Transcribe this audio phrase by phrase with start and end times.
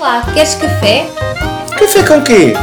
[0.00, 1.06] Olá, queres café?
[1.78, 2.54] Café com quê?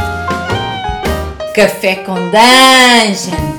[1.54, 3.58] Café com Dungeon!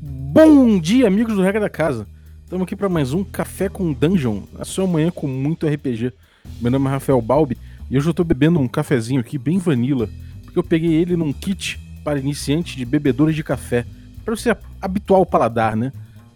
[0.00, 2.06] Bom dia, amigos do Regra da Casa.
[2.44, 6.12] Estamos aqui para mais um Café com Dungeon, a sua manhã com muito RPG.
[6.60, 7.58] Meu nome é Rafael Balbi
[7.90, 10.08] e hoje eu estou bebendo um cafezinho aqui bem vanilla,
[10.44, 13.84] porque eu peguei ele num kit para iniciantes de bebedores de café,
[14.24, 15.90] para você habituar o paladar, né?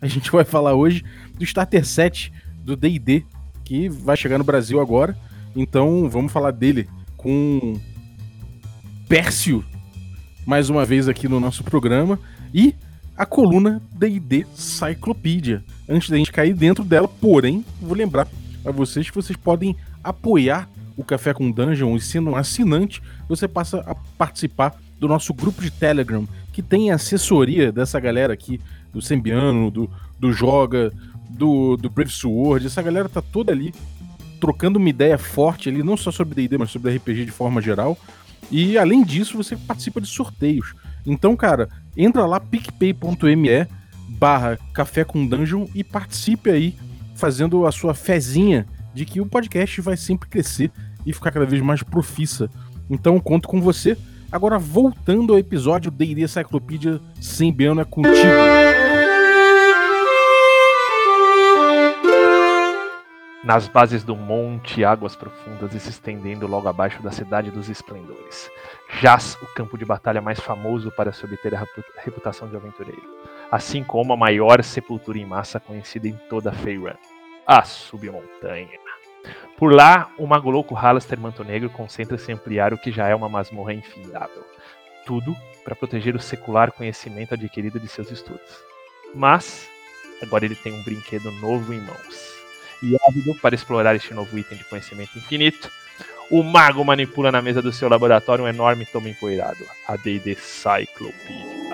[0.05, 1.03] A gente vai falar hoje
[1.35, 2.33] do Starter 7
[2.65, 3.25] do D&D,
[3.65, 5.17] que vai chegar no Brasil agora.
[5.55, 7.79] Então, vamos falar dele com
[9.09, 9.65] Pércio
[10.47, 12.19] mais uma vez aqui no nosso programa
[12.53, 12.75] e
[13.17, 15.63] a coluna D&D Cyclopedia.
[15.89, 18.29] Antes da gente cair dentro dela, porém, vou lembrar
[18.65, 23.49] a vocês que vocês podem apoiar o Café com Dungeon e sendo um assinante, você
[23.49, 28.61] passa a participar do nosso grupo de Telegram, que tem assessoria dessa galera aqui
[28.93, 30.93] do Sembiano, do, do Joga,
[31.35, 32.67] do, do Brave Sword.
[32.67, 33.75] Essa galera tá toda ali
[34.41, 37.97] trocando uma ideia forte ali, não só sobre D&D, mas sobre RPG de forma geral.
[38.51, 40.75] E além disso, você participa de sorteios.
[41.07, 43.67] Então, cara, entra lá picpay.me
[44.09, 46.75] barra café com dungeon e participe aí
[47.15, 50.71] fazendo a sua fezinha de que o podcast vai sempre crescer
[51.07, 52.51] e ficar cada vez mais profissa.
[52.89, 53.97] Então, conto com você.
[54.31, 59.04] Agora, voltando ao episódio D&D Cyclopedia Sembiano é contigo.
[63.45, 68.51] Nas bases do monte, águas profundas e se estendendo logo abaixo da cidade dos esplendores.
[69.01, 71.63] Jaz o campo de batalha mais famoso para se obter a
[72.03, 73.03] reputação de aventureiro,
[73.53, 76.97] assim como a maior sepultura em massa conhecida em toda Feyran,
[77.47, 78.79] a submontanha.
[79.59, 83.15] Por lá, o mago louco Halaster Manto Negro concentra-se em ampliar o que já é
[83.15, 84.43] uma masmorra infindável.
[85.05, 88.65] Tudo para proteger o secular conhecimento adquirido de seus estudos.
[89.15, 89.69] Mas,
[90.23, 92.34] agora ele tem um brinquedo novo em mãos
[92.85, 95.71] e ávido para explorar este novo item de conhecimento infinito,
[96.31, 101.65] o mago manipula na mesa do seu laboratório um enorme tomo empoeirado, a D&D Cyclopedia.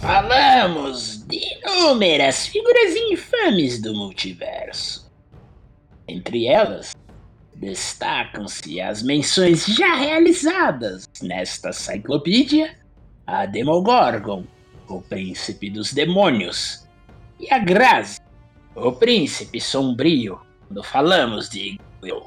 [0.00, 5.10] Falamos de inúmeras figuras infames do multiverso.
[6.06, 6.94] Entre elas,
[7.64, 12.76] Destacam-se as menções já realizadas nesta enciclopédia
[13.26, 14.44] a Demogorgon,
[14.86, 16.86] o príncipe dos demônios,
[17.40, 18.20] e a Grazi,
[18.74, 20.38] o príncipe sombrio,
[20.68, 22.26] quando falamos de Will.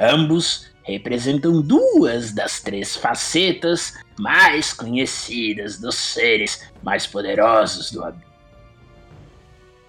[0.00, 8.26] Ambos representam duas das três facetas mais conhecidas dos seres mais poderosos do abismo.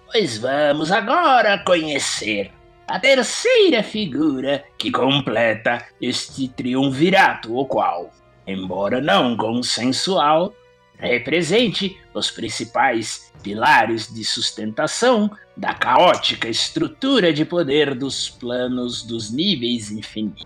[0.06, 2.52] Pois vamos agora conhecer
[2.90, 8.12] a terceira figura que completa este triunvirato, o qual,
[8.44, 10.52] embora não consensual,
[10.98, 19.92] represente os principais pilares de sustentação da caótica estrutura de poder dos planos dos níveis
[19.92, 20.44] infinitos.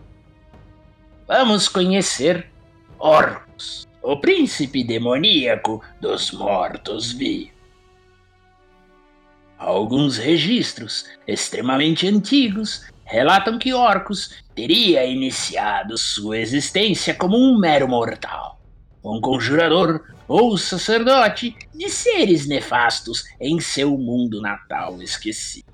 [1.26, 2.46] Vamos conhecer
[2.98, 7.53] Orcus, o príncipe demoníaco dos mortos-vivos.
[9.64, 18.60] Alguns registros extremamente antigos relatam que Orcus teria iniciado sua existência como um mero mortal,
[19.02, 25.64] um conjurador ou sacerdote de seres nefastos em seu mundo natal esquecido.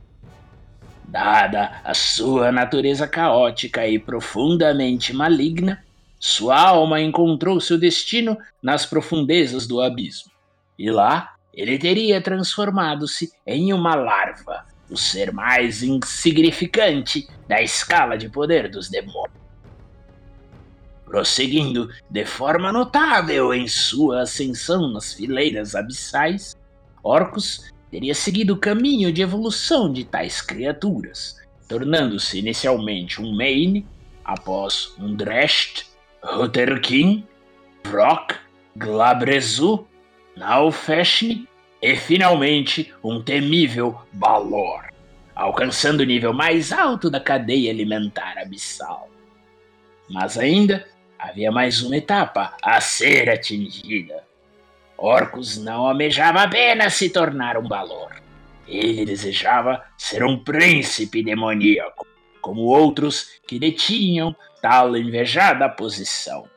[1.09, 5.85] Dada a sua natureza caótica e profundamente maligna,
[6.17, 10.31] sua alma encontrou seu destino nas profundezas do abismo,
[10.79, 18.29] e lá ele teria transformado-se em uma larva, o ser mais insignificante da escala de
[18.29, 19.41] poder dos demônios.
[21.05, 26.57] Prosseguindo de forma notável em sua ascensão nas fileiras abissais,
[27.03, 31.37] Orcus teria seguido o caminho de evolução de tais criaturas,
[31.69, 33.87] tornando-se inicialmente um Maine,
[34.25, 35.87] após um Dresht,
[36.23, 37.27] Rutherkin,
[37.85, 38.37] Vrock,
[38.77, 39.87] Glabrezu
[40.41, 41.47] Naufeshni
[41.83, 44.87] e finalmente um temível Balor,
[45.35, 49.11] alcançando o nível mais alto da cadeia alimentar abissal.
[50.09, 50.89] Mas ainda
[51.19, 54.25] havia mais uma etapa a ser atingida.
[54.97, 58.11] Orcus não almejava apenas se tornar um Balor.
[58.67, 62.07] Ele desejava ser um príncipe demoníaco,
[62.41, 66.49] como outros que detinham tal invejada posição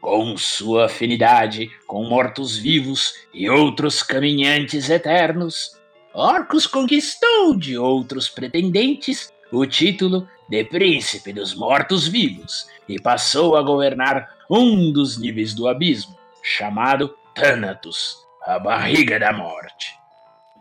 [0.00, 5.76] com sua afinidade com mortos-vivos e outros caminhantes eternos,
[6.12, 14.28] Orcus conquistou de outros pretendentes o título de Príncipe dos Mortos-Vivos e passou a governar
[14.48, 19.94] um dos níveis do abismo, chamado Thanatos, a Barriga da Morte.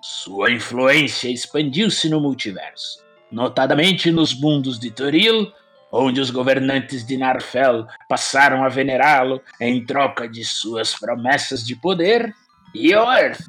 [0.02, 5.52] Sua influência expandiu-se no multiverso, notadamente nos mundos de Toril,
[5.96, 12.36] onde os governantes de Narfel passaram a venerá-lo em troca de suas promessas de poder,
[12.74, 13.40] e Earth,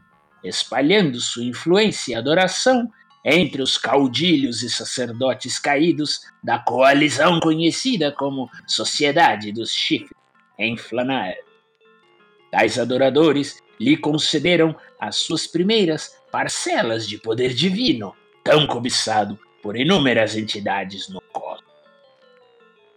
[0.44, 2.88] espalhando sua influência e adoração
[3.24, 10.16] entre os caudilhos e sacerdotes caídos da coalizão conhecida como Sociedade dos Chifres,
[10.56, 11.42] em Flanael.
[12.52, 18.14] Tais adoradores lhe concederam as suas primeiras parcelas de poder divino,
[18.44, 21.25] tão cobiçado por inúmeras entidades no.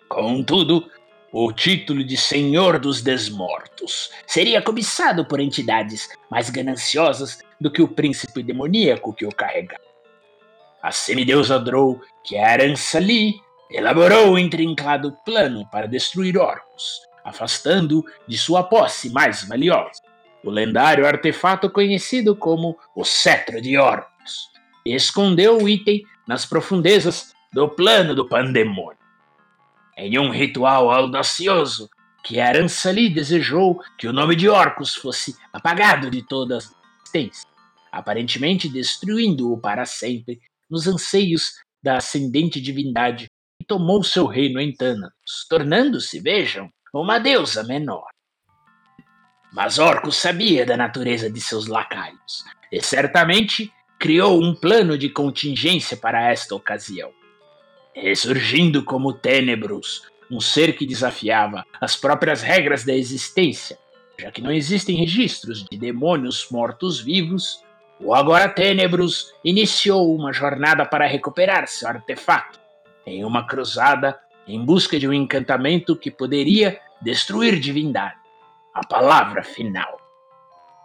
[0.09, 0.89] Contudo,
[1.31, 7.87] o título de Senhor dos Desmortos seria cobiçado por entidades mais gananciosas do que o
[7.87, 9.83] príncipe demoníaco que o carregava.
[10.81, 13.39] A semideusa Drow, que era Ansali,
[13.69, 20.01] elaborou um intrincado plano para destruir Orcus, afastando de sua posse mais valiosa,
[20.43, 24.49] o lendário artefato conhecido como o Cetro de Orcus,
[24.83, 28.98] e escondeu o item nas profundezas do plano do pandemônio.
[30.01, 31.89] Em um ritual audacioso,
[32.23, 37.45] que Aransali desejou que o nome de Orcus fosse apagado de todas as existências,
[37.91, 43.25] aparentemente destruindo-o para sempre nos anseios da ascendente divindade
[43.59, 48.07] que tomou seu reino em Thanatos, tornando-se, vejam, uma deusa menor.
[49.51, 53.69] Mas Orcus sabia da natureza de seus lacaios e certamente
[53.99, 57.18] criou um plano de contingência para esta ocasião.
[58.01, 63.77] Ressurgindo como Ténebros, um ser que desafiava as próprias regras da existência,
[64.17, 67.61] já que não existem registros de demônios mortos-vivos,
[67.99, 72.57] o agora Ténebros iniciou uma jornada para recuperar seu artefato,
[73.05, 74.17] em uma cruzada
[74.47, 78.15] em busca de um encantamento que poderia destruir divindade,
[78.73, 79.99] a palavra final.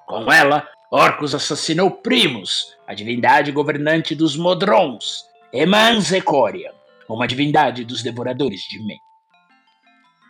[0.07, 6.74] Com ela, Orcus assassinou Primus, a divindade governante dos Modrons, e Manzecorian,
[7.09, 9.03] uma divindade dos devoradores de mente.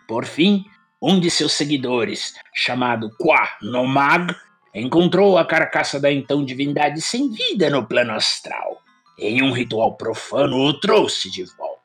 [0.09, 0.65] Por fim,
[1.01, 4.35] um de seus seguidores, chamado Qua Nomag,
[4.75, 8.83] encontrou a carcaça da então divindade sem vida no plano astral.
[9.19, 11.83] Em um ritual profano, o trouxe de volta.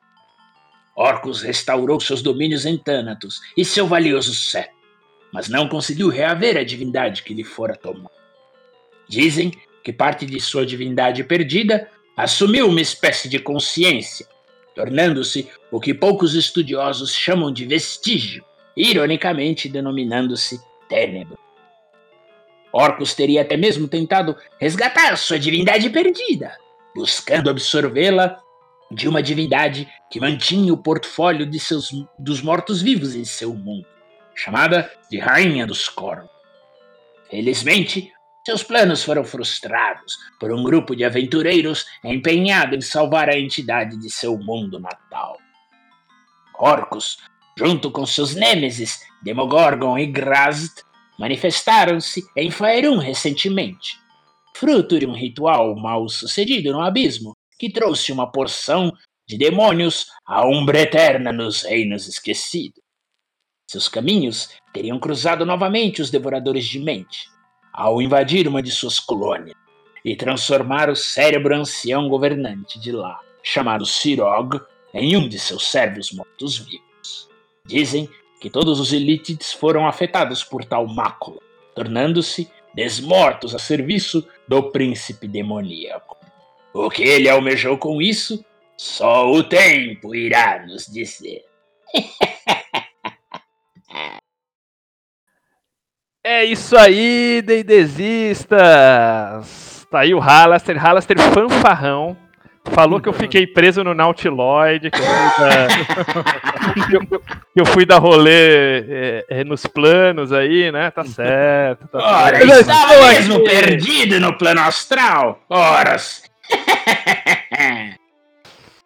[0.95, 4.75] Orcus restaurou seus domínios em Thanatos e seu valioso cetro,
[5.31, 8.09] mas não conseguiu reaver a divindade que lhe fora tomada.
[9.07, 9.53] Dizem
[9.83, 14.27] que parte de sua divindade perdida assumiu uma espécie de consciência,
[14.79, 18.45] tornando-se o que poucos estudiosos chamam de vestígio,
[18.77, 21.37] ironicamente denominando-se Ténebro.
[22.71, 26.57] Orcus teria até mesmo tentado resgatar sua divindade perdida,
[26.95, 28.39] buscando absorvê-la
[28.89, 33.85] de uma divindade que mantinha o portfólio de seus, dos mortos-vivos em seu mundo,
[34.33, 36.29] chamada de Rainha dos Corvos.
[37.29, 38.13] Felizmente,
[38.45, 44.09] seus planos foram frustrados por um grupo de aventureiros empenhado em salvar a entidade de
[44.09, 45.37] seu mundo natal.
[46.57, 47.17] Orcus,
[47.57, 50.83] junto com seus nêmesis Demogorgon e Grazd,
[51.17, 53.99] manifestaram-se em Faerun recentemente,
[54.55, 58.91] fruto de um ritual mal sucedido no abismo que trouxe uma porção
[59.27, 62.81] de demônios à Umbra Eterna nos Reinos Esquecidos.
[63.69, 67.29] Seus caminhos teriam cruzado novamente os Devoradores de Mente,
[67.79, 69.55] ao invadir uma de suas colônias
[70.03, 74.59] e transformar o cérebro ancião governante de lá, chamado Sirog,
[74.93, 77.29] em um de seus servos mortos-vivos.
[77.65, 78.09] Dizem
[78.41, 81.39] que todos os Elítides foram afetados por tal mácula,
[81.73, 86.17] tornando-se desmortos a serviço do príncipe demoníaco.
[86.73, 88.43] O que ele almejou com isso,
[88.75, 91.45] só o tempo irá nos dizer.
[96.31, 98.53] É isso aí, Deidesistas!
[99.89, 102.15] Tá aí o Halaster, Halaster fanfarrão.
[102.65, 105.67] Falou que eu fiquei preso no Nautiloid, que eu fui da,
[107.51, 110.91] que eu, fui dar rolê é, é, nos planos aí, né?
[110.91, 111.87] Tá certo.
[111.87, 112.59] Tá Ora, certo.
[112.59, 115.43] estava mesmo perdido no plano astral?
[115.49, 116.21] Horas!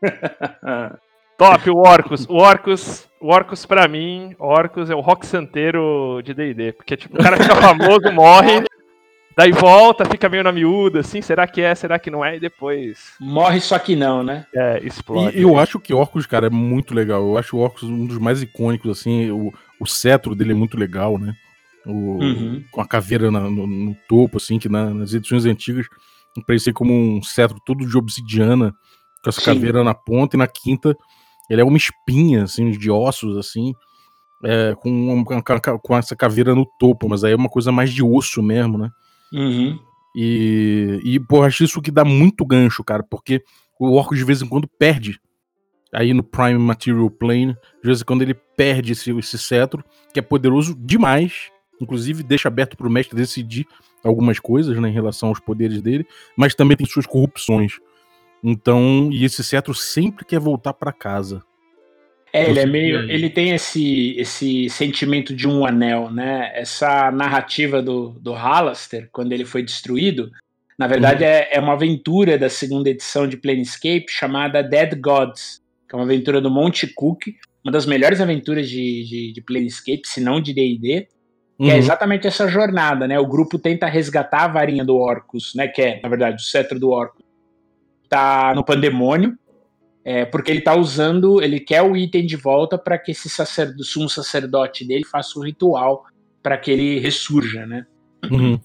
[1.52, 2.26] Top, o Orcus.
[2.30, 6.74] O Orcus, o Orcus pra mim, Orcus é o rock santeiro de D&D.
[6.74, 8.64] Porque, tipo, o cara fica famoso, morre,
[9.36, 12.40] daí volta, fica meio na miúda, assim, será que é, será que não é, e
[12.40, 14.46] depois, Morre só que não, né?
[14.56, 15.38] é, explode.
[15.38, 17.22] E eu acho que Orcus, cara, é muito legal.
[17.22, 19.30] Eu acho o Orcus um dos mais icônicos, assim.
[19.32, 21.34] O, o cetro dele é muito legal, né?
[21.86, 22.64] O, Uhum.
[22.72, 25.86] Com a caveira na- no, no topo, assim, que na- nas edições antigas
[26.48, 28.74] parecia como um cetro todo de obsidiana.
[29.22, 29.46] com essa Sim.
[29.54, 30.98] caveira na ponta, e na quinta
[31.50, 33.74] ele é uma espinha, assim, de ossos, assim,
[34.44, 35.42] é, com, uma-
[35.80, 38.90] com, essa caveira no topo, mas aí é uma coisa mais de osso mesmo, né?
[39.32, 39.80] Uhum.
[40.16, 43.42] E, e pô, acho isso que dá muito gancho, cara, porque
[43.80, 45.20] o orco de vez em quando perde.
[45.94, 49.84] Aí no Prime Material Plane, de vez em quando ele perde esse, esse cetro,
[50.14, 51.52] que é poderoso demais.
[51.80, 53.68] Inclusive, deixa aberto pro mestre decidir
[54.04, 57.80] algumas coisas né, em relação aos poderes dele, mas também tem suas corrupções.
[58.44, 61.42] Então, e esse cetro sempre quer voltar pra casa.
[62.34, 63.00] É, ele é meio.
[63.10, 66.52] Ele tem esse, esse sentimento de um anel, né?
[66.56, 70.32] Essa narrativa do, do Halaster, quando ele foi destruído,
[70.78, 75.96] na verdade é, é uma aventura da segunda edição de Planescape chamada Dead Gods, que
[75.96, 77.28] é uma aventura do Monte Cook,
[77.64, 81.08] uma das melhores aventuras de, de, de Planescape, se não de DD,
[81.60, 81.78] que é Uhum.
[81.78, 83.20] exatamente essa jornada, né?
[83.20, 85.68] O grupo tenta resgatar a varinha do Orcus, né?
[85.68, 87.23] Que é, na verdade, o cetro do Orcus.
[88.14, 89.38] Tá no pandemônio,
[90.06, 93.84] é, porque ele tá usando, ele quer o item de volta para que esse sacerdote,
[93.84, 96.06] sumo sacerdote dele faça um ritual
[96.42, 97.86] para que ele ressurja, né?
[98.30, 98.60] Uhum.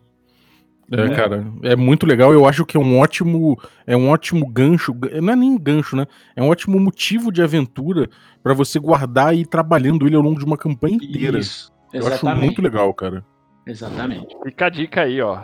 [0.90, 1.14] É, Uhum.
[1.14, 2.32] cara, é muito legal.
[2.32, 4.94] Eu acho que é um ótimo, é um ótimo gancho.
[5.22, 6.06] Não é nem gancho, né?
[6.34, 8.08] É um ótimo motivo de aventura
[8.42, 11.38] pra você guardar e ir trabalhando ele ao longo de uma campanha inteira.
[11.38, 13.24] Isso, Eu acho muito legal, cara.
[13.66, 14.34] Exatamente.
[14.42, 15.42] Fica a dica aí, ó.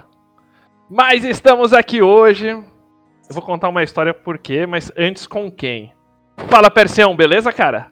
[0.90, 2.56] Mas estamos aqui hoje.
[3.28, 5.92] Eu vou contar uma história por quê, mas antes com quem?
[6.48, 7.86] Fala, Persião, beleza, cara?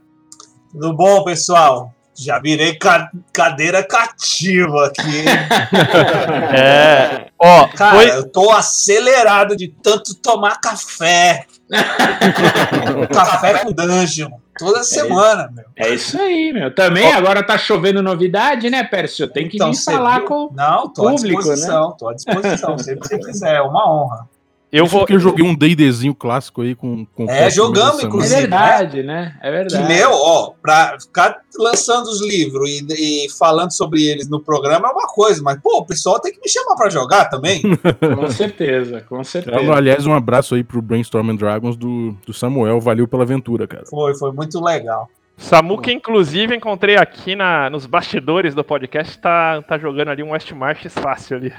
[0.73, 1.93] Tudo bom, pessoal?
[2.15, 5.25] Já virei ca- cadeira cativa aqui.
[6.55, 7.29] É.
[7.39, 8.11] Ó, Cara, foi.
[8.11, 11.47] eu tô acelerado de tanto tomar café.
[13.13, 14.31] café com dungeon.
[14.59, 15.65] Toda semana, meu.
[15.75, 16.73] É isso aí, meu.
[16.75, 19.27] Também agora tá chovendo novidade, né, Pércio?
[19.27, 20.27] Tem que vir Então, você falar viu?
[20.29, 20.51] com.
[20.55, 21.97] Não, tô público, à disposição.
[21.99, 22.79] Tô à disposição.
[22.79, 23.55] Sempre que você quiser.
[23.57, 24.29] É uma honra.
[24.73, 25.01] Eu Isso vou.
[25.03, 27.05] porque eu joguei um D&Dzinho clássico aí com...
[27.15, 28.41] com É, jogamos, essa É inclusive.
[28.41, 29.37] verdade, né?
[29.43, 29.87] É Que, verdade.
[29.87, 34.91] meu, ó, pra ficar lançando os livros e, e falando sobre eles no programa é
[34.93, 37.61] uma coisa, mas, pô, o pessoal tem que me chamar pra jogar também.
[38.17, 39.59] Com certeza, com certeza.
[39.59, 39.77] semana.
[39.77, 42.81] Aliás, um abraço aí pro Brainstorm and Dragons do, do Samuel.
[42.81, 43.85] Valeu pela aventura, cara.
[43.85, 45.07] Foi, foi muito legal.
[45.37, 50.31] Samu, que inclusive encontrei aqui na, nos bastidores do podcast, tá, tá jogando ali um
[50.31, 51.53] West Marches fácil ali.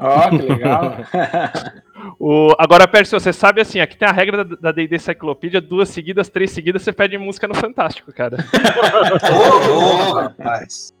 [0.00, 0.96] Ó, que legal.
[2.18, 5.90] O, agora, Percy, você sabe assim, aqui tem a regra da- da D&D Cyclopedia, duas
[5.90, 8.36] seguidas, três seguidas, você pede música no Fantástico, cara.
[9.30, 10.94] Ô, louco, rapaz.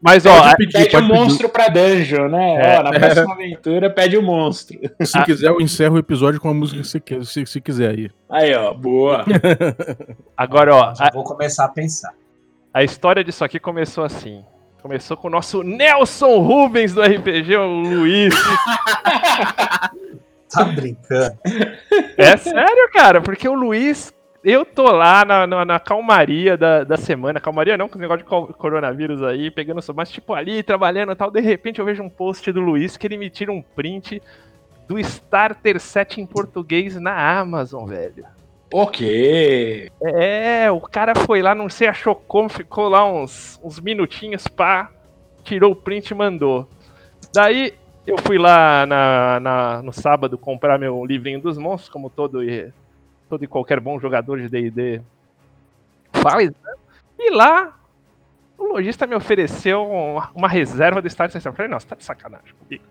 [0.00, 1.12] Mas, ó, pedir, Pede o pedir.
[1.12, 2.74] monstro pra dungeon, né?
[2.74, 2.78] É.
[2.78, 4.78] Ó, na próxima aventura, pede o monstro.
[5.04, 7.90] Se quiser, eu encerro o episódio com a música que você quer, se, se quiser
[7.90, 8.10] aí.
[8.30, 9.24] Aí, ó, boa.
[10.36, 12.12] agora, ó, Já a, vou começar a pensar.
[12.72, 14.42] a história disso aqui começou assim.
[14.82, 18.34] Começou com o nosso Nelson Rubens do RPG, o Luiz.
[20.52, 21.38] Tá brincando.
[22.16, 26.96] É sério, cara, porque o Luiz, eu tô lá na, na, na calmaria da, da
[26.96, 30.64] semana, calmaria não, com o negócio de co- coronavírus aí, pegando só, mas tipo ali,
[30.64, 33.52] trabalhando e tal, de repente eu vejo um post do Luiz que ele me tira
[33.52, 34.20] um print
[34.88, 38.24] do Starter 7 em português na Amazon, velho.
[38.72, 39.90] Ok.
[40.02, 44.90] É, o cara foi lá, não sei, achou como, ficou lá uns, uns minutinhos, pá,
[45.42, 46.68] tirou o print e mandou.
[47.34, 47.74] Daí
[48.06, 52.72] eu fui lá na, na- no sábado comprar meu livrinho dos monstros, como todo e,
[53.28, 55.00] todo e qualquer bom jogador de D&D
[56.12, 56.72] faz, né?
[57.18, 57.76] E lá
[58.56, 61.46] o lojista me ofereceu uma, uma reserva do Starter 7.
[61.46, 62.84] Eu falei, não, você tá de sacanagem comigo.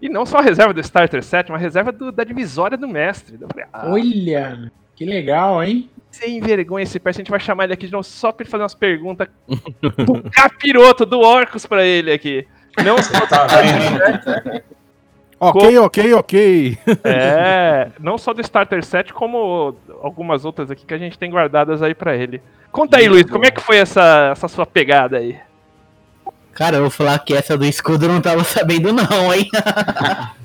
[0.00, 3.38] E não só a reserva do Starter 7, uma reserva do- da divisória do mestre.
[3.40, 5.88] Eu falei, ah, Olha, que legal, hein?
[6.16, 8.50] sem vergonha esse perso, a gente vai chamar ele aqui de novo só pra ele
[8.50, 12.46] fazer umas perguntas do capiroto, do Orcus pra ele aqui.
[12.82, 14.62] Não só, Tá vendo?
[15.38, 16.78] Ok, ok, ok.
[17.04, 21.82] é, não só do Starter 7, como algumas outras aqui que a gente tem guardadas
[21.82, 22.40] aí pra ele.
[22.72, 25.36] Conta aí, Luiz, como é que foi essa, essa sua pegada aí?
[26.54, 29.46] Cara, eu vou falar que essa do escudo eu não tava sabendo não, hein?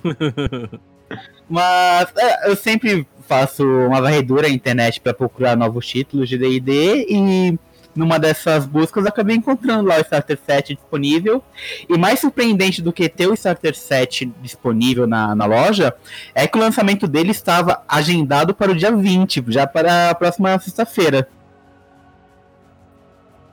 [1.51, 7.05] Mas é, eu sempre faço uma varredura na internet pra procurar novos títulos de D&D
[7.09, 7.59] e
[7.93, 11.43] numa dessas buscas acabei encontrando lá o Starter 7 disponível.
[11.89, 15.93] E mais surpreendente do que ter o Starter 7 disponível na, na loja
[16.33, 20.57] é que o lançamento dele estava agendado para o dia 20, já para a próxima
[20.57, 21.27] sexta-feira.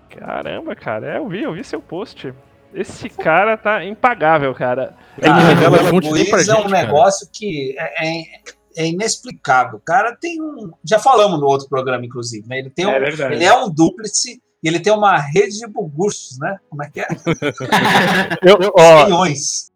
[0.08, 2.32] Caramba, cara, é, eu vi, eu vi seu post.
[2.74, 4.94] Esse cara tá impagável, cara.
[5.16, 6.68] Ele Cara, revela o Luiz é gente, um cara.
[6.68, 8.22] negócio que é, é-
[8.76, 9.78] é inexplicável.
[9.78, 10.70] O cara tem um.
[10.84, 12.58] Já falamos no outro programa, inclusive, né?
[12.58, 13.34] Ele, tem um, É verdade.
[13.34, 16.56] ele é um dúplice e ele tem uma rede de bugursos, né?
[16.68, 17.06] Como é que é?
[18.42, 19.70] Eu, ó, Milhões.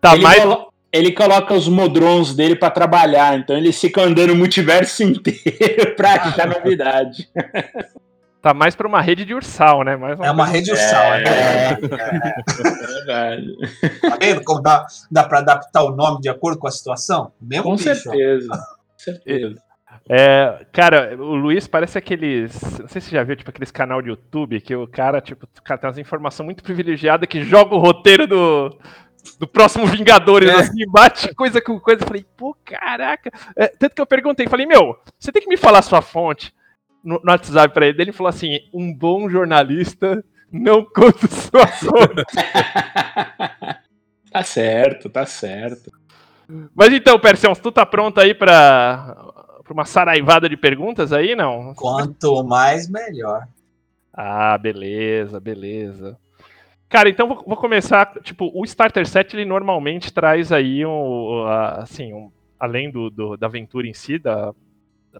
[0.00, 0.42] tá ele, mais.
[0.42, 5.94] colo- ele coloca os modrons dele pra trabalhar, então ele fica andando o multiverso inteiro
[5.96, 7.28] pra achar novidade.
[8.40, 9.96] Tá mais pra uma rede de ursal, né?
[9.96, 11.72] Mais É uma rede ursal, é, É.
[11.72, 11.76] é.
[12.86, 13.56] Verdade.
[14.00, 17.32] Tá vendo como dá, dá pra adaptar o nome de acordo com a situação?
[17.40, 18.48] Mesmo Com bicho, certeza.
[18.48, 19.62] Com certeza.
[20.08, 22.60] É, cara, o Luiz parece aqueles.
[22.78, 25.44] Não sei se você já viu, tipo, aqueles canal de YouTube que o cara, tipo,
[25.44, 28.78] o cara tem umas informações muito privilegiadas que joga o roteiro do.
[29.38, 30.54] Do próximo Vingadores, É.
[30.54, 32.02] assim, bate coisa com coisa.
[32.02, 33.30] Eu Falei, pô, caraca.
[33.56, 36.54] É, tanto que eu perguntei, falei, meu, você tem que me falar a sua fonte
[37.02, 38.02] no, no WhatsApp pra ele.
[38.02, 42.24] Ele falou assim: um bom jornalista não conta sua fonte.
[44.32, 45.90] tá certo, tá certo.
[46.74, 49.14] Mas então, Persião, tu tá pronto aí pra,
[49.64, 51.74] pra uma saraivada de perguntas aí, não?
[51.74, 53.46] Quanto mais, melhor.
[54.12, 56.16] Ah, beleza, beleza.
[56.88, 58.14] Cara, então vou, vou começar.
[58.22, 63.46] Tipo, o Starter Set ele normalmente traz aí um, assim, um- além do, do- da
[63.46, 64.54] aventura em si, da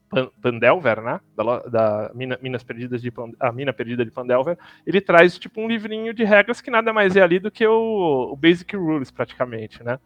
[0.08, 1.20] Pan- Pandelver, né?
[1.36, 5.68] Da, da mina- Minas Perdidas de a Mina Perdida de Pandelver, ele traz tipo um
[5.68, 9.82] livrinho de regras que nada mais é ali do que o, o Basic Rules, praticamente,
[9.82, 9.98] né?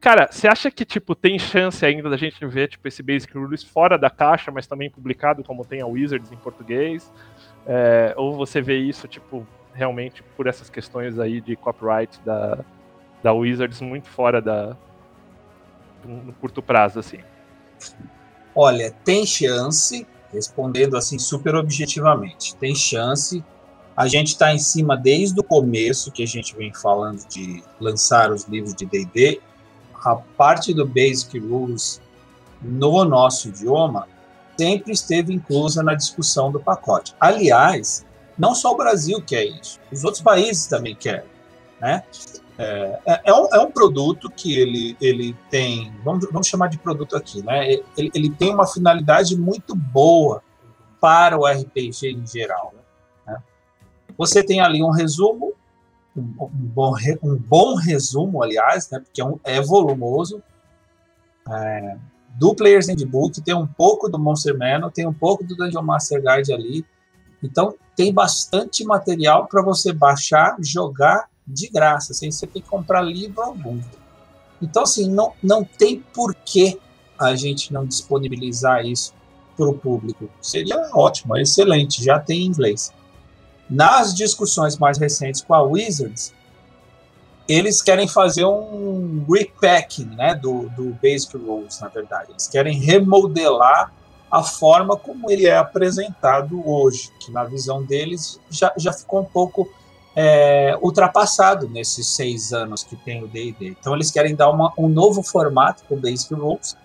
[0.00, 3.62] Cara, você acha que tipo tem chance ainda da gente ver tipo esse Basic Rules
[3.62, 7.10] fora da caixa, mas também publicado como tem a Wizards em português?
[7.66, 12.58] É, ou você vê isso, tipo, realmente por essas questões aí de copyright da,
[13.22, 14.76] da Wizards muito fora da.
[16.04, 17.18] no curto prazo, assim.
[18.54, 23.42] Olha, tem chance, respondendo assim super objetivamente, tem chance.
[23.96, 28.30] A gente está em cima desde o começo que a gente vem falando de lançar
[28.30, 29.40] os livros de D&D.
[30.04, 32.00] A parte do Basic Rules
[32.60, 34.08] no nosso idioma
[34.58, 37.14] sempre esteve inclusa na discussão do pacote.
[37.18, 38.04] Aliás,
[38.38, 41.28] não só o Brasil quer isso, os outros países também querem,
[41.80, 42.02] né?
[42.62, 46.78] É, é- é um, é um produto que ele, ele tem, vamos, vamos chamar de
[46.78, 47.72] produto aqui, né?
[47.96, 50.42] Ele, ele tem uma finalidade muito boa
[51.00, 52.72] para o RPG em geral.
[53.26, 53.42] né?
[54.16, 55.52] Você tem ali um resumo,
[56.16, 59.00] um, bom, um bom resumo, aliás, né?
[59.00, 60.42] Porque é, um- é volumoso.
[61.50, 61.96] é,
[62.36, 66.22] do Player's Handbook, tem um pouco do Monster Manual, tem um pouco do Dungeon Master
[66.22, 66.86] Guide ali.
[67.42, 73.02] Então, tem bastante material para você baixar, jogar de graça, sem você ter que comprar
[73.02, 73.80] livro algum.
[74.60, 76.78] Então, assim, não, não tem por que
[77.18, 79.12] a gente não disponibilizar isso
[79.56, 80.28] para o público.
[80.40, 82.92] Seria ótimo, excelente, já tem em inglês.
[83.68, 86.32] Nas discussões mais recentes com a Wizards,
[87.48, 92.30] eles querem fazer um repacking né, do, do Basic Rules, na verdade.
[92.30, 93.92] Eles querem remodelar
[94.30, 99.24] a forma como ele é apresentado hoje, que na visão deles já, já ficou um
[99.24, 99.68] pouco
[100.14, 103.76] é, ultrapassado nesses seis anos que tem o D&D.
[103.80, 106.76] Então eles querem dar uma, um novo formato para o Basic Rules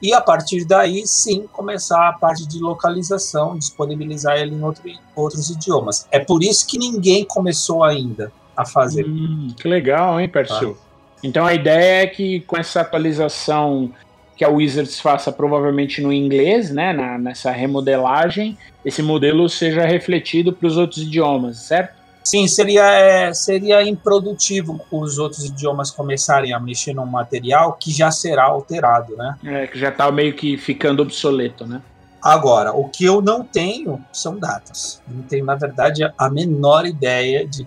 [0.00, 4.82] e a partir daí sim começar a parte de localização, disponibilizar ele em outro,
[5.14, 6.08] outros idiomas.
[6.10, 9.06] É por isso que ninguém começou ainda a fazer.
[9.06, 10.76] Hum, que legal, hein, Persil?
[11.22, 13.92] Então a ideia é que com essa atualização
[14.36, 20.52] que a Wizards faça provavelmente no inglês, né, na- nessa remodelagem, esse modelo seja refletido
[20.52, 22.01] para os outros idiomas, certo?
[22.24, 28.10] Sim, seria, é, seria improdutivo os outros idiomas começarem a mexer num material que já
[28.10, 29.36] será alterado, né?
[29.44, 31.82] É, que já está meio que ficando obsoleto, né?
[32.22, 35.02] Agora, o que eu não tenho são datas.
[35.08, 37.66] Não tenho, na verdade, a menor ideia de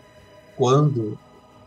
[0.55, 1.19] quando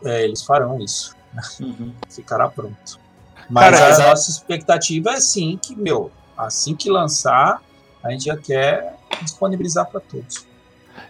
[0.03, 1.15] é, eles farão isso.
[1.59, 1.93] Uhum.
[2.09, 2.99] Ficará pronto.
[3.47, 7.61] Mas Cara, a nossa expectativa é sim que, meu, assim que lançar,
[8.03, 10.48] a gente já quer disponibilizar para todos.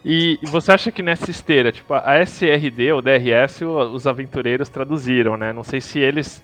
[0.04, 5.54] E você acha que nessa esteira, tipo, a SRD ou DRS, os aventureiros traduziram, né?
[5.54, 6.42] Não sei se eles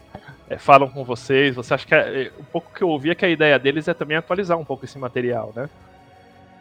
[0.50, 1.56] é, falam com vocês.
[1.56, 3.94] Você acha que é, um pouco que eu ouvi é que a ideia deles é
[3.94, 5.70] também atualizar um pouco esse material, né?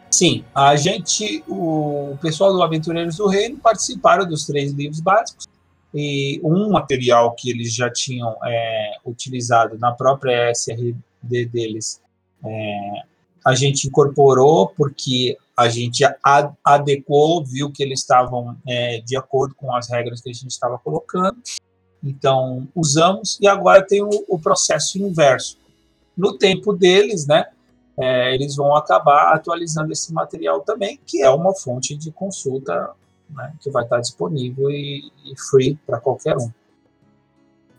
[0.09, 5.45] Sim, a gente, o, o pessoal do Aventureiros do Reino participaram dos três livros básicos
[5.93, 10.95] e um material que eles já tinham é, utilizado na própria SRD
[11.51, 12.01] deles,
[12.45, 13.01] é,
[13.45, 16.03] a gente incorporou porque a gente
[16.63, 20.77] adequou, viu que eles estavam é, de acordo com as regras que a gente estava
[20.77, 21.37] colocando,
[22.03, 25.57] então usamos e agora tem o, o processo inverso.
[26.15, 27.45] No tempo deles, né?
[27.97, 32.91] é, eles vão acabar atualizando esse material também, que é uma fonte de consulta
[33.29, 36.51] né, que vai estar disponível e, e free para qualquer um.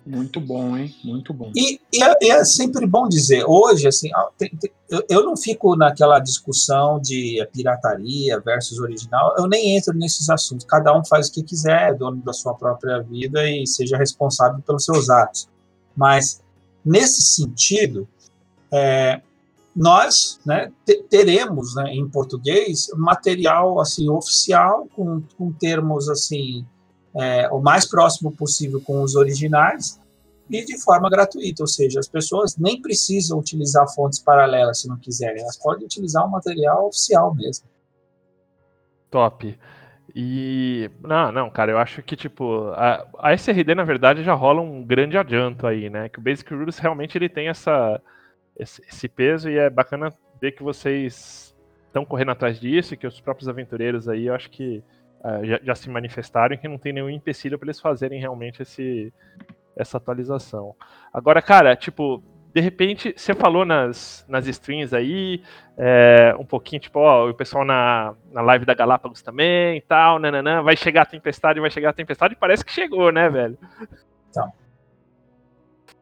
[0.06, 0.94] Muito bom, hein?
[1.02, 1.50] Muito bom.
[1.56, 5.74] E, e é, é sempre bom dizer, hoje, assim, tem- tem- eu, eu não fico
[5.74, 10.64] naquela discussão de pirataria versus original, eu nem entro nesses assuntos.
[10.64, 14.60] Cada um faz o que quiser, é dono da sua própria vida e seja responsável
[14.64, 15.48] pelos seus atos.
[15.96, 16.40] Mas
[16.84, 18.06] nesse sentido,
[18.72, 19.20] é,
[19.74, 20.70] nós né,
[21.10, 26.64] teremos né, em português material assim oficial com, com termos assim
[27.16, 30.00] é, o mais próximo possível com os originais
[30.48, 34.96] e de forma gratuita, ou seja, as pessoas nem precisam utilizar fontes paralelas se não
[34.96, 37.66] quiserem, elas podem utilizar o material oficial mesmo.
[39.10, 39.58] Top.
[40.14, 40.90] E.
[41.02, 44.82] Não, não, cara, eu acho que, tipo, a, a SRD, na verdade, já rola um
[44.84, 46.08] grande adianto aí, né?
[46.08, 48.00] Que o Basic Rules realmente ele tem essa,
[48.58, 51.54] esse, esse peso e é bacana ver que vocês
[51.86, 54.82] estão correndo atrás disso e que os próprios aventureiros aí, eu acho que
[55.24, 58.62] uh, já, já, se manifestaram e que não tem nenhum empecilho para eles fazerem realmente
[58.62, 59.12] esse,
[59.76, 60.74] essa atualização.
[61.12, 62.22] Agora, cara, tipo,
[62.56, 65.42] de repente, você falou nas, nas streams aí,
[65.76, 70.18] é, um pouquinho, tipo, ó, o pessoal na, na live da Galápagos também e tal,
[70.18, 73.58] nananã, vai chegar a tempestade, vai chegar a tempestade, parece que chegou, né, velho?
[74.30, 74.50] Então.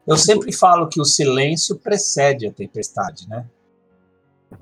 [0.07, 3.45] Eu sempre falo que o silêncio precede a tempestade, né?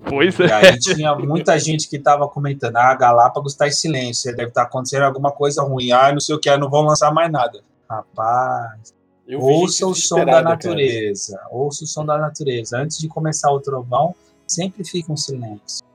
[0.08, 0.48] Pois é.
[0.48, 4.50] E aí tinha muita gente que estava comentando, ah, a Galápagos está em silêncio, deve
[4.50, 7.32] estar tá acontecendo alguma coisa ruim, ah, não sei o que, não vão lançar mais
[7.32, 7.62] nada.
[7.90, 8.94] Rapaz,
[9.36, 11.38] ouça o som da natureza.
[11.38, 11.50] Cara.
[11.52, 12.78] Ouça o som da natureza.
[12.78, 14.16] Antes de começar o trovão,
[14.48, 15.86] sempre fica um silêncio.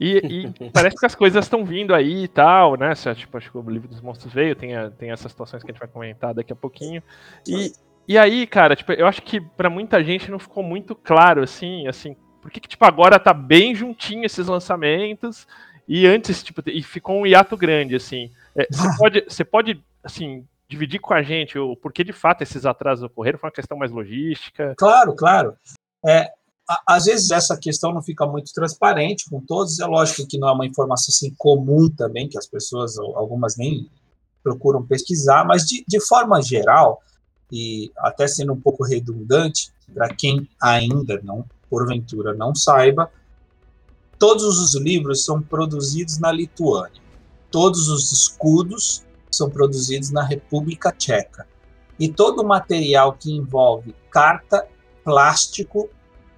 [0.00, 2.92] E, e parece que as coisas estão vindo aí e tal, né?
[2.94, 5.72] Tipo, acho que o livro dos monstros veio, tem, a, tem essas situações que a
[5.72, 7.02] gente vai comentar daqui a pouquinho.
[7.46, 7.72] E,
[8.06, 11.86] e aí, cara, tipo, eu acho que para muita gente não ficou muito claro, assim,
[11.86, 15.46] assim, por que, que, tipo, agora tá bem juntinho esses lançamentos
[15.86, 18.30] e antes, tipo, e ficou um hiato grande, assim.
[18.54, 22.66] É, você pode, você pode, assim, dividir com a gente o porquê de fato esses
[22.66, 23.38] atrasos ocorreram?
[23.38, 24.74] Foi uma questão mais logística?
[24.76, 25.56] Claro, claro.
[26.06, 26.30] É,
[26.86, 29.80] às vezes essa questão não fica muito transparente com todos.
[29.80, 33.88] É lógico que não é uma informação assim comum também, que as pessoas, algumas nem
[34.42, 37.00] procuram pesquisar, mas de, de forma geral,
[37.50, 43.10] e até sendo um pouco redundante, para quem ainda não, porventura, não saiba,
[44.18, 47.00] todos os livros são produzidos na Lituânia.
[47.50, 51.46] Todos os escudos são produzidos na República Tcheca.
[51.98, 54.66] E todo o material que envolve carta,
[55.04, 55.88] plástico,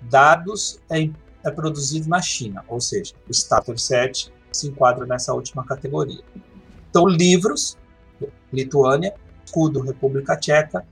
[0.00, 1.10] dados é,
[1.44, 6.22] é produzido na China, ou seja, o Stater 7 se enquadra nessa última categoria.
[6.88, 7.76] Então, livros,
[8.52, 9.14] Lituânia,
[9.44, 10.84] escudo, República Tcheca,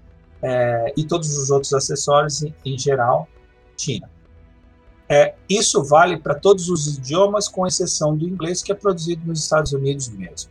[0.43, 3.29] é, e todos os outros acessórios, em, em geral,
[3.77, 4.09] China.
[5.09, 9.43] É, isso vale para todos os idiomas, com exceção do inglês, que é produzido nos
[9.43, 10.51] Estados Unidos mesmo.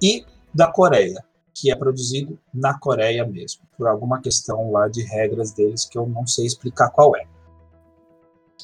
[0.00, 5.50] E da Coreia, que é produzido na Coreia mesmo, por alguma questão lá de regras
[5.50, 7.26] deles que eu não sei explicar qual é.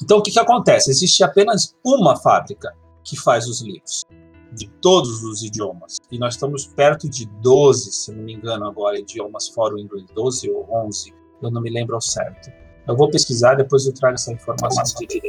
[0.01, 0.89] Então, o que, que acontece?
[0.89, 4.05] Existe apenas uma fábrica que faz os livros,
[4.53, 5.97] de todos os idiomas.
[6.11, 10.05] E nós estamos perto de 12, se não me engano, agora, idiomas fora o inglês,
[10.13, 12.49] 12 ou 11, eu não me lembro ao certo.
[12.87, 14.83] Eu vou pesquisar, depois eu trago essa informação.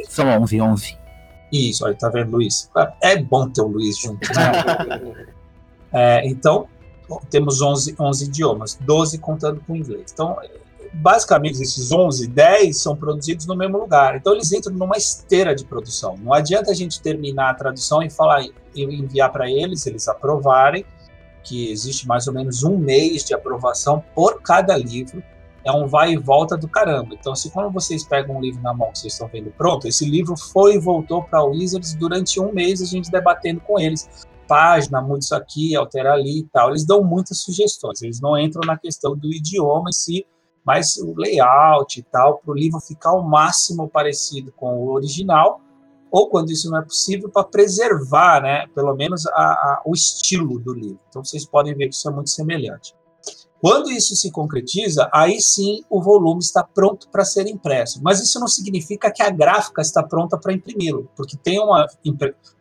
[0.07, 0.97] São 11, 11.
[1.51, 2.69] Isso, olha, tá vendo, Luiz?
[3.01, 5.27] É bom ter o Luiz junto, né?
[5.89, 6.67] É, então,
[7.29, 10.11] temos 11, 11 idiomas, 12 contando com o inglês.
[10.13, 10.37] Então,
[10.93, 14.17] basicamente, esses 11, 10 são produzidos no mesmo lugar.
[14.17, 16.17] Então, eles entram numa esteira de produção.
[16.17, 20.85] Não adianta a gente terminar a tradução e falar e enviar para eles, eles aprovarem,
[21.43, 25.23] que existe mais ou menos um mês de aprovação por cada livro.
[25.67, 27.13] É um vai e volta do caramba.
[27.13, 30.09] Então, se quando vocês pegam um livro na mão que vocês estão vendo pronto, esse
[30.09, 34.25] livro foi e voltou para o Wizards durante um mês, a gente debatendo com eles
[34.47, 36.69] página, muda isso aqui, altera ali e tal.
[36.69, 40.25] Eles dão muitas sugestões, eles não entram na questão do idioma em si,
[40.65, 45.59] mas o layout e tal, para o livro ficar ao máximo parecido com o original,
[46.09, 50.57] ou quando isso não é possível, para preservar, né, pelo menos a, a, o estilo
[50.59, 50.99] do livro.
[51.09, 52.95] Então vocês podem ver que isso é muito semelhante.
[53.59, 57.99] Quando isso se concretiza, aí sim o volume está pronto para ser impresso.
[58.03, 61.87] Mas isso não significa que a gráfica está pronta para imprimi-lo, porque tem uma,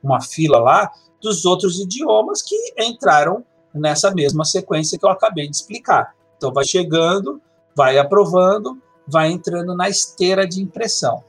[0.02, 5.56] uma fila lá dos outros idiomas que entraram nessa mesma sequência que eu acabei de
[5.56, 6.14] explicar.
[6.37, 7.40] Então, vai chegando,
[7.74, 11.22] vai aprovando, vai entrando na esteira de impressão.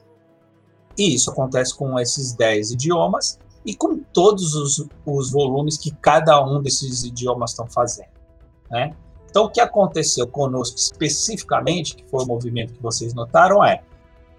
[0.97, 6.43] E isso acontece com esses 10 idiomas e com todos os, os volumes que cada
[6.43, 8.09] um desses idiomas estão fazendo.
[8.71, 8.95] Né?
[9.37, 13.83] Então, o que aconteceu conosco especificamente, que foi o movimento que vocês notaram, é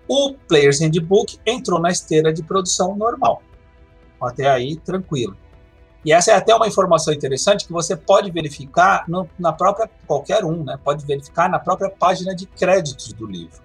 [0.09, 3.41] o Players Handbook entrou na esteira de produção normal.
[4.21, 5.37] Até aí, tranquilo.
[6.05, 10.45] E essa é até uma informação interessante que você pode verificar no, na própria, qualquer
[10.45, 10.77] um, né?
[10.83, 13.63] Pode verificar na própria página de créditos do livro.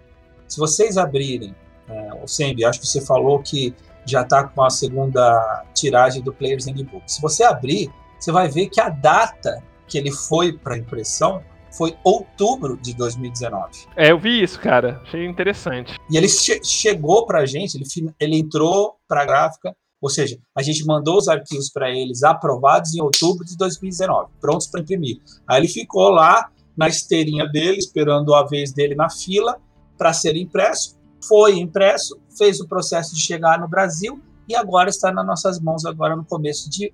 [0.47, 1.55] Se vocês abrirem,
[1.89, 3.73] é, o Sembi, acho que você falou que
[4.05, 7.11] já está com a segunda tiragem do Players Handbook.
[7.11, 11.97] Se você abrir, você vai ver que a data que ele foi para impressão foi
[12.03, 13.87] outubro de 2019.
[13.95, 15.01] É, eu vi isso, cara.
[15.03, 15.95] Achei interessante.
[16.09, 20.37] E ele che chegou para a gente, ele, ele entrou para a gráfica, ou seja,
[20.55, 25.19] a gente mandou os arquivos para eles aprovados em outubro de 2019, prontos para imprimir.
[25.47, 29.57] Aí ele ficou lá na esteirinha dele, esperando a vez dele na fila
[29.97, 30.97] para ser impresso.
[31.27, 35.85] Foi impresso, fez o processo de chegar no Brasil e agora está nas nossas mãos
[35.85, 36.93] agora no começo de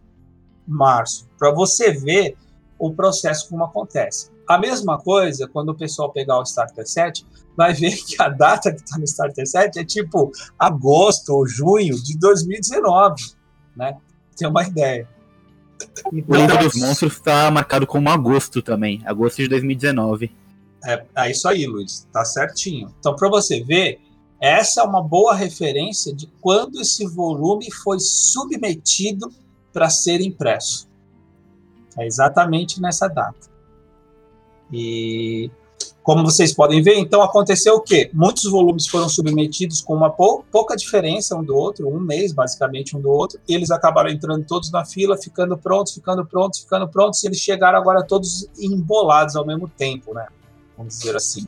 [0.68, 1.28] março.
[1.38, 2.38] Para você ver
[2.80, 4.32] o processo como acontece.
[4.48, 8.74] A mesma coisa, quando o pessoal pegar o Starter 7, vai ver que a data
[8.74, 13.34] que está no Starter 7 é tipo agosto ou junho de 2019,
[13.76, 13.98] né?
[14.36, 15.08] Tem uma ideia.
[16.12, 20.32] Então, o livro dos monstros está marcado como agosto também, agosto de 2019.
[20.84, 22.94] É, é isso aí, Luiz, tá certinho.
[23.00, 24.00] Então, para você ver,
[24.42, 29.32] essa é uma boa referência de quando esse volume foi submetido
[29.72, 30.89] para ser impresso.
[31.98, 33.50] É exatamente nessa data.
[34.72, 35.50] E
[36.10, 38.10] como vocês podem ver, então aconteceu o quê?
[38.14, 42.98] Muitos volumes foram submetidos com uma pou, pouca diferença um do outro, um mês basicamente
[42.98, 46.88] um do outro, e eles acabaram entrando todos na fila, ficando prontos, ficando prontos, ficando
[46.88, 50.28] prontos, e eles chegaram agora todos embolados ao mesmo tempo, né?
[50.76, 51.46] Vamos dizer assim.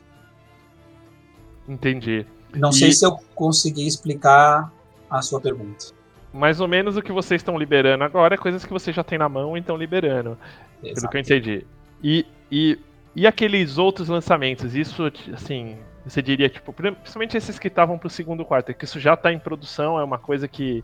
[1.68, 2.26] Entendi.
[2.54, 2.74] Não e...
[2.74, 4.72] sei se eu consegui explicar
[5.10, 5.86] a sua pergunta.
[6.32, 9.18] Mais ou menos o que vocês estão liberando agora é coisas que vocês já têm
[9.18, 10.38] na mão e estão liberando.
[10.82, 10.94] Exato.
[10.94, 11.66] Pelo que eu entendi.
[12.02, 12.78] E, e
[13.14, 18.44] e aqueles outros lançamentos, isso, assim, você diria, tipo, principalmente esses que estavam pro segundo
[18.44, 20.82] quarto, que isso já tá em produção, é uma coisa que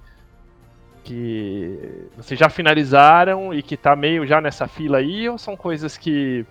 [1.05, 5.97] que vocês já finalizaram e que tá meio já nessa fila aí, ou são coisas
[5.97, 6.45] que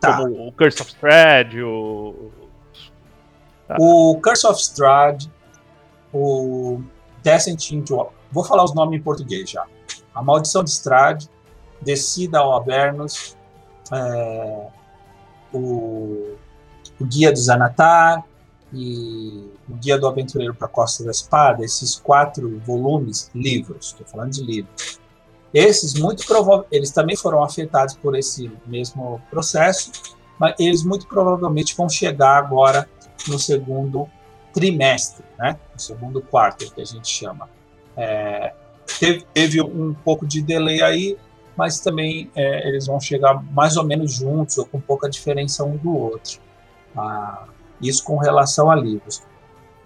[0.00, 0.16] tá.
[0.16, 2.32] como o Curse of Strahd, o
[3.68, 3.76] tá.
[3.78, 5.30] o Curse of Strahd,
[6.12, 6.82] o
[7.22, 9.64] Descent into vou falar os nomes em português já.
[10.14, 11.28] A Maldição de Strahd,
[11.80, 13.36] Descida ao Avernus,
[13.92, 14.66] é,
[15.52, 16.36] o,
[16.98, 18.24] o, Guia do Zanatar
[18.72, 24.06] e o Guia do Aventureiro para a Costa da Espada, esses quatro volumes, livros, estou
[24.06, 25.00] falando de livros,
[25.52, 29.90] esses muito provavelmente, eles também foram afetados por esse mesmo processo,
[30.38, 32.88] mas eles muito provavelmente vão chegar agora
[33.28, 34.08] no segundo
[34.54, 35.58] trimestre, né?
[35.82, 37.48] Segundo quarto, que a gente chama.
[37.96, 38.52] É,
[38.98, 41.18] teve, teve um pouco de delay aí,
[41.56, 45.76] mas também é, eles vão chegar mais ou menos juntos ou com pouca diferença um
[45.76, 46.40] do outro.
[46.96, 47.44] Ah,
[47.80, 49.22] isso com relação a livros.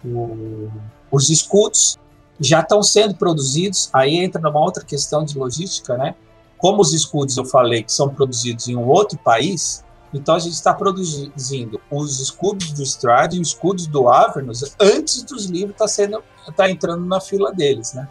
[0.05, 0.71] O,
[1.11, 1.99] os escudos
[2.39, 6.15] já estão sendo produzidos, aí entra numa outra questão de logística, né?
[6.59, 10.55] Como os escudos eu falei que são produzidos em um outro país, então a gente
[10.55, 15.85] está produzindo os escudos do Strade e os escudos do Avernus antes dos livros estar
[15.85, 16.23] tá sendo
[16.57, 18.09] tá entrando na fila deles, né?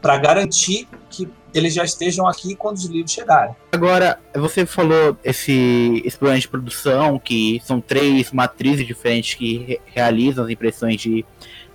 [0.00, 3.54] Para garantir que eles já estejam aqui quando os livros chegarem.
[3.72, 9.80] Agora, você falou esse, esse programa de produção, que são três matrizes diferentes que re
[9.86, 11.24] realizam as impressões de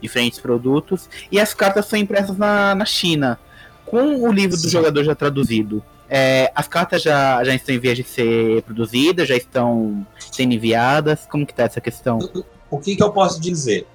[0.01, 3.39] diferentes produtos, e as cartas são impressas na, na China.
[3.85, 4.63] Com o livro Sim.
[4.63, 9.27] do jogador já traduzido, é, as cartas já, já estão em vias de ser produzidas,
[9.27, 11.27] já estão sendo enviadas?
[11.29, 12.17] Como que está essa questão?
[12.17, 13.85] O, o que, que eu posso dizer?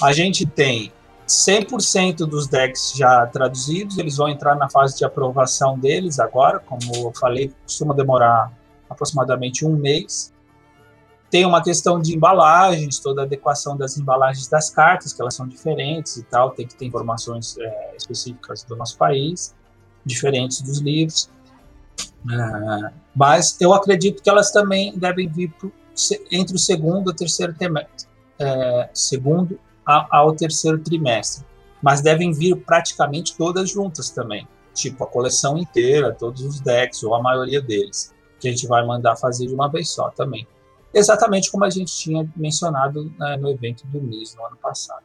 [0.00, 0.92] A gente tem
[1.26, 6.80] 100% dos decks já traduzidos, eles vão entrar na fase de aprovação deles agora, como
[6.94, 8.52] eu falei, costuma demorar
[8.88, 10.32] aproximadamente um mês.
[11.30, 15.48] Tem uma questão de embalagens, toda a adequação das embalagens das cartas, que elas são
[15.48, 19.54] diferentes e tal, tem que ter informações é, específicas do nosso país,
[20.04, 21.28] diferentes dos livros.
[22.30, 25.72] É, mas eu acredito que elas também devem vir pro,
[26.30, 28.08] entre o segundo e o terceiro trimestre.
[28.38, 31.44] É, segundo ao terceiro trimestre.
[31.82, 34.48] Mas devem vir praticamente todas juntas também.
[34.72, 38.84] Tipo, a coleção inteira, todos os decks, ou a maioria deles, que a gente vai
[38.84, 40.46] mandar fazer de uma vez só também.
[40.92, 45.04] Exatamente como a gente tinha mencionado né, no evento do NIS no ano passado.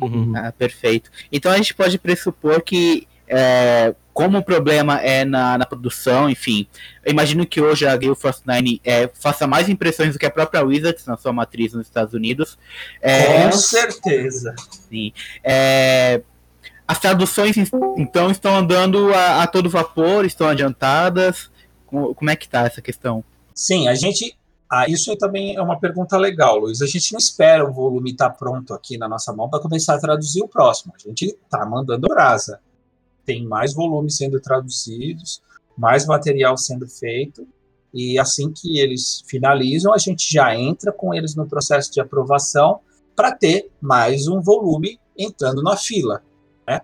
[0.00, 0.32] Uhum.
[0.34, 1.10] Ah, perfeito.
[1.30, 6.66] Então a gente pode pressupor que é, como o problema é na, na produção, enfim,
[7.02, 10.30] eu imagino que hoje a Gale Force 9 é, faça mais impressões do que a
[10.30, 12.58] própria Wizards na sua matriz nos Estados Unidos.
[13.00, 14.54] É, Com certeza.
[14.90, 15.14] Sim.
[15.42, 16.20] É,
[16.86, 17.56] as traduções,
[17.96, 21.50] então, estão andando a, a, todo vapor, estão adiantadas.
[21.86, 23.24] Como, é que está essa questão?
[23.54, 24.36] Sim, a gente
[24.70, 26.82] ah, isso também é uma pergunta legal, Luiz.
[26.82, 29.94] A gente não espera o volume estar tá pronto aqui na nossa mão para começar
[29.94, 30.92] a traduzir o próximo.
[30.94, 32.60] A gente está mandando brasa
[33.24, 35.42] tem mais volumes sendo traduzidos,
[35.76, 37.46] mais material sendo feito,
[37.92, 42.80] e assim que eles finalizam, a gente já entra com eles no processo de aprovação
[43.16, 46.22] para ter mais um volume entrando na fila.
[46.66, 46.80] Né?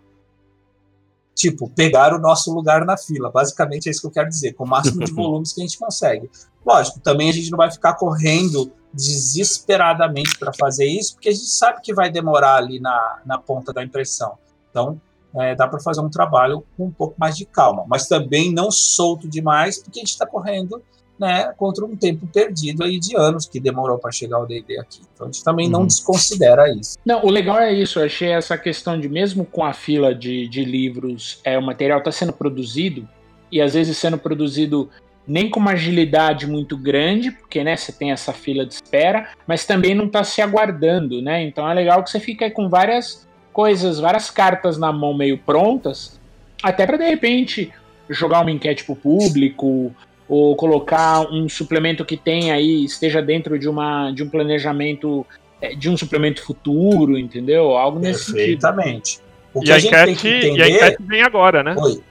[1.36, 3.30] tipo, pegar o nosso lugar na fila.
[3.30, 5.78] Basicamente é isso que eu quero dizer, com o máximo de volumes que a gente
[5.78, 6.30] consegue.
[6.64, 11.46] Lógico, também a gente não vai ficar correndo desesperadamente para fazer isso, porque a gente
[11.46, 14.38] sabe que vai demorar ali na, na ponta da impressão.
[14.70, 14.98] Então,
[15.36, 18.70] é, dá para fazer um trabalho com um pouco mais de calma, mas também não
[18.70, 20.82] solto demais, porque a gente está correndo
[21.18, 25.00] né, contra um tempo perdido aí de anos que demorou para chegar o D&D aqui.
[25.14, 25.86] Então a gente também não uhum.
[25.86, 26.98] desconsidera isso.
[27.04, 27.98] Não, o legal é isso.
[27.98, 31.98] Eu achei essa questão de mesmo com a fila de, de livros, é o material
[31.98, 33.08] está sendo produzido
[33.50, 34.90] e às vezes sendo produzido
[35.26, 39.66] nem com uma agilidade muito grande, porque né, você tem essa fila de espera, mas
[39.66, 41.42] também não está se aguardando, né?
[41.42, 43.25] Então é legal que você fica com várias
[43.56, 46.20] coisas, várias cartas na mão meio prontas,
[46.62, 47.72] até para de repente
[48.10, 49.94] jogar uma enquete para o público,
[50.28, 55.24] ou colocar um suplemento que tem aí esteja dentro de uma de um planejamento
[55.58, 57.74] é, de um suplemento futuro, entendeu?
[57.78, 59.20] Algo nesse Perfeitamente.
[59.54, 60.58] O que e, a, a enquete, entender...
[60.58, 61.74] e a enquete vem agora, né?
[61.78, 62.02] Oi.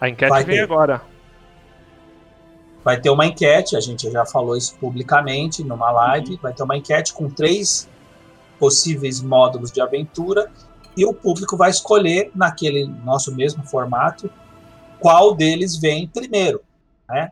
[0.00, 0.62] A enquete Vai vem ter.
[0.62, 1.02] agora.
[2.82, 6.30] Vai ter uma enquete, a gente já falou isso publicamente numa live.
[6.30, 6.38] Uhum.
[6.40, 7.86] Vai ter uma enquete com três
[8.58, 10.50] possíveis módulos de aventura
[10.96, 14.30] e o público vai escolher, naquele nosso mesmo formato,
[14.98, 16.62] qual deles vem primeiro.
[17.08, 17.30] Né?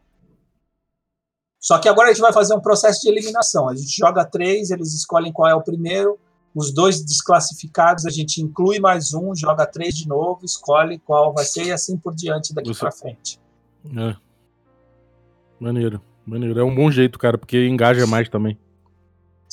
[1.59, 3.68] Só que agora a gente vai fazer um processo de eliminação.
[3.68, 6.18] A gente joga três, eles escolhem qual é o primeiro.
[6.55, 11.44] Os dois desclassificados, a gente inclui mais um, joga três de novo, escolhe qual vai
[11.44, 13.40] ser e assim por diante daqui para frente.
[13.96, 14.14] É.
[15.59, 16.61] Maneiro, maneiro.
[16.61, 18.59] É um bom jeito, cara, porque engaja mais também.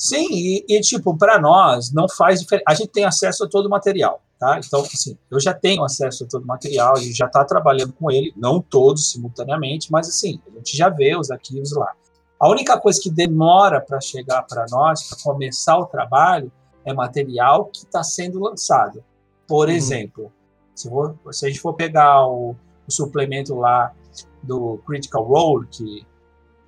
[0.02, 2.64] Sim, e, e tipo, para nós não faz diferença.
[2.66, 4.58] A gente tem acesso a todo o material, tá?
[4.58, 7.92] Então, assim, eu já tenho acesso a todo o material, a gente já está trabalhando
[7.92, 11.92] com ele, não todos simultaneamente, mas assim, a gente já vê os arquivos lá.
[12.36, 16.50] A única coisa que demora para chegar para nós, para começar o trabalho,
[16.84, 19.04] é material que está sendo lançado.
[19.46, 19.72] Por uhum.
[19.72, 20.32] exemplo,
[20.74, 22.56] se, for, se, a gente for pegar o,
[22.88, 23.92] o, suplemento lá
[24.42, 26.04] do Critical Role, que,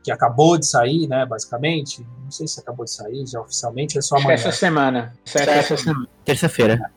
[0.04, 4.02] que acabou de sair, né, basicamente, não sei se acabou de sair já oficialmente, é
[4.02, 4.34] só amanhã.
[4.34, 5.14] Essa semana.
[5.24, 6.06] Essa semana.
[6.22, 6.92] Terça-feira.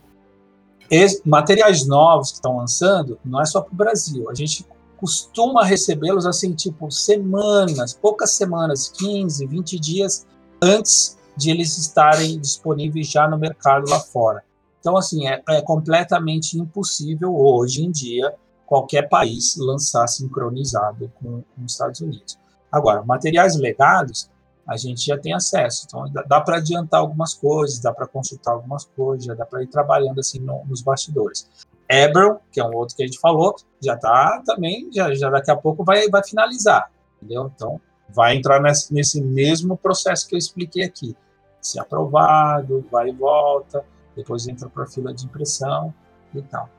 [1.26, 4.30] Materiais novos que estão lançando, não é só para o Brasil.
[4.30, 4.66] A gente
[4.98, 10.28] costuma recebê-los assim, tipo, semanas, poucas semanas, 15, 20 dias
[10.62, 14.44] antes de eles estarem disponíveis já no mercado lá fora.
[14.82, 18.34] Então, assim, é, é completamente impossível hoje em dia
[18.66, 22.38] qualquer país lançar sincronizado com, com os Estados Unidos.
[22.72, 24.30] Agora, materiais legados,
[24.68, 25.86] a gente já tem acesso.
[25.88, 29.68] Então, dá, dá para adiantar algumas coisas, dá para consultar algumas coisas, dá para ir
[29.68, 31.48] trabalhando assim no, nos bastidores.
[31.90, 35.50] Eberl, que é um outro que a gente falou, já está também, já, já daqui
[35.50, 37.50] a pouco vai, vai finalizar, entendeu?
[37.56, 41.16] Então, vai entrar nesse, nesse mesmo processo que eu expliquei aqui.
[41.62, 45.94] Se aprovado, vai e volta, depois entra para a fila de impressão
[46.34, 46.70] e tal.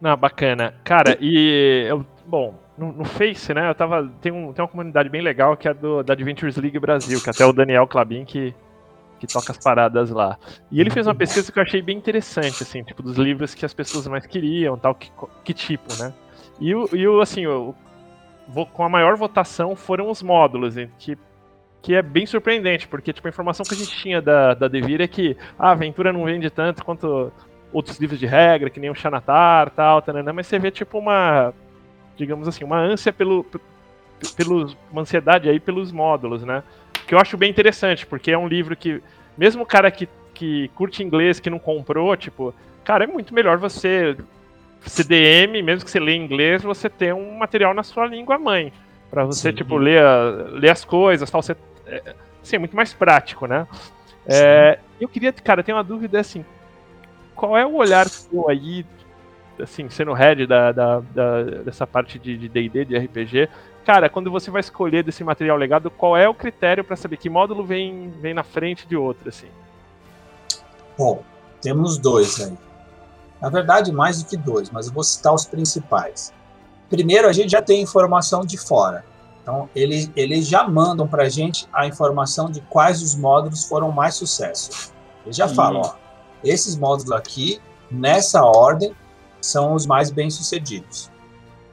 [0.00, 0.74] Não, bacana.
[0.84, 5.08] Cara, e eu, bom, no, no, Face, né, eu tava, tem, um, tem uma comunidade
[5.08, 8.54] bem legal que é do, da Adventures League Brasil, que até o Daniel Clabin que
[9.18, 10.38] que toca as paradas lá.
[10.70, 13.64] E ele fez uma pesquisa que eu achei bem interessante, assim, tipo, dos livros que
[13.64, 15.10] as pessoas mais queriam, tal, que,
[15.42, 16.12] que tipo, né?
[16.60, 17.74] E o, e o assim, o,
[18.72, 21.16] com a maior votação foram os módulos, que,
[21.82, 25.00] que é bem surpreendente, porque, tipo, a informação que a gente tinha da, da Devir
[25.00, 27.32] é que ah, a aventura não vende tanto quanto
[27.72, 31.52] outros livros de regra, que nem o Xanatar, tal, tal, mas você vê, tipo, uma,
[32.16, 33.44] digamos assim, uma ânsia pelo,
[34.36, 36.62] pelo uma ansiedade aí pelos módulos, né?
[37.06, 39.02] que eu acho bem interessante, porque é um livro que,
[39.36, 43.58] mesmo o cara que, que curte inglês, que não comprou, tipo, cara, é muito melhor
[43.58, 44.16] você,
[44.86, 48.72] CDM, mesmo que você lê inglês, você ter um material na sua língua mãe.
[49.10, 49.56] para você, Sim.
[49.56, 50.02] tipo, ler,
[50.52, 53.66] ler as coisas, tal, você, é, assim, é muito mais prático, né?
[54.26, 56.44] É, eu queria, cara, ter uma dúvida, assim,
[57.34, 58.84] qual é o olhar seu aí,
[59.60, 63.48] assim, sendo head da, da, da, dessa parte de D&D, de, de RPG,
[63.84, 67.28] cara, quando você vai escolher desse material legado, qual é o critério para saber que
[67.28, 69.48] módulo vem, vem na frente de outro, assim?
[70.96, 71.22] Bom,
[71.60, 72.56] temos dois aí.
[73.40, 76.32] Na verdade, mais do que dois, mas eu vou citar os principais.
[76.88, 79.04] Primeiro, a gente já tem informação de fora.
[79.42, 83.92] Então, eles, eles já mandam para a gente a informação de quais os módulos foram
[83.92, 84.92] mais sucesso.
[85.24, 85.94] Eles já falam, ó,
[86.42, 88.94] esses módulos aqui, nessa ordem,
[89.44, 91.10] são os mais bem-sucedidos.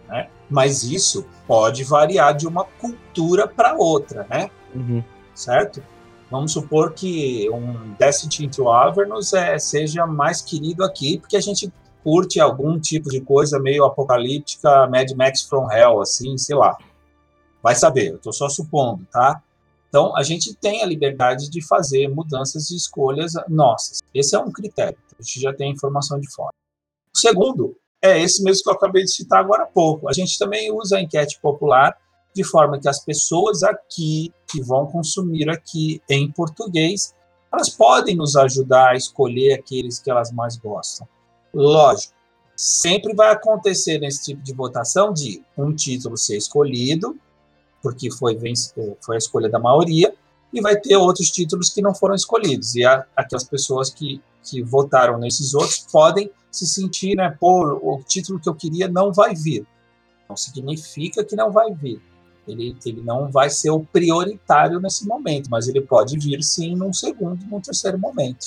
[0.07, 0.30] Né?
[0.49, 4.49] Mas isso pode variar de uma cultura para outra, né?
[4.76, 5.03] Uhum.
[5.34, 5.82] Certo?
[6.30, 11.72] Vamos supor que um Destiny into Avernus é, seja mais querido aqui, porque a gente
[12.03, 16.78] curte algum tipo de coisa meio apocalíptica, Mad Max from Hell, assim, sei lá.
[17.61, 19.41] Vai saber, eu estou só supondo, tá?
[19.89, 23.99] Então, a gente tem a liberdade de fazer mudanças de escolhas nossas.
[24.13, 24.97] Esse é um critério.
[25.19, 26.53] A gente já tem informação de fora.
[27.16, 30.09] O segundo É esse mesmo que eu acabei de citar agora há pouco.
[30.09, 31.95] A gente também usa a enquete popular
[32.34, 37.14] de forma que as pessoas aqui que vão consumir aqui em português,
[37.51, 41.07] elas podem nos ajudar a escolher aqueles que elas mais gostam.
[41.53, 42.14] Lógico,
[42.55, 47.18] sempre vai acontecer nesse tipo de votação de um título ser escolhido,
[47.82, 48.38] porque foi,
[49.01, 50.14] foi a escolha da maioria,
[50.53, 52.76] e vai ter outros títulos que não foram escolhidos.
[52.76, 52.86] E
[53.16, 58.49] aquelas pessoas que, que votaram nesses outros podem se sentir, né, pô, o título que
[58.49, 59.66] eu queria não vai vir.
[60.28, 62.02] Não significa que não vai vir.
[62.47, 66.91] Ele, ele não vai ser o prioritário nesse momento, mas ele pode vir sim num
[66.91, 68.45] segundo, num terceiro momento.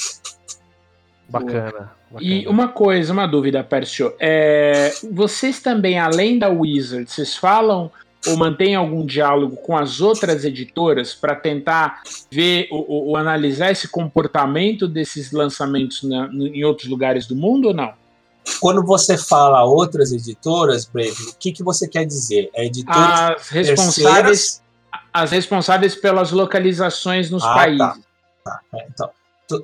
[1.29, 1.93] Bacana.
[2.11, 2.21] bacana.
[2.21, 4.15] E uma coisa, uma dúvida, Percio.
[4.19, 7.91] É, vocês também, além da Wizard, vocês falam
[8.27, 13.89] ou mantêm algum diálogo com as outras editoras para tentar ver ou, ou, analisar esse
[13.89, 17.93] comportamento desses lançamentos na, em outros lugares do mundo ou não?
[18.61, 22.51] Quando você fala outras editoras, Brave, o que, que você quer dizer?
[22.55, 24.63] É editoras as responsáveis,
[25.13, 27.79] as responsáveis pelas localizações nos ah, países.
[27.79, 27.97] Tá.
[28.45, 28.61] tá.
[28.75, 29.11] É, então,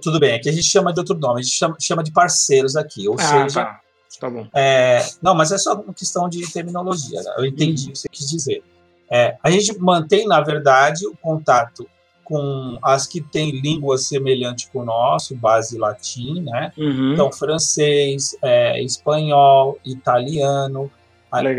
[0.02, 2.76] tudo bem, aqui a gente chama de outro nome, a gente chama, chama de parceiros
[2.76, 3.64] aqui, ou ah, seja.
[3.64, 3.79] Tá.
[4.20, 4.46] Tá bom.
[4.54, 7.22] É, não, mas é só uma questão de terminologia.
[7.22, 7.34] Né?
[7.38, 7.88] Eu entendi uhum.
[7.88, 8.62] o que você quis dizer.
[9.10, 11.88] É, a gente mantém, na verdade, o contato
[12.22, 16.72] com as que têm língua semelhante com o nosso, base latim, né?
[16.78, 17.14] Uhum.
[17.14, 20.88] Então, francês, é, espanhol, italiano.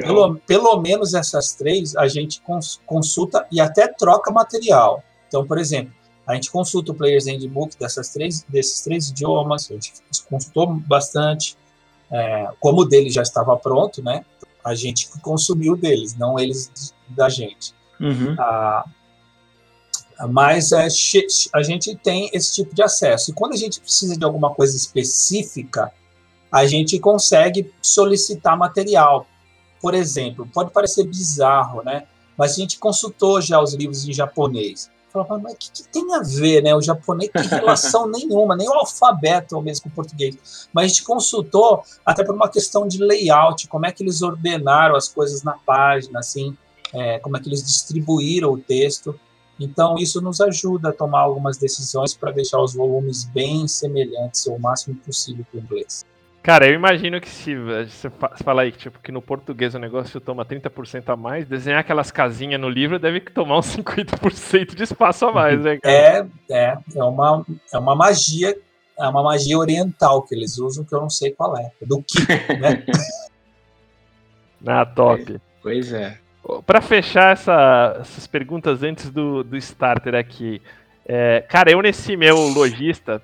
[0.02, 5.04] Pelo, pelo menos essas três a gente cons, consulta e até troca material.
[5.28, 5.94] Então, por exemplo,
[6.26, 9.92] a gente consulta o Players Handbook dessas três, desses três idiomas, a gente
[10.30, 11.58] consultou bastante.
[12.12, 14.26] É, como o dele já estava pronto, né?
[14.64, 17.74] A gente consumiu deles, não eles da gente.
[18.00, 18.36] Uhum.
[18.38, 18.86] Ah,
[20.30, 20.88] mas é,
[21.54, 23.32] a gente tem esse tipo de acesso.
[23.32, 25.92] E quando a gente precisa de alguma coisa específica,
[26.52, 29.26] a gente consegue solicitar material.
[29.82, 32.04] Por exemplo, pode parecer bizarro, né?
[32.38, 34.91] Mas a gente consultou já os livros em japonês.
[35.12, 36.74] Falava, mas o que, que, tem a ver, né?
[36.74, 40.70] O japonês tem relação nenhuma, nem o alfabeto ao mesmo com o português.
[40.72, 44.96] Mas a gente consultou até por uma questão de layout, como é que eles ordenaram
[44.96, 46.56] as coisas na página, assim,
[46.94, 49.20] é, como é que eles distribuíram o texto.
[49.60, 54.56] Então, isso nos ajuda a tomar algumas decisões para deixar os volumes bem semelhantes, ou
[54.56, 56.06] o máximo possível com o inglês.
[56.44, 58.10] Cara, eu imagino que se você
[58.44, 62.60] fala aí tipo, que no português o negócio toma 30% a mais, desenhar aquelas casinhas
[62.60, 65.94] no livro deve tomar uns 50% de espaço a mais, né, cara?
[65.94, 68.58] É, é, é uma, é uma magia,
[68.98, 71.70] é uma magia oriental que eles usam que eu não sei qual é.
[71.80, 72.20] Do que,
[72.58, 72.86] né?
[74.66, 75.40] ah, top.
[75.62, 76.18] Pois é.
[76.66, 80.60] Para fechar essa, essas perguntas antes do, do starter aqui,
[81.06, 83.22] é, cara, eu nesse meu lojista,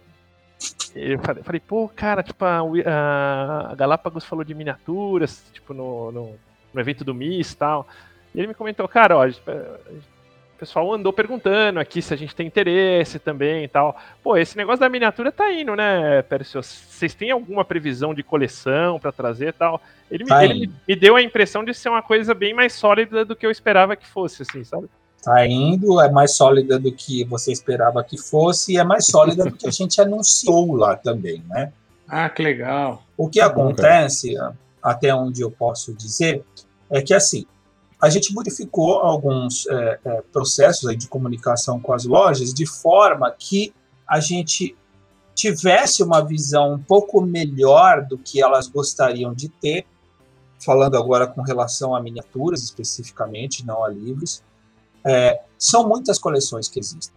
[0.95, 6.35] eu falei, falei pô, cara, tipo, a, a, Galápagos falou de miniaturas, tipo, no, no,
[6.73, 7.87] no evento do MIS e tal.
[8.33, 12.47] E ele me comentou, cara, ó, o pessoal andou perguntando aqui se a gente tem
[12.47, 13.95] interesse também e tal.
[14.23, 16.63] Pô, esse negócio da miniatura tá indo, né, Pércio?
[16.63, 19.79] Vocês têm alguma previsão de coleção para trazer e tal?
[20.09, 23.23] Ele, tá me, ele me deu a impressão de ser uma coisa bem mais sólida
[23.23, 24.89] do que eu esperava que fosse, assim, sabe?
[25.27, 29.43] Tá indo, é mais sólida do que você esperava que fosse e é mais sólida
[29.43, 31.73] do que a gente anunciou lá também, né?
[32.07, 33.03] Ah, que legal.
[33.17, 34.35] O que acontece,
[34.81, 36.45] até onde eu posso dizer,
[36.89, 37.45] é que assim,
[38.01, 43.73] a gente modificou alguns é, é, processos de comunicação com as lojas de forma que
[44.07, 44.77] a gente
[45.35, 49.85] tivesse uma visão um pouco melhor do que elas gostariam de ter,
[50.63, 54.41] falando agora com relação a miniaturas especificamente, não a livros.
[55.05, 57.15] É, são muitas coleções que existem,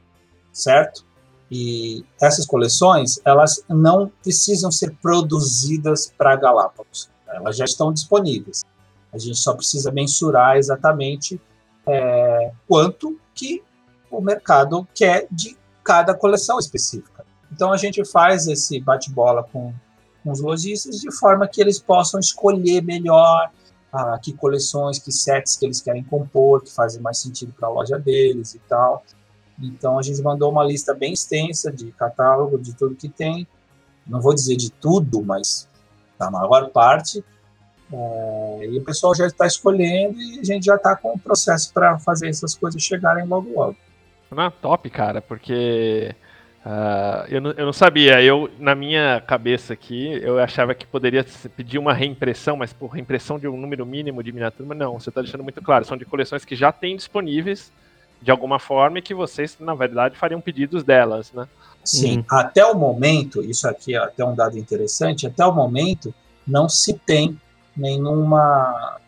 [0.53, 1.05] certo?
[1.51, 8.63] E essas coleções, elas não precisam ser produzidas para Galápagos, elas já estão disponíveis.
[9.13, 11.41] A gente só precisa mensurar exatamente
[11.87, 13.63] é, quanto que
[14.11, 17.25] o mercado quer de cada coleção específica.
[17.53, 19.75] Então a gente faz esse bate-bola com,
[20.23, 23.51] com, os lojistas de forma que eles possam escolher melhor
[23.93, 27.71] ah, que coleções, que sets que eles querem compor, que fazem mais sentido para a
[27.71, 29.05] loja deles e tal.
[29.59, 33.47] Então a gente mandou uma lista bem extensa de catálogo de tudo que tem.
[34.07, 35.69] Não vou dizer de tudo, mas
[36.19, 37.25] da maior parte
[37.93, 41.73] é, e o pessoal já está escolhendo e a gente já está com o processo
[41.73, 43.77] para fazer essas coisas chegarem logo logo.
[44.31, 46.15] Não, top, cara, porque
[46.65, 48.23] uh, eu, não, eu não sabia.
[48.23, 51.25] Eu, na minha cabeça aqui, eu achava que poderia
[51.57, 55.09] pedir uma reimpressão, mas por reimpressão de um número mínimo de miniatura, mas não, você
[55.09, 55.85] está deixando muito claro.
[55.85, 57.73] São de coleções que já têm disponíveis
[58.23, 61.49] de alguma forma e que vocês, na verdade, fariam pedidos delas, né?
[61.83, 62.25] Sim, hum.
[62.29, 66.15] até o momento, isso aqui é até um dado interessante, até o momento
[66.47, 67.41] não se tem
[67.75, 68.99] nenhuma,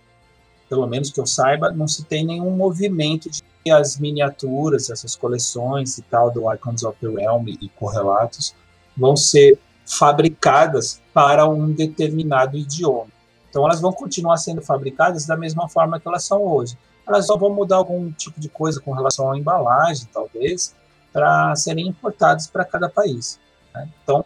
[0.73, 5.15] pelo menos que eu saiba, não se tem nenhum movimento de que as miniaturas, essas
[5.15, 8.55] coleções e tal do Icons of the Realm e correlatos
[8.97, 13.09] vão ser fabricadas para um determinado idioma.
[13.51, 16.79] Então elas vão continuar sendo fabricadas da mesma forma que elas são hoje.
[17.07, 20.75] Elas só vão mudar algum tipo de coisa com relação à embalagem, talvez,
[21.13, 23.39] para serem importadas para cada país.
[23.75, 23.91] Né?
[24.03, 24.25] Então,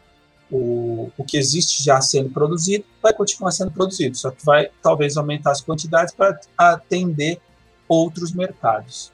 [0.51, 5.17] o, o que existe já sendo produzido vai continuar sendo produzido, só que vai talvez
[5.17, 7.41] aumentar as quantidades para atender
[7.89, 9.13] outros mercados.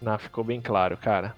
[0.00, 1.34] Não, ficou bem claro, cara.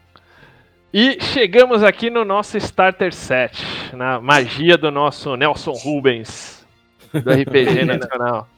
[0.92, 3.62] E chegamos aqui no nosso Starter Set,
[3.92, 6.66] na magia do nosso Nelson Rubens,
[7.12, 8.48] do RPG Nacional.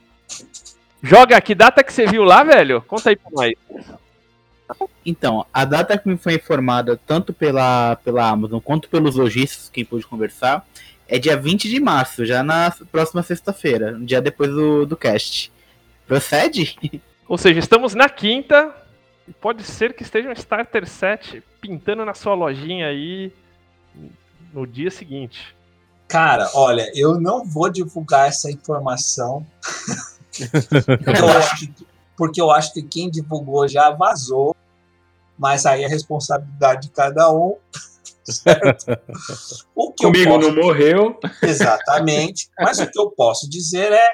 [1.02, 2.82] Joga, que data que você viu lá, velho?
[2.82, 3.52] Conta aí pra nós.
[5.04, 9.84] Então, a data que me foi informada tanto pela, pela Amazon quanto pelos lojistas, quem
[9.84, 10.66] pôde conversar,
[11.08, 15.52] é dia 20 de março, já na próxima sexta-feira, um dia depois do, do cast.
[16.06, 16.76] Procede?
[17.28, 18.74] Ou seja, estamos na quinta,
[19.28, 23.32] e pode ser que esteja um Starter Set pintando na sua lojinha aí
[24.52, 25.54] no dia seguinte.
[26.08, 29.46] Cara, olha, eu não vou divulgar essa informação.
[31.04, 34.56] porque, eu acho que, porque eu acho que quem divulgou já vazou.
[35.41, 37.57] Mas aí é responsabilidade de cada um.
[38.22, 38.84] Certo?
[39.74, 40.53] O que Comigo posso...
[40.53, 41.18] não morreu.
[41.43, 42.51] Exatamente.
[42.59, 44.09] Mas o que eu posso dizer é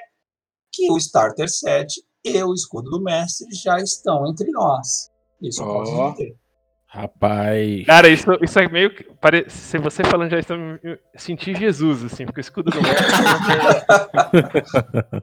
[0.73, 5.11] que o Starter Set e o escudo do mestre já estão entre nós.
[5.43, 6.37] Isso eu posso dizer.
[6.87, 7.85] Rapaz.
[7.87, 9.05] Cara, isso, isso é meio que.
[9.21, 9.51] Pare...
[9.51, 10.55] Se você falando já está.
[11.17, 13.07] Senti Jesus, assim, porque o escudo do mestre.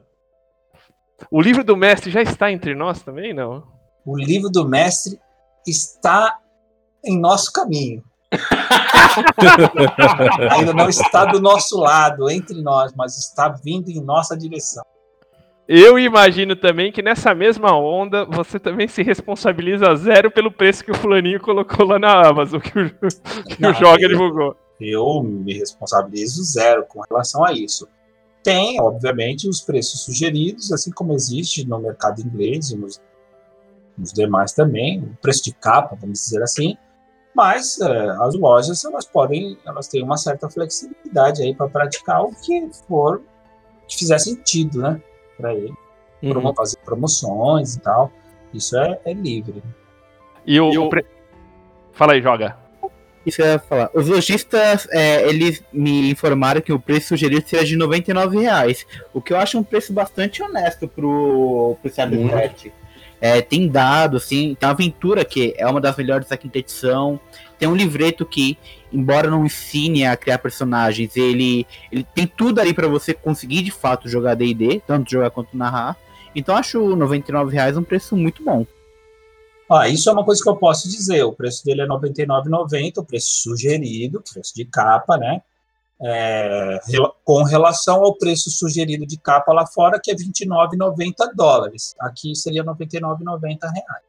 [1.30, 3.66] o livro do mestre já está entre nós também, não?
[4.04, 5.18] O livro do mestre
[5.66, 6.38] está
[7.04, 8.02] em nosso caminho.
[10.50, 14.84] Ainda não está do nosso lado, entre nós, mas está vindo em nossa direção.
[15.66, 20.90] Eu imagino também que nessa mesma onda você também se responsabiliza zero pelo preço que
[20.90, 22.90] o fulaninho colocou lá na Amazon, que o,
[23.44, 24.54] que Não, o Joga divulgou.
[24.78, 27.88] Eu me responsabilizo zero com relação a isso.
[28.42, 33.00] Tem, obviamente, os preços sugeridos, assim como existe no mercado inglês e nos,
[33.96, 36.76] nos demais também, o preço de capa, vamos dizer assim.
[37.34, 42.32] Mas é, as lojas elas podem, elas têm uma certa flexibilidade aí para praticar o
[42.34, 43.22] que for
[43.86, 45.00] que fizer sentido, né?
[45.36, 45.72] para ele,
[46.22, 46.54] uhum.
[46.54, 48.10] fazer promoções e tal.
[48.52, 49.62] Isso é, é livre.
[50.46, 50.88] E o, e o...
[50.88, 51.04] Pre...
[51.92, 52.56] Fala aí, joga.
[53.26, 53.90] Isso eu ia falar.
[53.94, 58.86] Os lojistas, é, eles me informaram que o preço sugerido seria de 99 reais.
[59.12, 62.68] O que eu acho um preço bastante honesto pro, pro Cyberpunk.
[62.68, 62.83] Uhum.
[63.24, 67.18] É, tem dado, assim, tem uma aventura que é uma das melhores da quinta edição.
[67.58, 68.58] Tem um livreto que,
[68.92, 73.70] embora não ensine a criar personagens, ele, ele tem tudo ali para você conseguir de
[73.70, 75.96] fato jogar D&D, tanto jogar quanto narrar.
[76.36, 78.66] Então acho R$ 99,00 um preço muito bom.
[79.70, 81.22] Ah, isso é uma coisa que eu posso dizer.
[81.22, 85.40] O preço dele é R$ 99,90, o preço sugerido, preço de capa, né?
[86.02, 86.80] É,
[87.24, 91.94] com relação ao preço sugerido de capa lá fora, que é 29,90 dólares.
[92.00, 94.04] Aqui seria 99,90 reais.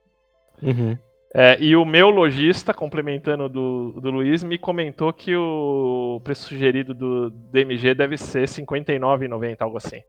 [0.62, 0.98] Uhum.
[1.38, 6.94] É, e o meu lojista, complementando do, do Luiz, me comentou que o preço sugerido
[6.94, 10.02] do DMG deve ser R$ 59,90, algo assim.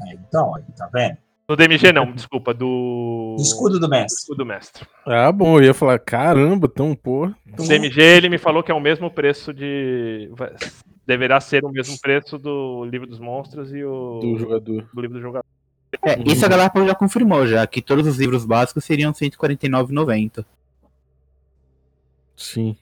[0.00, 1.18] É, então, aí, tá vendo?
[1.48, 3.34] No DMG não, desculpa, do...
[3.36, 4.14] do escudo do mestre.
[4.14, 4.86] Do escudo do mestre.
[5.06, 7.32] Ah, bom, eu ia falar, caramba, tão pô.
[7.56, 7.66] Tão...
[7.66, 10.30] DMG ele me falou que é o mesmo preço de...
[11.06, 14.18] Deverá ser o mesmo preço do livro dos monstros e o...
[14.20, 14.88] Do jogador.
[14.92, 15.46] Do livro do jogador.
[16.04, 20.44] É, isso a galera já confirmou já, que todos os livros básicos seriam 149,90.
[22.36, 22.76] Sim.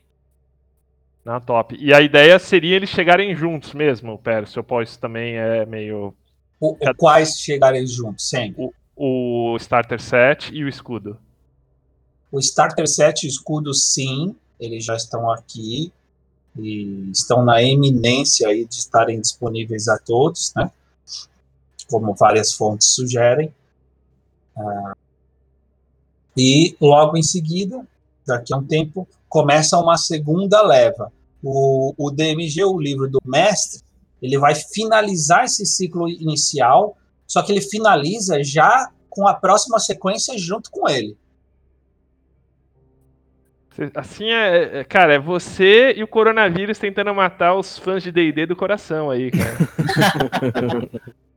[1.24, 1.76] Na top.
[1.78, 4.64] E a ideia seria eles chegarem juntos mesmo, Pércio.
[4.68, 6.14] Ou isso também é meio.
[6.60, 8.70] O, o quais chegarem juntos, sempre?
[8.96, 11.18] O, o Starter Set e o escudo.
[12.32, 14.34] O Starter Set e o escudo, sim.
[14.58, 15.92] Eles já estão aqui.
[16.58, 20.70] E estão na eminência aí de estarem disponíveis a todos, né?
[21.88, 23.52] como várias fontes sugerem.
[24.56, 24.94] Ah,
[26.36, 27.86] e logo em seguida,
[28.26, 31.12] daqui a um tempo, começa uma segunda leva.
[31.42, 33.82] O, o DMG, o livro do mestre,
[34.20, 36.96] ele vai finalizar esse ciclo inicial,
[37.26, 41.16] só que ele finaliza já com a próxima sequência junto com ele.
[43.94, 48.46] Assim é, é, cara, é você e o coronavírus tentando matar os fãs de D&D
[48.46, 49.56] do coração aí, cara.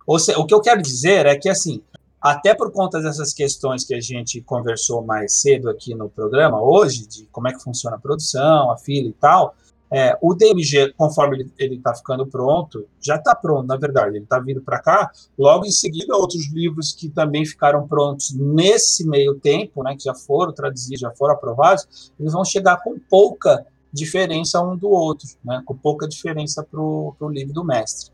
[0.38, 1.82] o que eu quero dizer é que, assim,
[2.22, 7.08] até por conta dessas questões que a gente conversou mais cedo aqui no programa hoje,
[7.08, 9.54] de como é que funciona a produção, a fila e tal,
[9.92, 14.40] É, o DMG, conforme ele está ficando pronto, já está pronto, na verdade, ele está
[14.40, 15.12] vindo para cá.
[15.38, 20.14] Logo em seguida, outros livros que também ficaram prontos nesse meio tempo, né, que já
[20.14, 25.64] foram traduzidos, já foram aprovados, eles vão chegar com pouca diferença um do outro, né,
[25.66, 28.12] com pouca diferença para o livro do mestre.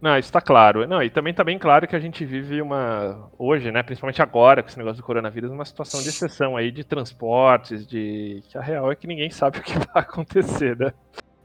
[0.00, 0.86] Não, isso está claro.
[0.86, 4.62] Não, e também está bem claro que a gente vive uma hoje, né, principalmente agora
[4.62, 8.60] com esse negócio do coronavírus, uma situação de exceção aí de transportes, de que a
[8.60, 10.92] real é que ninguém sabe o que vai acontecer, né?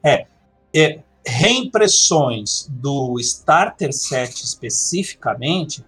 [0.04, 0.28] É,
[0.76, 5.84] é reimpressões do starter set especificamente,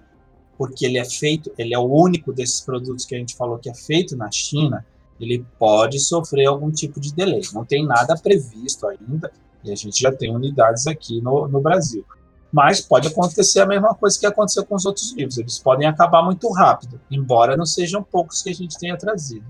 [0.58, 3.70] porque ele é feito, ele é o único desses produtos que a gente falou que
[3.70, 4.86] é feito na China,
[5.20, 7.42] ele pode sofrer algum tipo de delay.
[7.54, 9.32] Não tem nada previsto ainda,
[9.64, 12.06] e a gente já tem unidades aqui no, no Brasil.
[12.52, 15.38] Mas pode acontecer a mesma coisa que aconteceu com os outros livros.
[15.38, 19.46] Eles podem acabar muito rápido, embora não sejam poucos que a gente tenha trazido.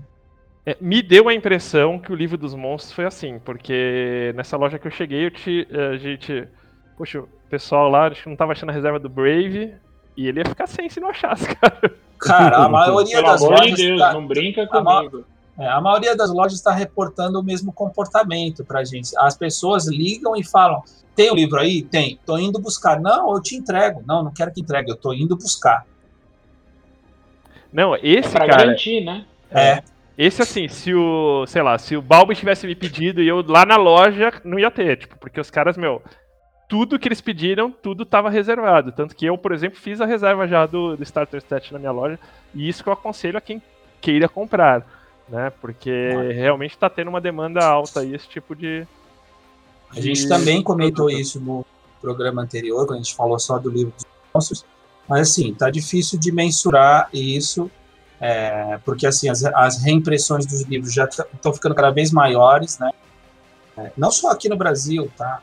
[0.64, 4.78] É, me deu a impressão que o livro dos monstros foi assim, porque nessa loja
[4.78, 6.48] que eu cheguei, eu te, a gente.
[6.98, 9.74] Poxa, o pessoal lá acho que não estava achando a reserva do Brave,
[10.16, 11.94] e ele ia ficar sem se não achasse, cara.
[12.18, 13.76] Cara, a maioria Pelo das amor lojas.
[13.76, 15.24] de Deus, tá- não brinca a ma- comigo.
[15.58, 19.16] É, a maioria das lojas está reportando o mesmo comportamento para gente.
[19.18, 20.82] As pessoas ligam e falam:
[21.14, 21.82] tem o livro aí?
[21.82, 22.20] Tem.
[22.26, 23.00] Tô indo buscar.
[23.00, 24.02] Não, eu te entrego.
[24.06, 24.90] Não, não quero que entregue.
[24.90, 25.86] Eu tô indo buscar.
[27.72, 28.64] Não, É esse pra cara.
[28.64, 29.24] garantir, né?
[29.50, 29.82] É.
[30.16, 33.66] Esse assim, se o, sei lá, se o Balbi tivesse me pedido e eu lá
[33.66, 36.02] na loja não ia ter, tipo, porque os caras, meu,
[36.68, 38.92] tudo que eles pediram, tudo tava reservado.
[38.92, 41.92] Tanto que eu, por exemplo, fiz a reserva já do, do Starter Set na minha
[41.92, 42.18] loja,
[42.54, 43.60] e isso que eu aconselho a quem
[44.00, 44.86] queira comprar,
[45.28, 45.52] né?
[45.60, 48.86] Porque realmente tá tendo uma demanda alta aí, esse tipo de.
[49.90, 51.64] A gente de também comentou isso no
[52.00, 54.04] programa anterior, quando a gente falou só do livro dos
[54.34, 54.64] monstros.
[55.08, 57.70] Mas assim, tá difícil de mensurar isso,
[58.20, 62.90] é, porque assim as, as reimpressões dos livros já estão ficando cada vez maiores, né?
[63.78, 65.40] É, não só aqui no Brasil, tá?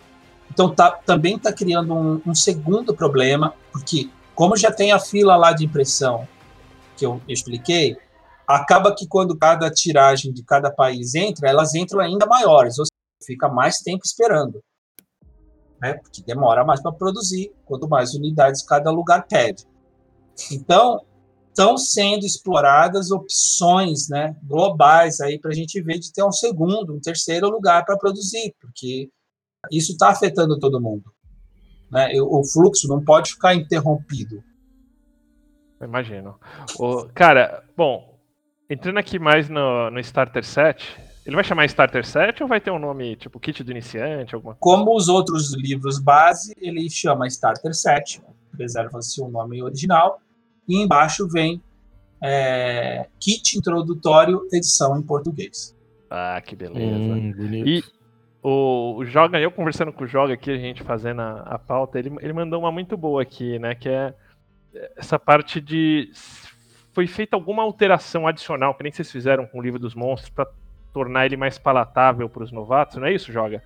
[0.51, 5.36] Então tá, também está criando um, um segundo problema, porque como já tem a fila
[5.36, 6.27] lá de impressão
[6.97, 7.97] que eu expliquei,
[8.47, 13.25] acaba que quando cada tiragem de cada país entra, elas entram ainda maiores, ou seja,
[13.25, 14.61] fica mais tempo esperando.
[15.81, 15.93] Né?
[15.95, 19.65] Porque demora mais para produzir, quanto mais unidades cada lugar pede.
[20.51, 21.05] Então,
[21.49, 26.95] estão sendo exploradas opções né, globais aí para a gente ver de ter um segundo,
[26.95, 29.09] um terceiro lugar para produzir, porque
[29.71, 31.13] isso está afetando todo mundo.
[31.91, 32.19] Né?
[32.21, 34.43] O fluxo não pode ficar interrompido.
[35.79, 36.39] Imagino.
[36.79, 38.12] O, cara, bom,
[38.70, 42.72] entrando aqui mais no, no Starter Set, ele vai chamar Starter Set ou vai ter
[42.72, 44.78] um nome tipo Kit do Iniciante, alguma coisa?
[44.78, 50.20] Como os outros livros base, ele chama Starter Set, preserva-se o nome original,
[50.68, 51.61] e embaixo vem
[52.22, 55.76] é, Kit Introdutório, edição em português.
[56.09, 57.14] Ah, que beleza.
[57.14, 57.68] Hum, bonito.
[57.68, 57.84] E
[58.41, 61.97] o, o Joga, eu conversando com o Joga aqui, a gente fazendo a, a pauta,
[61.97, 63.74] ele, ele mandou uma muito boa aqui, né?
[63.74, 64.14] Que é
[64.97, 66.11] essa parte de.
[66.93, 70.47] Foi feita alguma alteração adicional, que nem vocês fizeram com o livro dos monstros, para
[70.93, 73.63] tornar ele mais palatável para os novatos, não é isso, Joga?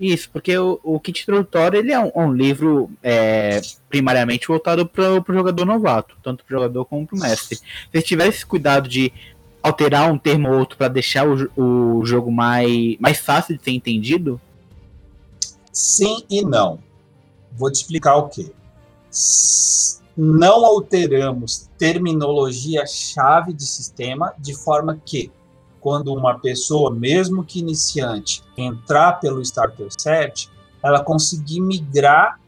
[0.00, 5.20] Isso, porque o, o kit introdutório ele é um, um livro é, primariamente voltado para
[5.20, 7.54] o jogador novato, tanto para o jogador como para o mestre.
[7.56, 7.62] Se
[7.94, 9.12] eles tivessem esse cuidado de
[9.62, 13.70] alterar um termo ou outro para deixar o, o jogo mais, mais fácil de ser
[13.70, 14.40] entendido,
[15.72, 16.80] Sim e não.
[17.52, 18.50] Vou te explicar o quê.
[19.10, 25.32] S- Não alteramos terminologia-chave de sistema de forma que,
[25.80, 30.50] quando uma pessoa, mesmo que iniciante, entrar pelo Starter Set,
[30.82, 32.38] ela conseguir migrar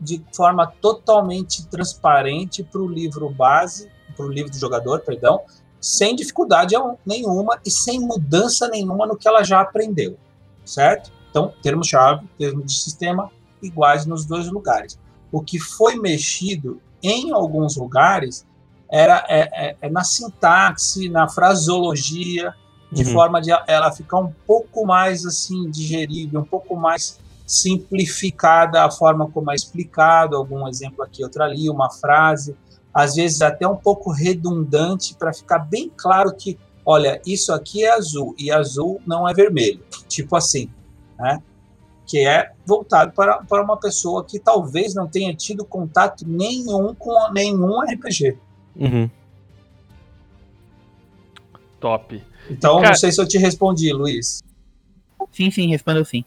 [0.00, 5.42] de forma totalmente transparente para o livro base, para o livro do jogador, perdão,
[5.78, 10.16] sem dificuldade nenhuma e sem mudança nenhuma no que ela já aprendeu,
[10.64, 11.12] certo?
[11.30, 13.30] Então, termos-chave, termos de sistema,
[13.62, 14.98] iguais nos dois lugares.
[15.30, 18.46] O que foi mexido em alguns lugares
[18.90, 22.54] era é, é, é na sintaxe, na fraseologia,
[22.92, 23.12] de Uhum.
[23.12, 29.30] forma de ela ficar um pouco mais assim digerível, um pouco mais simplificada a forma
[29.30, 32.56] como é explicado, algum exemplo aqui, outro ali, uma frase,
[32.92, 37.92] às vezes até um pouco redundante para ficar bem claro que, olha, isso aqui é
[37.92, 40.68] azul e azul não é vermelho, tipo assim,
[41.18, 41.40] né?
[42.10, 47.30] Que é voltado para, para uma pessoa que talvez não tenha tido contato nenhum com
[47.32, 48.36] nenhum RPG.
[48.74, 49.08] Uhum.
[51.78, 52.20] Top.
[52.50, 54.42] Então, Cara- não sei se eu te respondi, Luiz.
[55.30, 56.24] sim, sim, respondeu sim.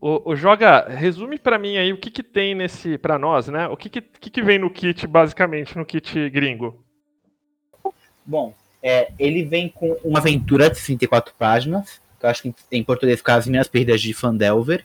[0.00, 3.68] O, o Joga, resume pra mim aí o que que tem nesse, pra nós, né?
[3.68, 6.82] O que que, que que vem no kit, basicamente, no kit gringo?
[8.24, 12.82] Bom, é, ele vem com uma aventura de 64 páginas, que eu acho que em
[12.82, 14.84] português fica As Minhas Perdas de Fandelver.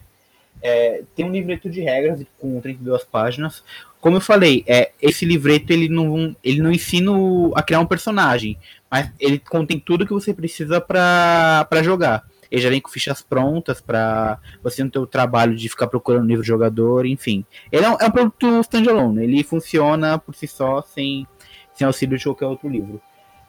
[0.62, 3.62] É, tem um livreto de regras com 32 páginas.
[4.00, 7.12] Como eu falei, é, esse livreto ele não, ele não ensina
[7.54, 8.58] a criar um personagem,
[8.90, 12.24] mas ele contém tudo que você precisa para jogar.
[12.50, 16.26] Ele já vem com fichas prontas para você não ter o trabalho de ficar procurando
[16.26, 17.44] livro de jogador, enfim.
[17.72, 21.26] Ele é um, é um produto standalone, ele funciona por si só, sem,
[21.74, 23.00] sem auxílio de qualquer outro livro.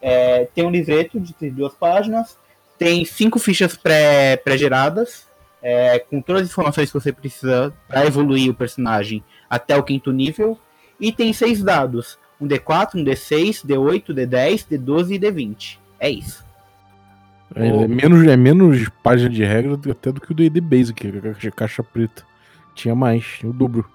[0.01, 2.37] É, tem um livreto de 32 páginas,
[2.77, 5.26] tem cinco fichas pré-geradas,
[5.69, 10.13] é, com todas as informações que você precisa para evoluir o personagem até o quinto
[10.13, 10.57] nível.
[10.97, 15.77] E tem seis dados: um D4, um D6, D8, D10, D12 e D20.
[15.99, 16.45] É isso.
[17.53, 21.47] É, é menos, é menos página de regra até do que o D&D Basic, que
[21.47, 22.23] é caixa preta.
[22.73, 23.85] Tinha mais, tinha o dobro.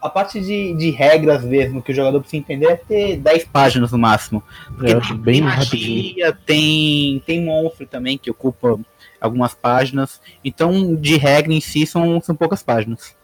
[0.00, 3.90] A parte de, de regras mesmo que o jogador precisa entender é ter 10 páginas
[3.90, 4.42] no máximo.
[4.76, 8.78] Porque é, bem tem magia, tem, tem monstro também que ocupa
[9.20, 10.20] algumas páginas.
[10.44, 13.16] Então, de regra em si, são, são poucas páginas.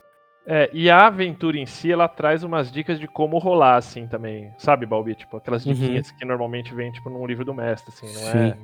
[0.47, 4.53] É, e a aventura em si, ela traz umas dicas de como rolar, assim, também.
[4.59, 5.15] Sabe, Balbi?
[5.15, 5.73] Tipo, aquelas uhum.
[5.73, 6.17] diquinhas uhum.
[6.19, 8.39] que normalmente vem, tipo, num livro do mestre, assim, não Sim.
[8.39, 8.57] é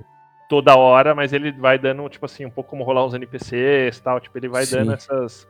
[0.52, 4.20] toda hora, mas ele vai dando, tipo assim, um pouco como rolar uns NPCs tal,
[4.20, 4.76] tipo, ele vai Sim.
[4.76, 5.48] dando essas,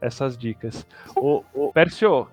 [0.00, 0.86] essas dicas.
[1.16, 2.28] O, o Percio,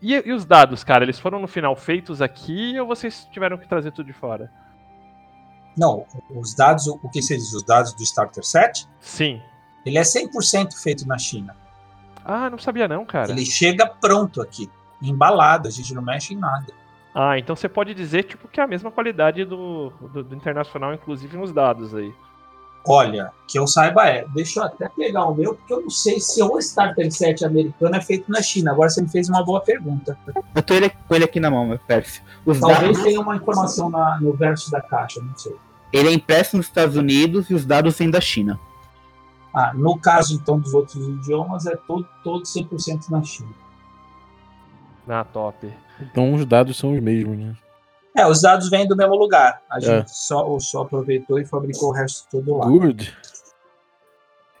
[0.00, 3.68] e, e, os dados, cara, eles foram no final feitos aqui ou vocês tiveram que
[3.68, 4.50] trazer tudo de fora?
[5.76, 7.52] Não, os dados, o que você diz?
[7.52, 8.86] Os dados do Starter Set?
[9.00, 9.40] Sim.
[9.84, 11.56] Ele é 100% feito na China.
[12.24, 13.32] Ah, não sabia não, cara.
[13.32, 14.70] Ele chega pronto aqui,
[15.00, 16.72] embalado, a gente não mexe em nada.
[17.14, 20.94] Ah, então você pode dizer tipo que é a mesma qualidade do, do, do internacional,
[20.94, 22.14] inclusive nos dados aí.
[22.84, 26.18] Olha, que eu saiba é, deixa eu até pegar o meu, porque eu não sei
[26.18, 28.72] se o Starter Set americano é feito na China.
[28.72, 30.18] Agora você me fez uma boa pergunta.
[30.54, 32.22] Eu tô ele, com ele aqui na mão, meu Pércio.
[32.44, 33.02] Talvez dados...
[33.02, 35.54] tenha uma informação na, no verso da caixa, não sei.
[35.92, 38.58] Ele é impresso nos Estados Unidos e os dados vêm da China.
[39.54, 43.50] Ah, no caso, então, dos outros idiomas, é todo, todo 100% na China.
[45.06, 45.70] Ah, top.
[46.00, 47.54] Então os dados são os mesmos, né?
[48.16, 49.62] É, os dados vêm do mesmo lugar.
[49.70, 49.80] A é.
[49.80, 52.66] gente só, só aproveitou e fabricou o resto todo lá.
[52.66, 53.16] Good.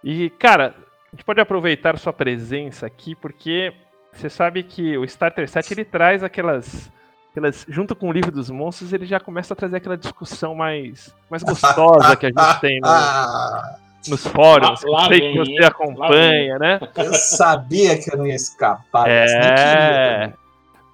[0.02, 0.74] E, cara,
[1.12, 3.72] a gente pode aproveitar sua presença aqui, porque
[4.12, 6.90] você sabe que o Starter Set ele traz aquelas.
[7.30, 11.14] aquelas junto com o livro dos monstros, ele já começa a trazer aquela discussão mais,
[11.30, 12.88] mais gostosa que a gente tem no,
[14.08, 14.82] nos fóruns.
[14.82, 16.80] Lá, lá sei vem, que você acompanha, né?
[16.96, 19.08] Eu sabia que eu não ia escapar.
[19.08, 20.32] É.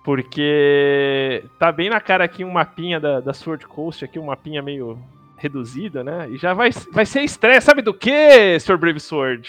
[0.09, 4.62] Porque tá bem na cara aqui um mapinha da, da Sword Coast, aqui um mapinha
[4.62, 4.98] meio
[5.36, 6.30] reduzida, né?
[6.30, 8.78] E já vai, vai ser estreia, sabe do que, Sr.
[8.78, 9.46] Brave Sword?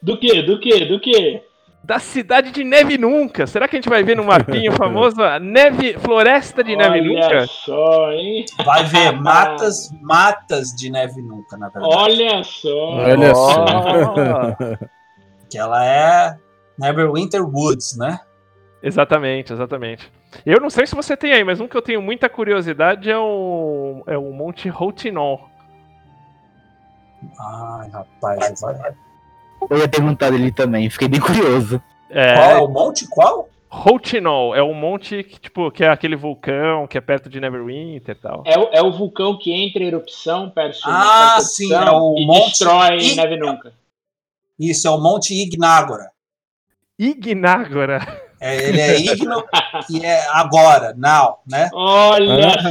[0.00, 0.42] Do que?
[0.42, 0.84] Do que?
[0.84, 1.42] Do que?
[1.82, 3.48] Da cidade de Neve Nunca.
[3.48, 7.26] Será que a gente vai ver no mapinha famoso neve, Floresta de Neve Olha Nunca?
[7.26, 8.44] Olha só, hein?
[8.64, 11.94] Vai ver matas, matas de Neve Nunca, na verdade.
[11.96, 12.90] Olha só.
[12.90, 14.56] Olha só.
[15.50, 16.38] que ela é
[16.78, 18.20] Neverwinter Woods, né?
[18.82, 20.10] Exatamente, exatamente.
[20.44, 23.18] Eu não sei se você tem aí, mas um que eu tenho muita curiosidade é
[23.18, 25.50] o, é o Monte Routinol.
[27.38, 28.62] Ai, rapaz.
[29.68, 31.82] Eu ia perguntar dele também, fiquei bem curioso.
[32.08, 32.34] É...
[32.34, 33.06] Qual é o monte?
[33.08, 33.48] Qual?
[33.68, 38.16] Routinol, é um monte que, tipo, que é aquele vulcão que é perto de Neverwinter
[38.16, 38.42] e tal.
[38.44, 42.26] É, o, é o vulcão que entra em erupção perto Ah, sim, é o e
[42.26, 42.48] monte...
[42.48, 43.14] destrói I...
[43.14, 43.72] Neve Nunca.
[44.58, 46.10] Isso, é o Monte Ignágora.
[46.98, 48.00] Ignágora?
[48.40, 49.44] É, ele é igno
[49.90, 51.68] e é agora, now, né?
[51.74, 52.62] Olha ah,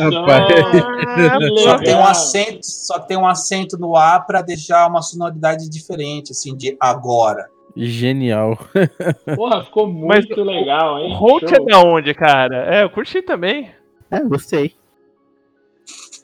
[1.56, 1.64] só!
[1.64, 6.32] só tem um acento, só tem um acento no A para deixar uma sonoridade diferente,
[6.32, 7.48] assim, de agora.
[7.78, 8.58] Genial.
[9.36, 11.16] Porra, ficou muito Mas, legal, hein?
[11.16, 12.76] Holt é da onde, cara?
[12.76, 13.72] É, eu curti também.
[14.10, 14.74] É, gostei.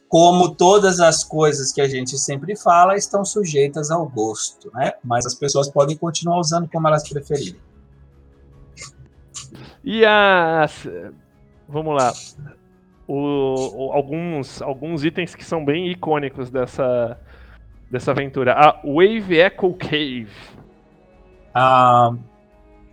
[0.09, 4.93] Como todas as coisas que a gente sempre fala, estão sujeitas ao gosto, né?
[5.03, 7.59] Mas as pessoas podem continuar usando como elas preferirem.
[9.85, 10.89] E as.
[11.69, 12.11] Vamos lá.
[13.07, 17.19] O, o, alguns, alguns itens que são bem icônicos dessa,
[17.91, 18.53] dessa aventura.
[18.53, 20.27] A Wave Echo Cave.
[21.53, 22.15] A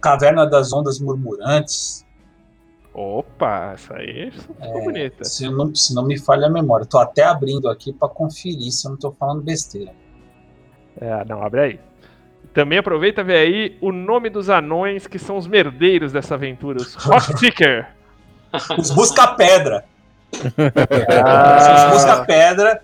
[0.03, 2.07] Caverna das Ondas Murmurantes.
[2.93, 5.25] Opa, essa aí ficou é, bonita.
[5.25, 6.85] Se não, se não me falha a memória.
[6.85, 9.95] Tô até abrindo aqui para conferir se eu não tô falando besteira.
[11.01, 11.81] É, não, abre aí.
[12.53, 16.95] Também aproveita vê aí o nome dos anões que são os merdeiros dessa aventura, os
[16.95, 17.89] Rockseeker.
[18.79, 19.85] os Busca-Pedra.
[21.25, 21.89] ah.
[21.89, 22.83] Os Busca-Pedra,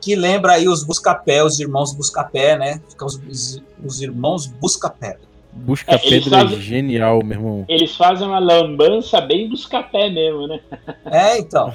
[0.00, 2.80] que lembra aí os Buscapé, os irmãos Buscapé, né?
[2.90, 5.26] Ficam os, os irmãos Busca-Pedra.
[5.52, 7.64] Busca-Pedra é, é genial, meu irmão.
[7.66, 10.60] Eles fazem uma lambança bem busca-pé mesmo, né?
[11.06, 11.72] É, então.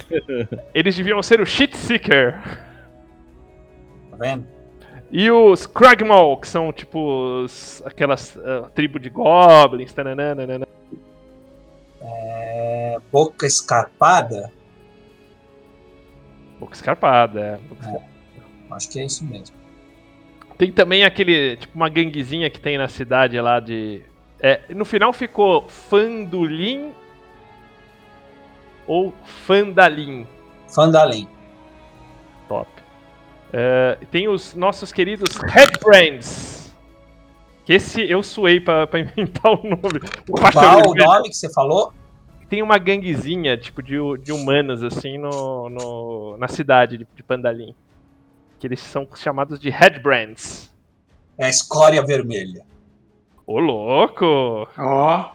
[0.73, 2.39] Eles deviam ser o Shit Seeker.
[4.19, 4.45] vendo?
[5.12, 9.91] E os Kragmaw, que são tipo os- aquelas ah, tribo de goblins.
[9.93, 10.66] tananana.
[12.01, 14.51] É, boca escarpada?
[16.59, 17.59] Boca escarpada.
[17.86, 18.01] é.
[18.72, 19.55] Acho que é isso mesmo.
[20.57, 24.01] Tem também aquele, tipo, uma ganguezinha que tem na cidade lá de.
[24.39, 26.91] É, no final ficou Fandulim
[28.88, 29.14] ou
[29.45, 30.26] Fandalim.
[30.68, 31.28] Fandalim.
[33.53, 36.73] É, tem os nossos queridos Headbrands.
[37.65, 39.99] Que esse eu suei pra, pra inventar o nome.
[40.29, 41.93] O Qual o nome que você falou?
[42.49, 47.73] Tem uma ganguezinha, tipo, de, de humanos, assim, no, no- na cidade de, de Pandalim.
[48.59, 50.69] Que eles são chamados de Headbrands.
[51.37, 52.63] É a escória vermelha.
[53.47, 54.67] Ô, louco!
[54.77, 55.29] Ó,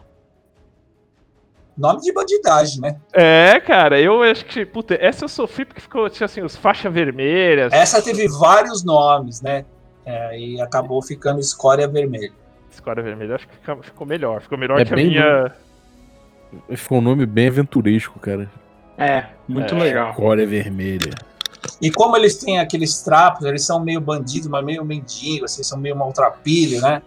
[1.77, 2.95] Nome de bandidagem, né?
[3.13, 6.89] É, cara, eu acho que, puta, essa eu sofri porque ficou, tinha assim, os faixa
[6.89, 7.71] vermelhas.
[7.71, 9.63] Essa teve vários nomes, né?
[10.05, 12.31] É, e acabou ficando escória vermelha.
[12.71, 14.41] Esquadra vermelha, acho que ficou melhor.
[14.41, 15.51] Ficou melhor É que a bem minha.
[16.75, 18.49] Ficou um nome bem aventuresco, cara.
[18.97, 19.79] é, muito É.
[19.79, 20.13] legal.
[20.13, 21.11] Cória vermelha.
[21.81, 25.77] E como eles têm aqueles trapos, eles são meio bandidos, mas meio mendigo, assim, são
[25.77, 27.01] meio maltrapilho, né?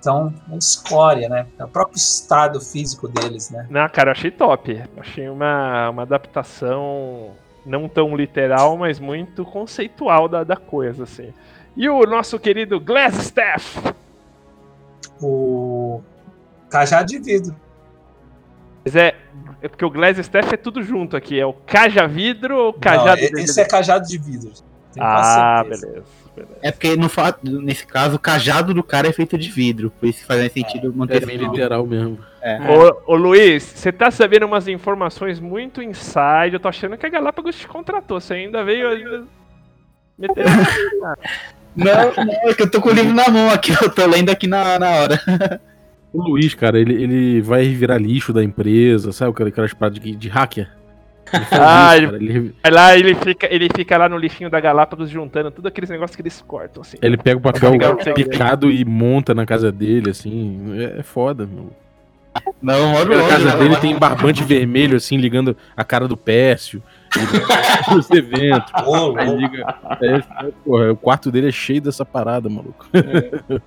[0.00, 1.46] Então, é escória, né?
[1.58, 3.66] É o próprio estado físico deles, né?
[3.68, 4.82] Não, cara, eu achei top.
[4.96, 7.32] Achei uma, uma adaptação
[7.66, 11.34] não tão literal, mas muito conceitual da, da coisa, assim.
[11.76, 13.92] E o nosso querido Glasstaff.
[15.20, 16.00] O
[16.70, 17.54] cajado de vidro.
[18.82, 19.14] Mas é,
[19.60, 21.38] é porque o Glasstaff é tudo junto aqui.
[21.38, 24.50] É o caja vidro ou Não, cajado e- esse é cajado de vidro.
[24.98, 26.04] Ah, beleza.
[26.62, 29.90] É porque no fato, nesse caso, o cajado do cara é feito de vidro.
[29.98, 32.18] Por isso que faz sentido manter É bem literal mesmo.
[33.06, 36.54] Ô, ô Luiz, você tá sabendo umas informações muito inside.
[36.54, 38.20] Eu tô achando que a Galápagos te contratou.
[38.20, 39.24] Você ainda veio ainda.
[40.18, 40.44] meter-
[41.76, 44.28] Não, não, é que eu tô com o livro na mão aqui, eu tô lendo
[44.28, 45.60] aqui na, na hora.
[46.12, 50.16] O Luiz, cara, ele, ele vai virar lixo da empresa, sabe aquela- aquelas paradas de,
[50.16, 50.68] de hacker?
[51.32, 52.44] Ele faz Ah, isso, ele- cara.
[52.64, 56.16] Ele, lá ele fica, ele fica lá no lixinho da Galápagos juntando tudo aqueles negócios
[56.16, 56.96] que eles cortam, assim.
[57.00, 57.72] ele pega o papel
[58.14, 60.74] picado e monta na casa dele, assim.
[60.78, 61.70] É, é foda, meu.
[62.62, 66.80] Não, moro Na casa longe, dele tem barbante vermelho, assim, ligando a cara do Pércio.
[67.16, 67.26] Ele-
[67.98, 68.72] Os eventos.
[69.18, 69.74] Aí liga.
[70.00, 70.22] É,
[70.64, 72.86] porra, o quarto dele é cheio dessa parada, maluco.
[72.94, 73.60] É,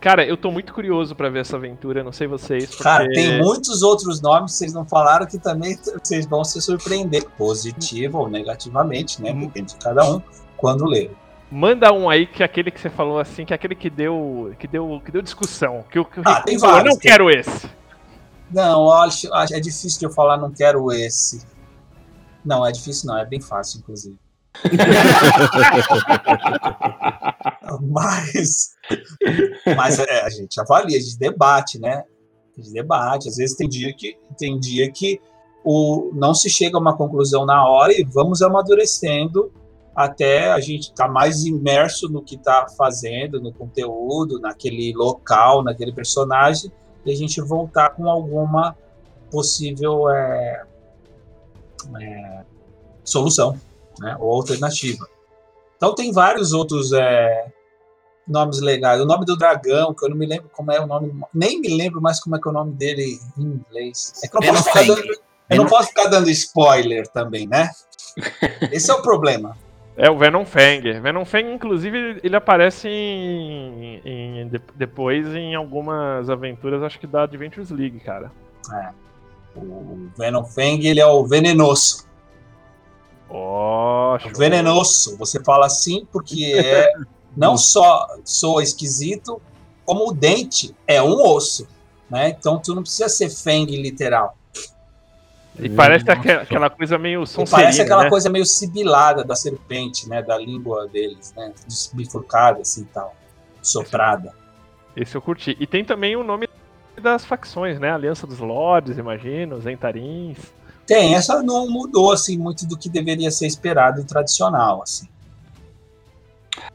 [0.00, 2.82] cara, eu tô muito curioso pra ver essa aventura, não sei vocês, porque...
[2.82, 7.24] Cara, tem muitos outros nomes que vocês não falaram que também vocês vão se surpreender,
[7.38, 9.32] positivo ou negativamente, né?
[9.32, 10.20] Depende de cada um,
[10.56, 11.10] quando ler.
[11.50, 14.54] Manda um aí que é aquele que você falou assim, que é aquele que deu,
[14.58, 17.68] que deu, que deu discussão, que que Ah, tem falou, vários, não tem- quero esse.
[18.50, 21.42] Não, eu acho, acho- é difícil de eu falar, não quero esse.
[22.44, 24.16] Não, é difícil não, é bem fácil, inclusive.
[27.80, 28.74] mas
[29.76, 32.04] mas é, a gente avalia, a gente debate, né?
[32.56, 33.28] A gente debate.
[33.28, 35.20] Às vezes tem dia que tem dia que
[35.64, 39.52] o, não se chega a uma conclusão na hora e vamos amadurecendo
[39.94, 45.92] até a gente estar mais imerso no que está fazendo, no conteúdo, naquele local, naquele
[45.92, 46.70] personagem,
[47.06, 48.76] e a gente voltar com alguma
[49.30, 50.64] possível é,
[52.00, 52.44] é,
[53.04, 53.56] solução
[54.00, 55.06] né, ou alternativa.
[55.76, 57.46] Então tem vários outros é,
[58.26, 59.00] nomes legais.
[59.00, 61.76] O nome do dragão, que eu não me lembro como é o nome, nem me
[61.76, 64.12] lembro mais como é que é o nome dele em inglês.
[64.24, 65.18] É que eu não posso ficar Venom dando,
[65.50, 67.70] eu não posso ficar dando spoiler também, né?
[68.72, 69.56] Esse é o problema.
[69.96, 71.00] É o Venom Fang.
[71.00, 77.22] Venom Fang, inclusive, ele aparece em, em- de- depois em algumas aventuras, acho que da
[77.22, 78.32] Adventures League, cara.
[79.54, 82.08] O Venom Fang, ele é o venenoso.
[83.36, 84.30] Ó, O show.
[84.36, 85.16] venenoso.
[85.18, 86.92] Você fala assim porque é
[87.36, 89.42] não só soa esquisito,
[89.84, 91.66] como o dente é um osso.
[92.08, 92.28] Né?
[92.28, 94.36] Então tu não precisa ser Fang literal.
[95.58, 98.10] E parece aque- aquela coisa meio Sonserina, parece aquela né?
[98.10, 100.20] coisa meio sibilada da serpente, né?
[100.20, 101.52] Da língua deles, né?
[101.92, 103.14] Bifurcada, assim e tal.
[103.62, 104.32] Soprada.
[104.96, 105.56] Esse eu curti.
[105.60, 106.48] E tem também o nome
[107.00, 107.92] das facções, né?
[107.92, 110.38] Aliança dos Lords, imagino, Zentarins.
[110.86, 115.08] Tem, essa não mudou, assim, muito do que deveria ser esperado e tradicional, assim.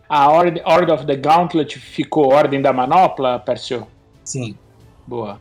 [0.08, 3.88] A Ordem Order of the Gauntlet ficou Ordem da Manopla, Percio?
[4.24, 4.58] Sim.
[5.06, 5.40] Boa.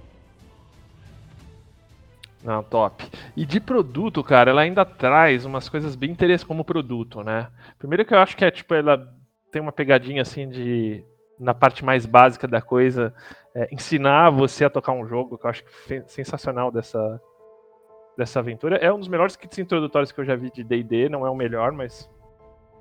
[2.44, 3.10] Não, top.
[3.36, 7.48] E de produto, cara, ela ainda traz umas coisas bem interessantes como produto, né?
[7.78, 9.12] Primeiro que eu acho que é, tipo, ela
[9.50, 11.02] tem uma pegadinha, assim, de...
[11.40, 13.14] Na parte mais básica da coisa,
[13.54, 17.20] é, ensinar você a tocar um jogo, que eu acho que sensacional dessa,
[18.18, 18.76] dessa aventura.
[18.76, 21.34] É um dos melhores kits introdutórios que eu já vi de D&D, não é o
[21.36, 22.10] melhor, mas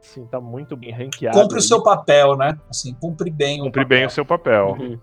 [0.01, 1.38] Sim, tá muito bem ranqueado.
[1.39, 1.63] Cumpre o aí.
[1.63, 2.57] seu papel, né?
[2.69, 4.07] Assim, cumpre bem Cumpre o bem papel.
[4.07, 4.77] o seu papel.
[4.79, 4.99] Uhum.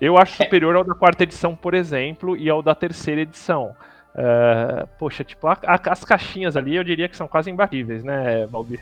[0.00, 3.74] Eu acho superior ao da quarta edição, por exemplo, e ao da terceira edição.
[4.16, 8.46] É, poxa, tipo, a- a- as caixinhas ali eu diria que são quase imbatíveis, né,
[8.46, 8.80] Valdir?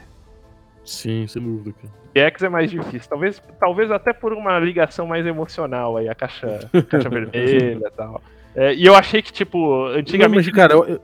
[0.85, 1.93] Sim, sem dúvida, cara.
[2.29, 3.09] X é mais difícil.
[3.09, 8.21] Talvez, talvez até por uma ligação mais emocional aí, a caixa, caixa vermelha e tal.
[8.55, 10.47] É, e eu achei que, tipo, Não, antigamente.
[10.47, 11.01] mas, cara, eu,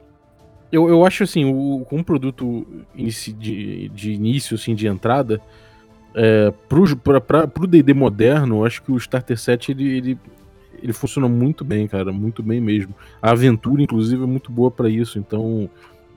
[0.71, 5.41] eu, eu acho assim, o, um produto de, de início, assim, de entrada,
[6.15, 10.19] é, pro, pra, pra, pro D&D moderno, eu acho que o Starter Set, ele, ele,
[10.83, 12.95] ele funciona muito bem, cara, muito bem mesmo.
[13.23, 15.71] A aventura, inclusive, é muito boa pra isso, então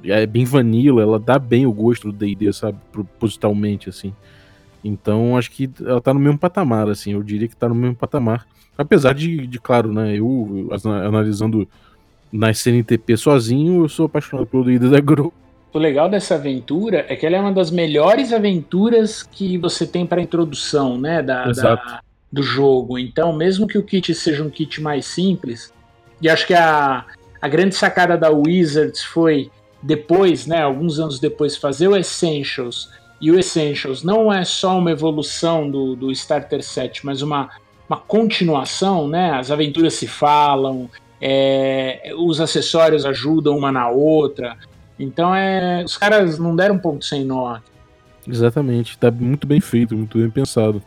[0.03, 4.13] é bem vanilla, ela dá bem o gosto do D&D, sabe, propositalmente, assim.
[4.83, 7.95] Então, acho que ela tá no mesmo patamar, assim, eu diria que tá no mesmo
[7.95, 8.45] patamar.
[8.77, 10.69] Apesar de, de claro, né, eu,
[11.05, 11.67] analisando
[12.31, 15.31] na CNTP sozinho, eu sou apaixonado pelo D&D da Grow.
[15.73, 20.05] O legal dessa aventura é que ela é uma das melhores aventuras que você tem
[20.05, 22.01] para introdução, né, da, da-
[22.31, 22.97] do jogo.
[22.97, 25.71] Então, mesmo que o kit seja um kit mais simples,
[26.21, 27.05] e acho que a,
[27.41, 29.49] a grande sacada da Wizards foi
[29.81, 32.89] depois, né, alguns anos depois, fazer o Essentials.
[33.21, 37.51] E o Essentials não é só uma evolução do, do Starter Set, mas uma,
[37.87, 39.31] uma continuação, né?
[39.33, 40.89] As aventuras se falam,
[41.21, 44.57] é, os acessórios ajudam uma na outra.
[44.97, 47.59] Então é, os caras não deram ponto sem nó.
[48.27, 50.81] Exatamente, tá muito bem feito, muito bem pensado.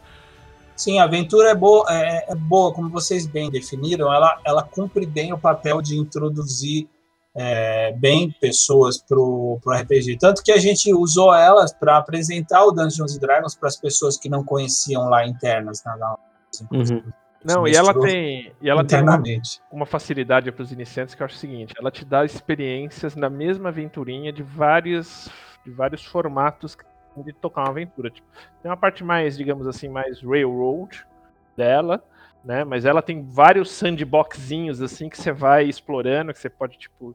[0.75, 5.07] Sim, a aventura é boa, é, é boa, como vocês bem definiram, ela, ela cumpre
[5.07, 6.89] bem o papel de introduzir
[7.37, 10.19] é, bem pessoas pro, pro RPG.
[10.19, 14.17] Tanto que a gente usou elas para apresentar o Dungeons and Dragons para as pessoas
[14.17, 15.83] que não conheciam lá internas.
[15.85, 16.17] Na, na,
[16.71, 17.03] Uhum.
[17.45, 19.23] Não, e ela tem, e ela tem uma,
[19.71, 23.29] uma facilidade para os iniciantes que eu acho o seguinte: ela te dá experiências na
[23.29, 25.29] mesma aventurinha de vários,
[25.65, 26.77] de vários formatos
[27.17, 28.11] de tocar uma aventura.
[28.11, 28.27] Tipo,
[28.63, 31.07] tem uma parte mais, digamos assim, mais railroad
[31.57, 32.03] dela,
[32.43, 32.65] né?
[32.65, 37.15] Mas ela tem vários sandboxzinhos assim que você vai explorando, que você pode tipo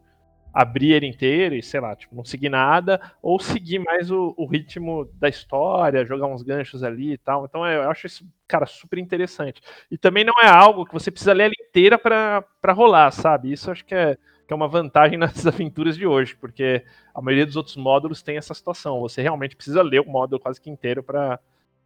[0.53, 4.45] abrir ele inteiro e sei lá, tipo, não seguir nada, ou seguir mais o, o
[4.45, 7.45] ritmo da história, jogar uns ganchos ali e tal.
[7.45, 9.61] Então eu acho isso, cara, super interessante.
[9.89, 13.51] E também não é algo que você precisa ler ela inteira pra rolar, sabe?
[13.51, 16.83] Isso acho que é, que é uma vantagem nas aventuras de hoje, porque
[17.13, 18.99] a maioria dos outros módulos tem essa situação.
[19.01, 21.39] Você realmente precisa ler o módulo quase que inteiro pra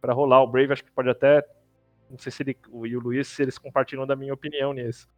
[0.08, 0.42] rolar.
[0.42, 1.44] O Brave acho que pode até.
[2.10, 5.08] Não sei se ele e o Luiz se eles compartilham da minha opinião nisso.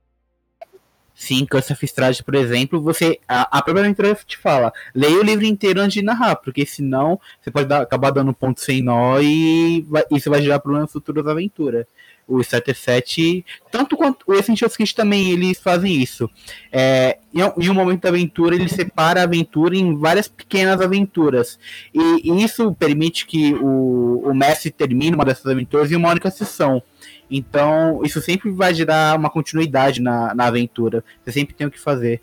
[1.18, 3.18] Sim, Curse of Strahd, por exemplo, você.
[3.26, 7.18] A, a própria aventura te fala, leia o livro inteiro antes de narrar, porque senão
[7.40, 11.24] você pode dar- acabar dando ponto sem nó e vai- isso vai gerar problemas futuros
[11.24, 11.88] da aventura.
[12.28, 16.28] O Starter Set, tanto quanto o Essentials Kit também, eles fazem isso.
[16.70, 21.58] É, em, um- momento da aventura, ele separa a aventura em várias pequenas aventuras.
[21.94, 26.30] E, e isso permite que o, o mestre termine uma dessas aventuras em uma única
[26.30, 26.82] sessão.
[27.30, 31.02] Então, isso sempre vai gerar uma continuidade na, na aventura.
[31.24, 32.20] Você sempre tem o que fazer.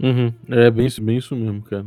[0.00, 0.32] Uhum.
[0.48, 1.86] É bem, bem isso mesmo, cara.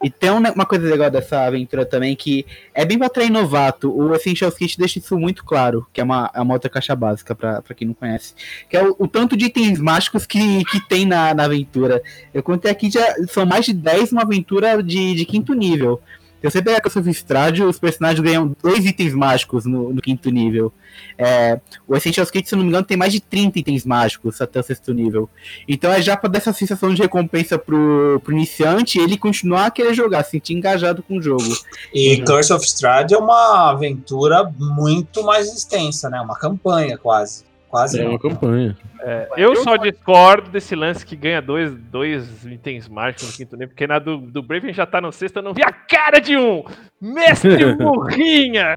[0.00, 3.90] E tem um- uma coisa legal dessa aventura também que é bem pra atrair novato.
[3.92, 7.34] O Essentials Kit deixa isso muito claro, que é uma, é uma outra caixa básica
[7.34, 8.32] pra pra quem não conhece.
[8.70, 12.00] Que é o, o tanto de itens mágicos que, que tem na, na aventura.
[12.32, 16.00] Eu contei aqui, já são mais de 10 uma aventura de, de quinto nível.
[16.40, 20.00] Se você pegar com o seu Strádio, os personagens ganham dois itens mágicos no, no
[20.00, 20.72] quinto nível.
[21.16, 24.60] É, o Essentials Kit, se não me engano, tem mais de 30 itens mágicos até
[24.60, 25.28] o sexto nível.
[25.66, 29.66] Então é já pra dar essa sensação de recompensa pro, pro iniciante e ele continuar
[29.66, 31.44] a querer jogar, se sentir engajado com o jogo.
[31.92, 32.24] E Uhum.
[32.24, 36.20] Curse of Strahd é uma aventura muito mais extensa, né?
[36.20, 37.44] Uma campanha quase.
[37.68, 38.12] Quase É não.
[38.12, 38.76] uma campanha.
[39.00, 43.68] É, eu só discordo desse lance que ganha dois, dois itens mágicos no quinto nível,
[43.68, 46.36] porque na do, do Brave já tá no sexto, eu não vi a cara de
[46.36, 46.64] um!
[47.00, 48.76] Mestre Burrinha!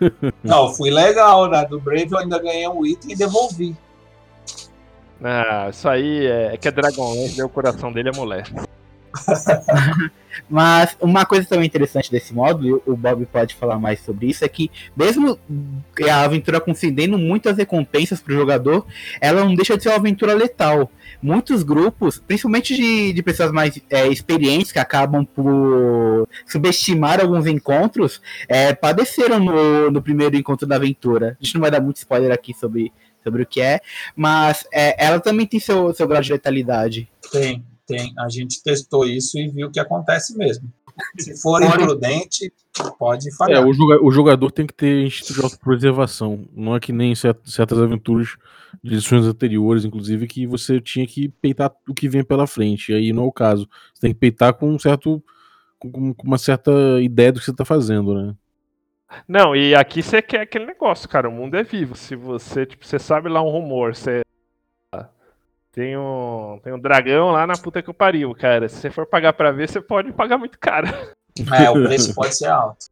[0.44, 1.64] Não, fui legal, né?
[1.64, 3.76] Do Brave eu ainda ganhei um item e devolvi.
[5.22, 8.54] Ah, isso aí é, é que a Dragonlance, o coração dele é moleste.
[10.48, 14.48] Mas uma coisa também interessante desse módulo, o Bob pode falar mais sobre isso, é
[14.48, 15.38] que mesmo
[16.08, 18.86] a aventura concedendo muitas recompensas pro jogador,
[19.20, 20.90] ela não deixa de ser uma aventura letal.
[21.20, 28.20] Muitos grupos, principalmente de, de pessoas mais é, experientes, que acabam por subestimar alguns encontros,
[28.46, 31.36] é, padeceram no, no primeiro encontro da aventura.
[31.40, 32.92] A gente não vai dar muito spoiler aqui sobre,
[33.24, 33.80] sobre o que é,
[34.14, 37.08] mas é, ela também tem seu, seu grau de letalidade.
[37.32, 38.12] Tem, tem.
[38.18, 40.70] A gente testou isso e viu que acontece mesmo.
[41.18, 42.52] Se for imprudente,
[42.98, 43.66] pode É, falhar.
[43.66, 46.44] o, joga- o jogador tem que ter instinto de autopreservação.
[46.52, 48.36] Não é que nem cer- certas aventuras
[48.82, 52.90] de edições anteriores, inclusive, que você tinha que peitar o que vem pela frente.
[52.92, 53.68] E aí não é o caso.
[53.94, 55.22] Você tem que peitar com um certo
[55.78, 58.34] com, com uma certa ideia do que você tá fazendo, né?
[59.26, 61.28] Não, e aqui você quer aquele negócio, cara.
[61.28, 61.94] O mundo é vivo.
[61.96, 64.20] Se você, tipo, você sabe lá um rumor, você.
[65.78, 68.68] Tem um, tem um dragão lá na puta que eu pariu, cara.
[68.68, 70.88] Se você for pagar pra ver, você pode pagar muito caro.
[71.54, 72.86] É, o preço pode ser alto.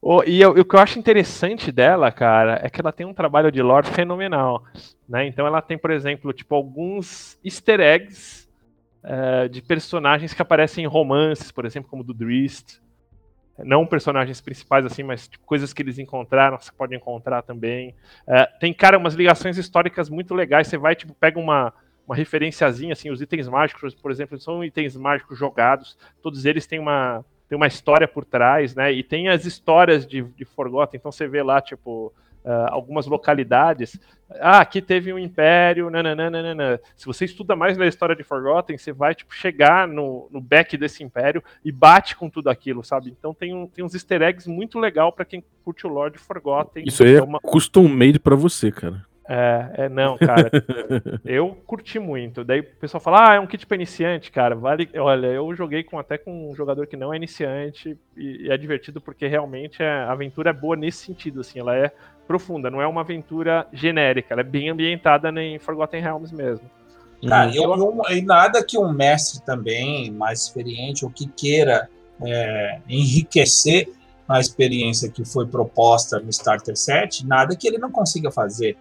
[0.00, 3.14] Oh, e eu- o que eu acho interessante dela, cara, é que ela tem um
[3.14, 4.64] trabalho de lore fenomenal,
[5.08, 5.24] né?
[5.28, 8.48] Então ela tem, por exemplo, tipo alguns easter eggs
[9.04, 12.80] eh, de personagens que aparecem em romances, por exemplo, como do Drist.
[13.58, 17.94] Não personagens principais assim, mas tipo, coisas que eles encontraram, você pode encontrar também.
[18.26, 20.66] Eh, tem, cara, umas ligações históricas muito legais.
[20.66, 21.72] Você vai, tipo, pega uma,
[22.06, 25.96] uma referenciazinha, assim, os itens mágicos, por exemplo, são itens mágicos jogados.
[26.22, 28.92] Todos eles têm uma, tem uma história por trás, né?
[28.92, 30.98] E tem as histórias de, de Forgotten.
[30.98, 32.12] Então você vê lá, tipo,
[32.44, 34.00] ah, algumas localidades.
[34.40, 36.80] Ah, aqui teve um império, nananana.
[36.96, 40.76] Se você estuda mais na história de Forgotten, você vai, tipo, chegar no, no back
[40.76, 43.10] desse império e bate com tudo aquilo, sabe?
[43.16, 46.18] Então tem, um, tem uns easter eggs muito legal pra quem curte o lore de
[46.18, 46.82] Forgotten.
[46.86, 49.04] Isso aí é Então, uma- custom made pra você, cara.
[49.28, 50.50] É, é, não, cara.
[51.24, 52.44] eu curti muito.
[52.44, 54.54] Daí o pessoal fala, ah, é um kit pra iniciante, cara.
[54.54, 54.88] Vale.
[54.96, 58.56] Olha, eu joguei com até com um jogador que não é iniciante e, e é
[58.56, 61.92] divertido porque realmente é- a aventura é boa nesse sentido, assim, ela é
[62.26, 66.68] profunda, não é uma aventura genérica, ela é bem ambientada em Forgotten Realms mesmo.
[67.28, 67.54] Cara, Uhum.
[67.54, 71.88] eu, eu- e nada que um mestre também, mais experiente, ou que queira
[72.24, 73.88] é, enriquecer
[74.28, 78.76] a experiência que foi proposta no Starter Set, nada que ele não consiga fazer.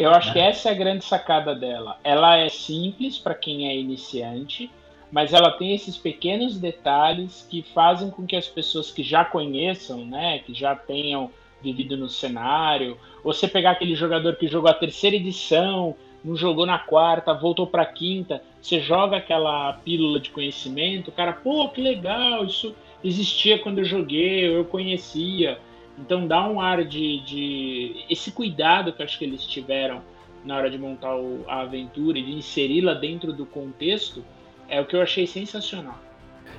[0.00, 1.98] Eu acho que essa é a grande sacada dela.
[2.02, 4.70] Ela é simples para quem é iniciante,
[5.12, 10.06] mas ela tem esses pequenos detalhes que fazem com que as pessoas que já conheçam,
[10.06, 11.30] né, que já tenham
[11.62, 15.94] vivido no cenário, ou você pegar aquele jogador que jogou a terceira edição,
[16.24, 21.12] não jogou na quarta, voltou para a quinta, você joga aquela pílula de conhecimento, o
[21.12, 22.74] cara, pô, que legal, isso
[23.04, 25.58] existia quando eu joguei, eu conhecia.
[26.00, 30.00] Então dá um ar de, de- esse cuidado que eu acho que eles tiveram
[30.44, 34.24] na hora de montar o- a aventura e de inseri-la dentro do contexto
[34.68, 35.98] é o que eu achei sensacional.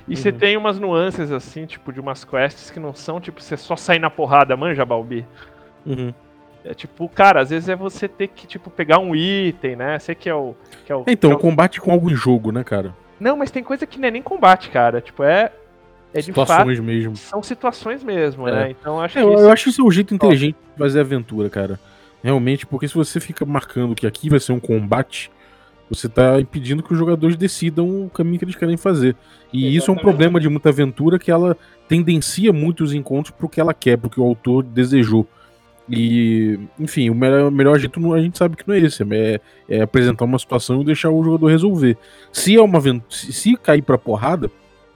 [0.08, 0.38] E você Uhum.
[0.38, 3.98] tem umas nuances assim, tipo, de umas quests que não são, tipo, você só sair
[3.98, 5.26] na porrada, manja, Balbi.
[5.84, 6.12] Uhum.
[6.64, 9.98] É tipo, cara, às vezes é você ter que, tipo, pegar um item, né?
[9.98, 10.54] Você que é o.
[10.86, 12.94] Que é o Então, que é o- combate com algo em jogo, né, cara?
[13.18, 15.00] Não, mas tem coisa que não é nem combate, cara.
[15.00, 15.50] Tipo, é.
[16.14, 16.48] É de fato.
[16.48, 17.16] Situações mesmo.
[17.16, 18.52] São situações mesmo, É.
[18.52, 18.70] né?
[18.78, 19.26] Então acho É, que.
[19.28, 21.80] eu, isso- eu acho isso o jeito inteligente de fazer aventura, cara.
[22.22, 25.30] Realmente, porque se você fica marcando que aqui vai ser um combate,
[25.90, 29.16] você tá impedindo que os jogadores decidam o caminho que eles querem fazer.
[29.52, 30.02] E isso é um Exatamente.
[30.02, 31.56] problema de muita aventura que ela
[31.88, 35.26] tendencia muito os encontros pro que ela quer, pro que o autor desejou.
[35.90, 39.40] E, enfim, o melhor, o melhor jeito a gente sabe que não é esse, é,
[39.68, 41.98] é apresentar uma situação e deixar o jogador resolver.
[42.32, 44.50] Se é uma aventura, se, se cair pra porrada,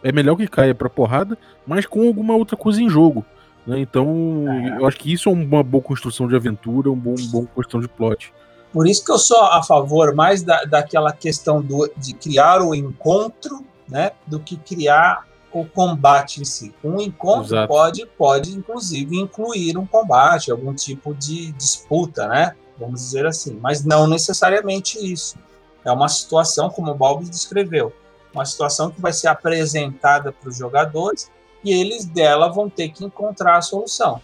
[0.07, 1.37] é melhor que caia pra porrada,
[1.67, 3.25] mas com alguma outra coisa em jogo.
[3.67, 3.81] né?
[3.81, 4.45] Então,
[4.79, 7.81] eu acho que isso é uma boa construção de aventura, um bom, um bom construção
[7.81, 8.33] de plot.
[8.73, 12.73] Por isso que eu sou a favor mais da, daquela questão do, de criar o
[12.73, 16.73] encontro, né, do que criar o combate em si.
[16.85, 17.67] Um encontro Exato.
[17.67, 22.55] pode, pode, inclusive, incluir um combate, algum tipo de disputa, né?
[22.79, 23.59] Vamos dizer assim.
[23.61, 25.37] Mas não necessariamente isso.
[25.85, 27.93] É uma situação, como o Balbi descreveu,
[28.37, 31.31] uma situação que vai ser apresentada para os jogadores
[31.65, 34.21] e eles dela vão ter que encontrar a solução.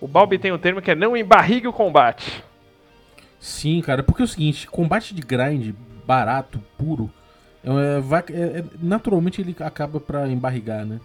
[0.00, 2.42] O Balbi tem um termo que é não embarrigue o combate.
[3.38, 5.74] Sim, cara, porque é o seguinte, combate de grind
[6.06, 7.10] barato, puro,
[7.62, 11.00] é, vai- é- é- naturalmente ele acaba pra embarrigar, né?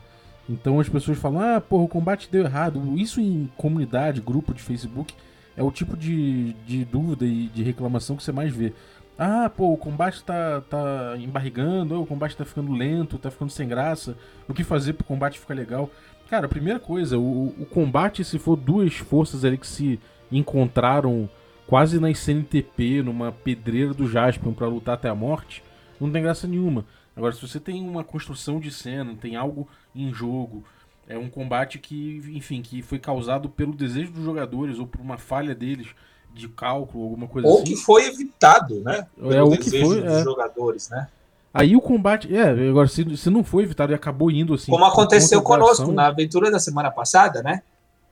[0.47, 2.95] Então as pessoas falam, ah, porra, o combate deu errado.
[2.97, 5.13] Isso em comunidade, grupo de Facebook,
[5.57, 8.73] é o tipo de, de dúvida e de reclamação que você mais vê.
[9.17, 13.67] Ah, pô, o combate tá, tá embarrigando, o combate tá ficando lento, tá ficando sem
[13.67, 14.17] graça.
[14.47, 15.89] O que fazer pro combate ficar legal?
[16.29, 19.99] Cara, a primeira coisa, o, o combate, se for duas forças ali que se
[20.31, 21.29] encontraram
[21.65, 25.63] quase na CNTP, numa pedreira do Jaspion pra lutar até a morte,
[25.99, 26.85] não tem graça nenhuma.
[27.15, 30.65] Agora, se você tem uma construção de cena, tem algo em jogo,
[31.07, 35.17] é um combate que, enfim, que foi causado pelo desejo dos jogadores ou por uma
[35.17, 35.87] falha deles
[36.35, 37.63] de cálculo, alguma coisa Ou assim.
[37.63, 39.07] que foi evitado, né?
[39.31, 40.23] É, ou que foi, dos é.
[40.23, 41.07] jogadores, né?
[41.53, 44.69] Aí o combate, é, agora se, se não foi evitado e acabou indo assim.
[44.69, 47.61] Como aconteceu conosco na aventura da semana passada, né?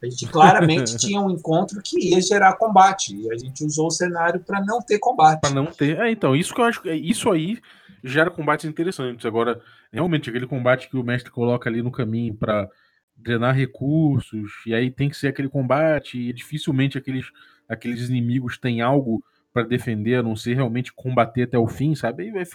[0.02, 3.16] A gente claramente tinha um encontro que ia gerar combate.
[3.16, 5.42] E a gente usou o cenário para não ter combate.
[5.42, 6.00] Pra não ter.
[6.00, 6.90] É, então, isso que eu acho que.
[6.90, 7.60] é, Isso aí
[8.02, 9.26] gera combates interessantes.
[9.26, 12.70] Agora, realmente, aquele combate que o mestre coloca ali no caminho pra
[13.16, 17.26] drenar recursos, e aí tem que ser aquele combate, e dificilmente aqueles,
[17.68, 19.24] aqueles inimigos têm algo
[19.54, 22.24] para defender, a não ser realmente combater até o fim, sabe?
[22.24, 22.46] Aí,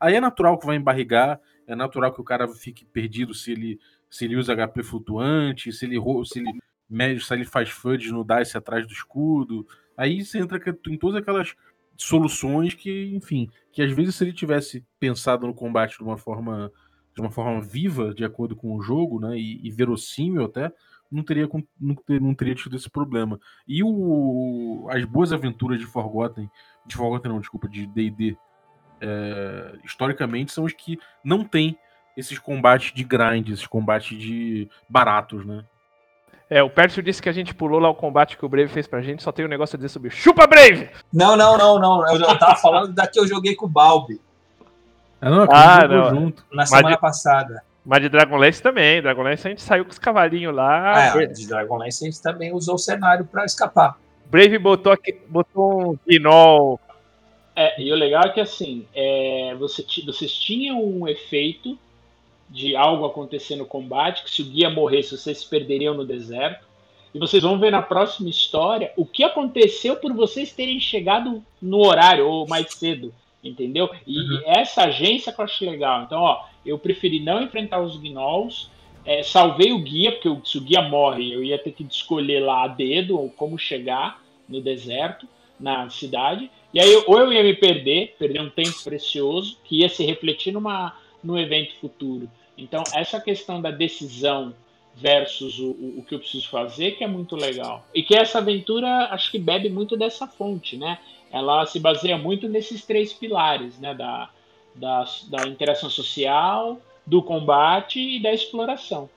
[0.00, 3.78] aí é natural que vai embarrigar, é natural que o cara fique perdido se ele,
[4.10, 6.58] se ele usa HP flutuante, se ele, se ele
[6.88, 9.64] mede, se ele faz fudge no dice atrás do escudo.
[9.96, 11.54] Aí você entra em todas aquelas
[11.96, 16.72] soluções que, enfim, que às vezes se ele tivesse pensado no combate de uma forma
[17.14, 20.72] de uma forma viva, de acordo com o jogo, né, e, e verossímil até,
[21.10, 21.48] não teria,
[21.80, 23.40] não, ter, não teria tido esse problema.
[23.66, 26.50] E o, as boas aventuras de Forgotten,
[26.86, 28.36] de Forgotten não, desculpa, de D&D,
[29.00, 31.76] é, historicamente são os que não tem
[32.16, 35.64] esses combates de grind, esses combates de baratos, né?
[36.48, 38.86] É, o Pércio disse que a gente pulou lá o combate que o Brave fez
[38.86, 40.90] pra gente, só tem um negócio a dizer sobre Chupa Brave!
[41.12, 42.08] Não, não, não, não.
[42.08, 44.20] Eu, eu tava falando da que eu joguei com o Balbi.
[45.20, 46.10] Ah, não, ah, não.
[46.10, 46.44] junto.
[46.52, 47.62] Na semana de, passada.
[47.90, 49.02] Mas de Dragonlance também.
[49.02, 51.12] Dragonlance a gente saiu com os cavalinhos lá.
[51.20, 53.98] É, de Dragonlance a gente também usou o cenário pra escapar.
[54.26, 56.78] Brave botou, aqui, botou um Gnol.
[57.56, 61.76] É, e o legal é que assim, é, você, vocês tinham um efeito
[62.48, 66.64] de algo acontecer no combate, que se o guia morresse, vocês se perderiam no deserto.
[67.12, 71.84] E vocês vão ver na próxima história o que aconteceu por vocês terem chegado no
[71.84, 73.12] horário ou mais cedo,
[73.42, 73.90] entendeu?
[74.06, 74.42] E uhum.
[74.46, 76.04] essa agência que eu acho legal.
[76.04, 78.68] Então, ó, eu preferi não enfrentar os gnolls,
[79.04, 82.64] é, salvei o guia, porque se o guia morre, eu ia ter que escolher lá
[82.64, 85.26] a dedo ou como chegar no deserto,
[85.58, 86.50] na cidade.
[86.72, 90.52] E aí, ou eu ia me perder, perder um tempo precioso, que ia se refletir
[90.52, 92.30] numa, num evento futuro.
[92.56, 94.54] Então, essa questão da decisão
[94.94, 97.86] versus o, o, que eu preciso fazer, que é muito legal.
[97.94, 100.98] E que essa aventura, acho que bebe muito dessa fonte, né?
[101.32, 103.94] Ela se baseia muito nesses três pilares, né?
[103.94, 104.28] Da,
[104.80, 109.08] da, da interação social, do combate e da exploração.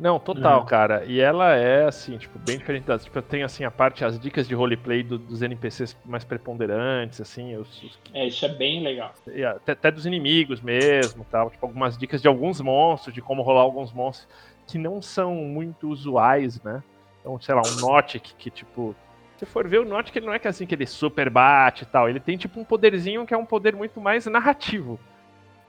[0.00, 0.66] Não, total, uhum.
[0.66, 1.04] cara.
[1.04, 3.04] E ela é, assim, tipo, bem diferente das.
[3.04, 7.54] Tipo, tem, assim, a parte, as dicas de roleplay do, dos NPCs mais preponderantes, assim.
[7.56, 7.98] Os, os...
[8.14, 9.12] É, isso é bem legal.
[9.56, 11.50] Até, até, dos inimigos mesmo, tal.
[11.50, 14.26] Tipo, algumas dicas de alguns monstros, de como rolar alguns monstros
[14.66, 16.82] que não são muito usuais, né?
[17.20, 18.96] Então, sei lá, um Notic que, que tipo.
[19.36, 21.86] Se for ver o Notic, ele não é que assim que ele super bate e
[21.86, 22.08] tal.
[22.08, 24.98] Ele tem, tipo, um poderzinho que é um poder muito mais narrativo.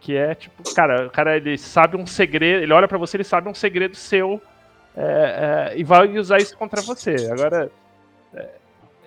[0.02, 3.24] Que é tipo, cara, o cara ele sabe um segredo, ele olha para você, ele
[3.24, 4.42] sabe um segredo seu
[4.98, 7.16] é, é, e vai usar isso contra você.
[7.32, 7.72] Agora,
[8.34, 8.50] é,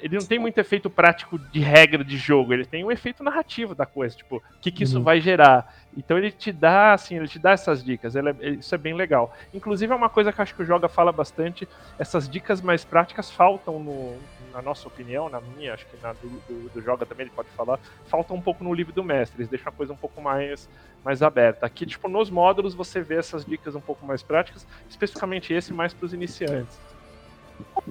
[0.01, 3.75] ele não tem muito efeito prático de regra de jogo, ele tem um efeito narrativo
[3.75, 5.03] da coisa, tipo, o que, que isso uhum.
[5.03, 5.75] vai gerar.
[5.97, 8.21] Então ele te dá, assim, ele te dá essas dicas, é,
[8.59, 9.35] isso é bem legal.
[9.53, 11.69] Inclusive é uma coisa que eu acho que o Joga fala bastante,
[11.99, 14.17] essas dicas mais práticas faltam no,
[14.55, 17.49] na nossa opinião, na minha, acho que na do, do, do, Joga também ele pode
[17.51, 20.69] falar, falta um pouco no livro do mestre, eles deixam a coisa um pouco mais,
[21.05, 21.67] mais aberta.
[21.67, 25.93] Aqui, tipo, nos módulos você vê essas dicas um pouco mais práticas, especificamente esse mais
[25.93, 26.79] para os iniciantes.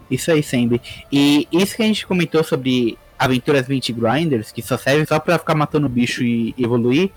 [0.10, 0.82] Isso aí, Sembi.
[1.12, 5.38] E isso que a gente comentou sobre aventuras 20 grinders, que só servem só para
[5.38, 7.12] ficar matando bicho e evoluir,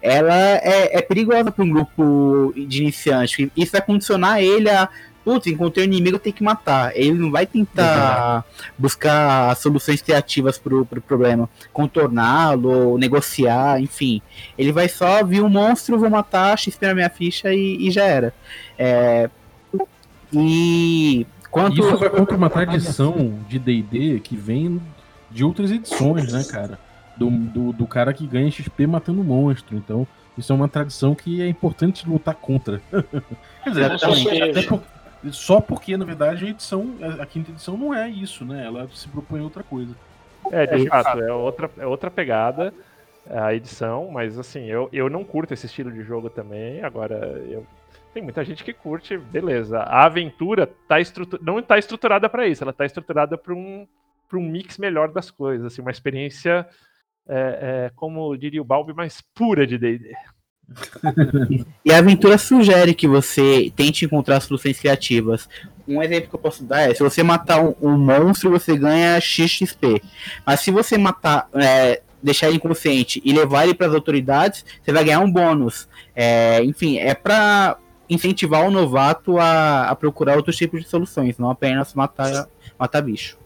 [0.00, 3.50] ela é, é perigosa para um grupo de iniciantes.
[3.56, 4.88] Isso vai condicionar ele a
[5.24, 6.96] putz, encontrei o um inimigo, tem que matar.
[6.96, 8.44] Ele não vai tentar
[8.78, 14.20] buscar soluções criativas pro, pro problema, contorná-lo, negociar, enfim.
[14.58, 18.04] Ele vai só vir um monstro, vou matar, XP na minha ficha e, e já
[18.04, 18.34] era.
[18.78, 19.30] É,
[20.32, 21.80] e quanto...
[21.80, 24.80] Isso vai contra uma tradição de D&D que vem
[25.30, 26.78] de outras edições, né, cara?
[27.16, 29.76] Do, do, do cara que ganha XP matando monstro.
[29.76, 32.80] Então, isso é uma tradição que é importante lutar contra.
[32.90, 34.82] Quer dizer, até, até, por,
[35.30, 38.64] só porque, na verdade, a edição, a quinta edição não é isso, né?
[38.64, 39.94] Ela se propõe outra coisa.
[40.50, 42.74] É, de é, fato, é outra, é outra pegada
[43.30, 46.82] a edição, mas assim, eu, eu não curto esse estilo de jogo também.
[46.82, 47.14] Agora,
[47.48, 47.66] eu,
[48.12, 49.78] tem muita gente que curte, beleza.
[49.80, 50.96] A aventura tá
[51.40, 53.86] não está estruturada para isso, ela está estruturada para um,
[54.32, 56.66] um mix melhor das coisas, assim, uma experiência,
[57.28, 60.14] é, é, como diria o Balbi, mais pura de DD
[61.84, 65.48] e a aventura sugere que você tente encontrar soluções criativas.
[65.86, 69.20] Um exemplo que eu posso dar é: se você matar um, um monstro, você ganha
[69.20, 70.02] XXP.
[70.46, 74.92] Mas se você matar, é, deixar ele inconsciente e levar ele para as autoridades, você
[74.92, 75.88] vai ganhar um bônus.
[76.14, 77.76] É, enfim, é para
[78.08, 82.46] incentivar o novato a, a procurar outros tipos de soluções, não apenas matar,
[82.78, 83.41] matar bicho.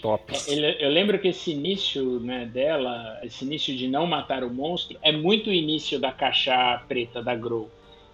[0.00, 0.32] Top.
[0.48, 4.96] É, eu lembro que esse início né, dela, esse início de não matar o monstro,
[5.02, 7.68] é muito o início da caixa preta da Grow.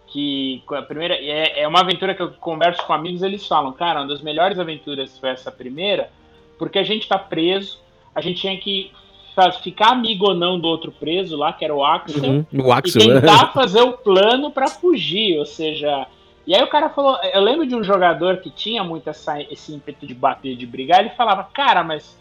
[0.06, 4.00] Que a primeira é, é uma aventura que eu converso com amigos, eles falam, cara,
[4.00, 6.10] uma das melhores aventuras foi essa primeira,
[6.58, 7.80] porque a gente tá preso,
[8.14, 8.90] a gente tinha que
[9.34, 12.72] faz, ficar amigo ou não do outro preso lá, que era o Axel, uhum, o
[12.72, 16.06] Axel e tentar fazer o plano para fugir, ou seja,
[16.46, 19.72] e aí o cara falou, eu lembro de um jogador que tinha muito essa, esse
[19.74, 22.18] ímpeto de bater, de brigar, ele falava, cara, mas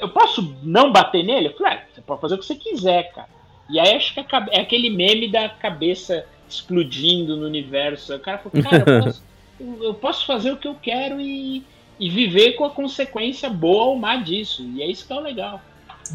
[0.00, 1.48] eu posso não bater nele?
[1.48, 3.28] Eu falei, ah, você pode fazer o que você quiser, cara.
[3.68, 8.14] E aí acho que é aquele meme da cabeça explodindo no universo.
[8.14, 9.22] O cara falou, cara, eu posso,
[9.60, 11.64] eu- eu posso fazer o que eu quero e,
[11.98, 14.62] e viver com a consequência boa ou má disso.
[14.62, 15.60] E é isso que é o legal.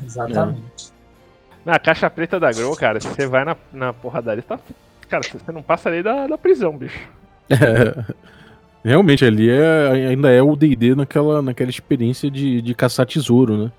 [0.03, 0.61] Exatamente.
[1.65, 4.59] Na caixa preta da Grow, cara, se você vai na, na porradaria, tá.
[5.09, 6.99] Cara, você não passa ali da, da prisão, bicho.
[7.49, 8.13] É,
[8.85, 13.71] realmente, ali é, ainda é o D&D naquela, naquela experiência de, de caçar tesouro, né?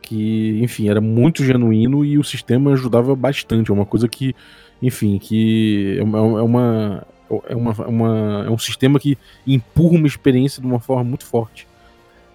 [0.00, 3.70] Que, enfim, era muito genuíno e o sistema ajudava bastante.
[3.70, 4.34] É uma coisa que,
[4.80, 6.18] enfim, que é uma...
[6.18, 7.06] É uma
[7.48, 9.16] é, uma, uma- é um sistema que
[9.46, 11.64] empurra uma experiência de uma forma muito forte.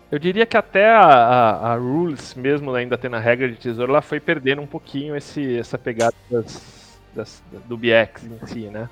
[0.10, 3.92] Eu diria que até a, a, a Rules, mesmo ainda tendo a regra de tesouro,
[3.92, 6.85] ela foi perdendo um pouquinho esse, essa pegada das,
[7.16, 8.90] das- do BX em si, né?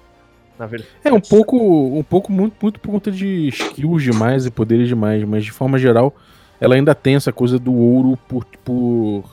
[1.03, 5.23] É um pouco, um pouco muito, muito por conta de skills demais e poderes demais,
[5.23, 6.15] mas de forma geral,
[6.61, 9.23] ela ainda tem essa coisa do ouro por, por,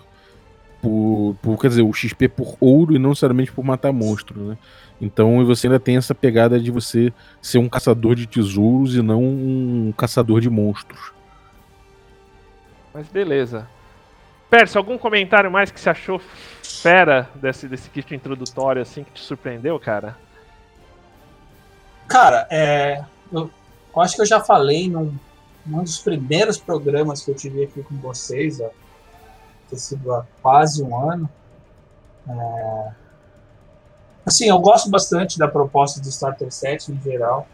[0.81, 4.59] por, por- quer dizer, o XP por ouro e não necessariamente por matar monstros, né?
[5.01, 9.23] Então você ainda tem essa pegada de você ser um caçador de tesouros e não
[9.23, 11.13] um caçador de monstros.
[12.93, 13.69] Mas beleza.
[14.51, 16.21] Percy, algum comentário mais que você achou
[16.63, 20.17] fera desse, desse kit introdutório, assim, que te surpreendeu, cara?
[22.09, 23.49] Cara, é, eu,
[23.95, 25.15] eu acho que eu já falei num,
[25.65, 28.71] num dos primeiros programas que eu tive aqui com vocês, ó,
[29.69, 31.31] ter sido há quase um ano.
[32.29, 32.91] É,
[34.27, 37.47] assim, eu gosto bastante da proposta do Starter Set em geral.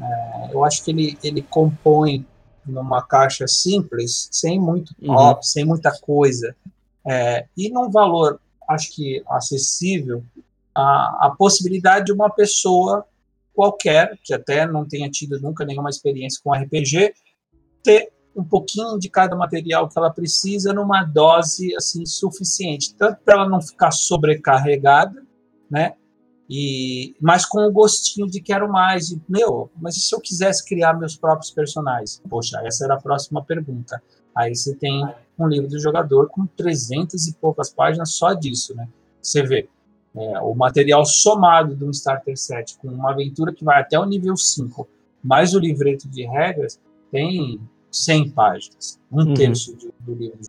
[0.00, 2.26] É, eu acho que ele, ele compõe
[2.66, 5.14] numa caixa simples, sem muito Uhum.
[5.14, 6.54] top, sem muita coisa,
[7.06, 10.22] é, e num valor, acho que acessível,
[10.74, 13.04] a, a possibilidade de uma pessoa
[13.54, 17.12] qualquer, que até não tenha tido nunca nenhuma experiência com RPG,
[17.82, 23.34] ter um pouquinho de cada material que ela precisa numa dose assim suficiente, tanto para
[23.34, 25.22] ela não ficar sobrecarregada,
[25.70, 25.94] né?
[26.52, 30.64] E mas com o gostinho de quero mais, e, meu, mas e se eu quisesse
[30.66, 32.20] criar meus próprios personagens?
[32.28, 34.02] Poxa, essa era a próxima pergunta.
[34.34, 35.04] Aí você tem
[35.38, 38.88] um livro do jogador com 300 e poucas páginas só disso, né?
[39.22, 39.68] Você vê,
[40.16, 44.04] é, o material somado de um starter set com uma aventura que vai até o
[44.04, 44.88] nível 5,
[45.22, 46.80] mais o livreto de regras,
[47.12, 47.60] tem
[47.92, 49.34] 100 páginas, um Uhum.
[49.34, 50.40] terço do, do livro.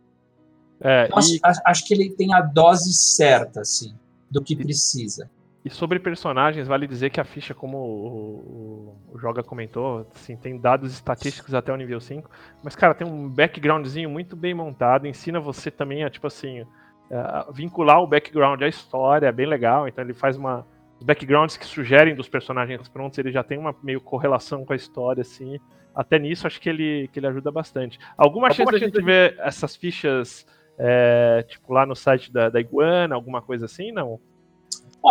[0.80, 3.94] É, Então, acho, e, acho- acho que ele tem a dose certa, assim,
[4.28, 5.30] do que precisa.
[5.64, 10.36] E sobre personagens, vale dizer que a ficha, como o, o- o Joga comentou, assim,
[10.36, 12.28] tem dados estatísticos até o nível 5,
[12.64, 16.64] mas, cara, tem um backgroundzinho muito bem montado, ensina você também a, tipo assim,
[17.10, 20.66] a vincular o background à história, é bem legal, então ele faz uma...
[20.98, 24.76] Os backgrounds que sugerem dos personagens prontos, ele já tem uma meio correlação com a
[24.76, 25.58] história, assim.
[25.94, 27.98] Até nisso, acho que ele, que ele ajuda bastante.
[28.16, 30.46] Alguma chance da gente ver essas fichas,
[30.78, 33.90] é, tipo, lá no site da, da Iguana, alguma coisa assim?
[33.90, 34.20] Não?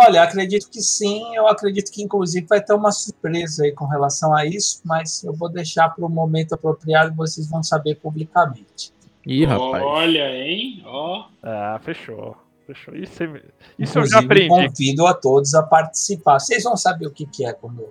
[0.06, 4.34] Olha, acredito que sim, eu acredito que inclusive vai ter uma surpresa aí com relação
[4.34, 8.92] a isso, mas eu vou deixar para o momento apropriado, vocês vão saber publicamente.
[9.26, 9.82] Ih, rapaz.
[9.84, 10.82] Olha, hein?
[10.84, 11.26] Ó.
[11.42, 12.36] Ah, fechou.
[12.66, 12.94] Fechou.
[12.94, 13.42] Isso, é-
[13.78, 14.48] isso eu já Inclusive, aprendi.
[14.48, 16.38] convido a todos a participar.
[16.38, 17.88] Vocês vão saber o que, que é quando,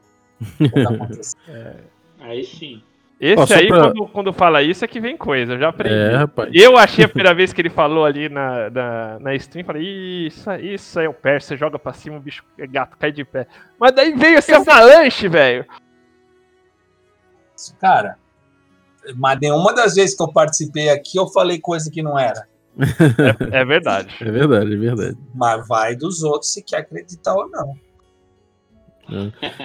[0.58, 1.84] quando acontecer.
[2.20, 2.82] Aí sim.
[3.24, 5.54] Esse Ó, aí, pra- quando, quando fala isso, é que vem coisa.
[5.54, 5.94] Eu já aprendi.
[5.94, 6.50] É, rapaz.
[6.52, 10.26] Eu achei a primeira vez que ele falou ali na, na, na stream, falei, "Ih,
[10.28, 13.24] isso, isso aí é o você joga pra cima, o bicho é gato, cai de
[13.24, 13.46] pé.
[13.80, 15.64] Mas daí veio esse avalanche, velho.
[17.80, 18.18] Cara,
[19.16, 22.48] mas nenhuma das vezes que eu participei aqui eu falei coisa que não era.
[23.52, 24.16] É verdade.
[24.20, 25.18] É verdade, é verdade.
[25.36, 27.76] Mas vai dos outros se quer acreditar ou não.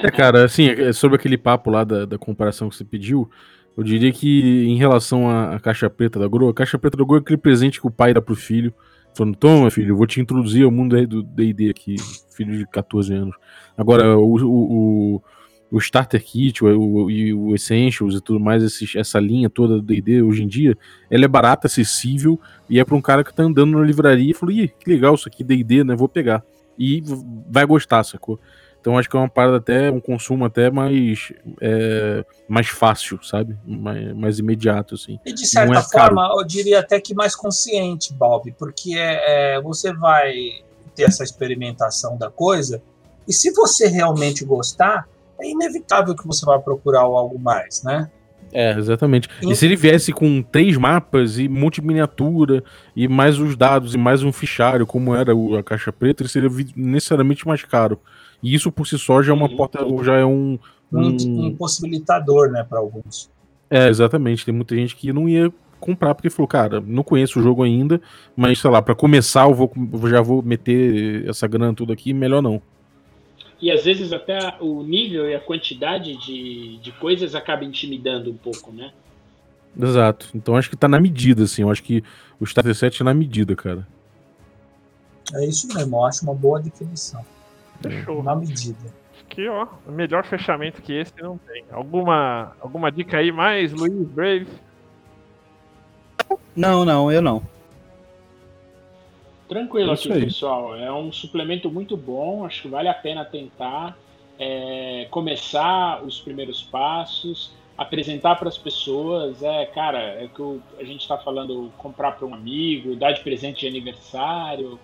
[0.03, 3.31] É, cara, assim, é, sobre aquele papo lá da, da comparação que você pediu,
[3.77, 7.05] eu diria que em relação à, à caixa preta da Grow, a caixa preta da
[7.05, 8.73] Grow é aquele presente que o pai dá pro filho,
[9.15, 11.97] falando, toma, filho, eu vou te introduzir ao mundo do D&D aqui,
[12.31, 13.37] filho de 14 anos.
[13.77, 15.23] Agora, o, o, o,
[15.71, 18.63] o Starter Kit o, o, e o Essentials e tudo mais,
[18.95, 20.77] essa linha toda do D&D, hoje em dia,
[21.11, 24.35] ela é barata, acessível, e é pra um cara que tá andando na livraria e
[24.35, 26.43] falou, ih, que legal isso aqui, D&D, né, vou pegar.
[26.79, 27.03] E
[27.51, 28.39] vai gostar, sacou?
[28.87, 33.57] Então acho que é uma parada até, um consumo até mais, é, mais fácil, sabe?
[33.67, 35.19] Mais, mais imediato, assim.
[35.27, 36.15] E de certa é caro.
[36.15, 40.33] forma, eu diria até que mais consciente, Bob, porque é, é, você vai
[40.95, 42.81] ter essa experimentação da coisa,
[43.27, 45.09] e se você realmente gostar,
[45.43, 48.09] é inevitável que você vá procurar algo mais, né?
[48.53, 49.29] É, exatamente.
[49.43, 52.63] E se ele viesse com três mapas e um monte de miniatura,
[52.95, 56.31] e mais os dados e mais um fichário, como era o- a caixa preta, ele
[56.31, 58.01] seria necessariamente mais caro.
[58.43, 60.59] E isso por si só já é uma porta, já é um.
[60.93, 63.29] Um um- impossibilitador, né, para alguns.
[63.69, 64.45] É, exatamente.
[64.45, 68.01] Tem muita gente que não ia comprar, porque falou, cara, não conheço o jogo ainda,
[68.37, 69.71] mas sei lá, para começar eu vou,
[70.09, 72.63] já vou meter essa grana tudo aqui, melhor não.
[73.61, 78.37] E às vezes até o nível e a quantidade de, de coisas acaba intimidando um
[78.37, 78.93] pouco, né?
[79.79, 80.29] Exato.
[80.35, 81.63] Então acho que tá na medida, assim.
[81.63, 82.03] Eu acho que
[82.41, 83.87] o Starter 7 é na medida, cara.
[85.35, 87.25] É isso mesmo, eu acho uma boa definição.
[87.83, 88.23] Fechou.
[88.23, 88.79] Na medida.
[89.29, 91.65] Aqui, ó, melhor fechamento que esse não tem.
[91.71, 94.47] Alguma, alguma dica aí mais, Luiz Brave?
[96.55, 97.43] Não, não, eu não.
[99.49, 100.75] Tranquilo É aqui, pessoal.
[100.77, 102.45] É um suplemento muito bom.
[102.45, 103.97] Acho que vale a pena tentar
[104.39, 109.43] é, começar os primeiros passos, apresentar para as pessoas.
[109.43, 113.21] É, cara, é que o- a gente está falando comprar para um amigo, dar de
[113.21, 114.79] presente de aniversário.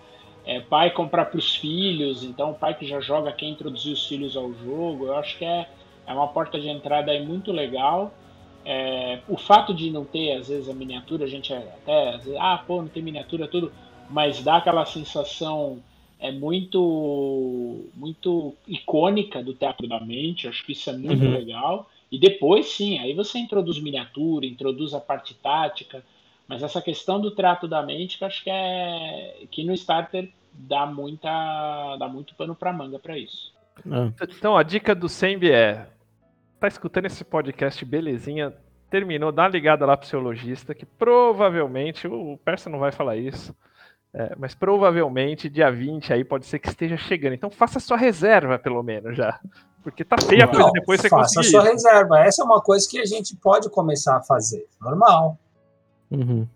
[0.45, 2.23] É, pai comprar para os filhos.
[2.23, 5.07] Então, o pai que já joga quer introduzir os filhos ao jogo.
[5.07, 5.69] Eu acho que é,
[6.05, 8.17] é uma porta de entrada aí muito legal.
[8.65, 12.39] É, o fato de não ter, às vezes, a miniatura, a gente até, às vezes,
[12.39, 13.73] ah, pô, não tem miniatura, tudo
[14.07, 15.81] mas dá aquela sensação
[16.19, 20.47] é muito muito icônica do teatro da mente.
[20.47, 21.31] Acho que isso é muito Uhum.
[21.31, 21.89] legal.
[22.11, 26.03] E depois, sim, aí você introduz miniatura, introduz a parte tática,
[26.47, 30.31] mas essa questão do trato da mente, que eu acho que é que no starter
[30.53, 33.53] dá muita dá muito pano para manga para isso.
[33.89, 35.87] Ah, Então, a dica do Sembi é:
[36.59, 38.53] tá escutando esse podcast, belezinha?
[38.89, 43.17] Terminou, dá uma ligada lá pro seu lojista, que provavelmente, o Persa não vai falar
[43.17, 43.55] isso,
[44.13, 47.33] é, mas provavelmente dia 20 aí pode ser que esteja chegando.
[47.33, 49.39] Então faça sua reserva, pelo menos, já.
[49.81, 51.49] Porque tá feia a coisa depois você faça a conseguir.
[51.49, 51.71] sua isso.
[51.71, 52.19] reserva.
[52.19, 54.67] Essa é uma coisa que a gente pode começar a fazer.
[54.79, 55.37] Normal.
[56.13, 56.47] Uhum.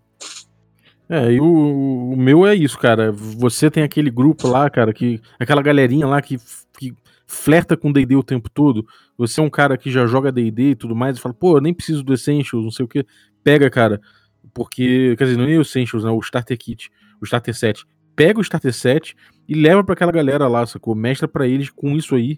[1.08, 3.10] É, e o, o meu é isso, cara.
[3.12, 5.20] Você tem aquele grupo lá, cara, que.
[5.38, 6.38] Aquela galerinha lá que,
[6.78, 6.94] que
[7.26, 8.86] flerta com DD o tempo todo.
[9.16, 11.60] Você é um cara que já joga DD e tudo mais, e fala, pô, eu
[11.60, 13.06] nem preciso do Essentials, não sei o que.
[13.42, 14.00] Pega, cara.
[14.52, 15.16] Porque.
[15.16, 16.10] Quer dizer, não é o Essentials, né?
[16.10, 16.90] O Starter Kit,
[17.20, 17.84] o Starter Set.
[18.14, 19.16] Pega o Starter Set
[19.48, 20.94] e leva pra aquela galera lá, sacou?
[20.94, 22.36] Mestra pra eles com isso aí.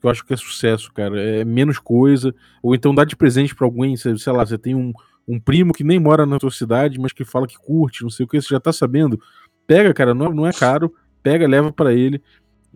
[0.00, 1.20] Que eu acho que é sucesso, cara.
[1.20, 2.34] É menos coisa.
[2.62, 4.92] Ou então dá de presente pra alguém, sei lá, você tem um
[5.26, 8.24] um primo que nem mora na tua cidade, mas que fala que curte, não sei
[8.24, 9.20] o que, você já tá sabendo.
[9.66, 12.22] Pega, cara, não, não é caro, pega, leva pra ele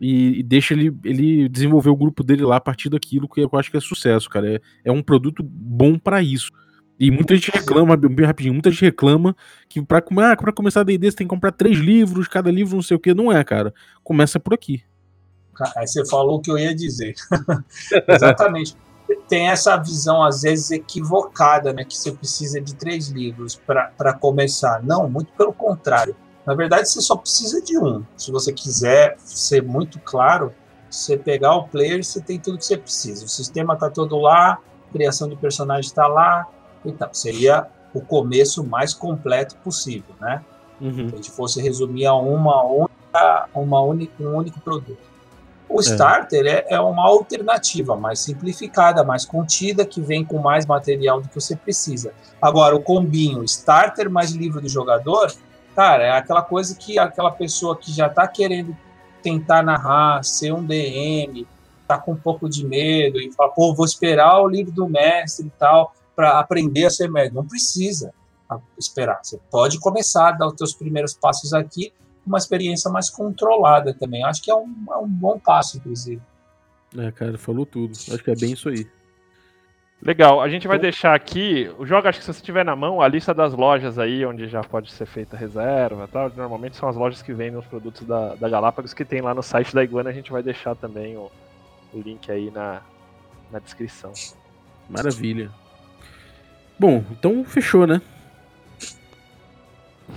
[0.00, 3.50] e, e deixa ele, ele desenvolver o grupo dele lá a partir daquilo que eu
[3.54, 4.54] acho que é sucesso, cara.
[4.54, 6.50] É, é um produto bom pra isso.
[6.98, 9.34] E muita gente reclama, bem rapidinho, muita gente reclama
[9.68, 12.74] que pra, ah, pra começar a D&D você tem que comprar três livros, cada livro
[12.74, 13.14] não sei o que.
[13.14, 13.72] Não é, cara.
[14.02, 14.82] Começa por aqui.
[15.76, 17.14] Aí você falou o que eu ia dizer.
[18.08, 18.76] Exatamente.
[19.28, 21.84] Tem essa visão, às vezes, equivocada, né?
[21.84, 24.82] Que você precisa de três livros para começar.
[24.82, 26.14] Não, muito pelo contrário.
[26.46, 28.04] Na verdade, você só precisa de um.
[28.16, 30.52] Se você quiser ser muito claro,
[30.90, 33.24] você pegar o player, você tem tudo que você precisa.
[33.24, 34.58] O sistema está todo lá,
[34.88, 36.46] a criação de personagem está lá.
[36.84, 40.42] Então, seria o começo mais completo possível, né?
[40.80, 41.08] Uhum.
[41.08, 45.10] Se a gente fosse resumir a uma única, uma única, um único produto.
[45.70, 51.20] O starter é, é uma alternativa mais simplificada, mais contida, que vem com mais material
[51.20, 52.12] do que você precisa.
[52.42, 55.32] Agora, o combinho starter mais livro do jogador,
[55.76, 58.76] cara, é aquela coisa que aquela pessoa que já está querendo
[59.22, 61.46] tentar narrar, ser um DM,
[61.86, 65.46] tá com um pouco de medo e fala, pô, vou esperar o livro do mestre
[65.46, 67.34] e tal para aprender a ser mestre.
[67.34, 68.12] Não precisa
[68.76, 69.20] esperar.
[69.22, 71.92] Você pode começar a dar os seus primeiros passos aqui,
[72.26, 74.24] uma experiência mais controlada também.
[74.24, 76.20] Acho que é um, é um bom passo, inclusive.
[76.96, 77.92] É, cara, falou tudo.
[77.92, 78.86] Acho que é bem isso aí.
[80.02, 81.70] Legal, a gente vai deixar aqui.
[81.78, 84.48] O jogo, acho que se você tiver na mão, a lista das lojas aí, onde
[84.48, 86.32] já pode ser feita reserva e tal.
[86.34, 89.42] Normalmente são as lojas que vendem os produtos da, da Galápagos que tem lá no
[89.42, 90.08] site da Iguana.
[90.08, 91.30] A gente vai deixar também o,
[91.92, 92.80] o link aí na,
[93.52, 94.12] na descrição.
[94.88, 95.50] Maravilha.
[96.78, 98.00] Bom, então fechou, né?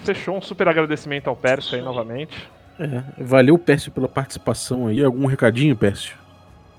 [0.04, 2.50] Fechou, um super agradecimento ao Pércio aí novamente.
[2.80, 5.04] É, valeu, Pércio, pela participação aí.
[5.04, 6.18] Algum recadinho, Pércio?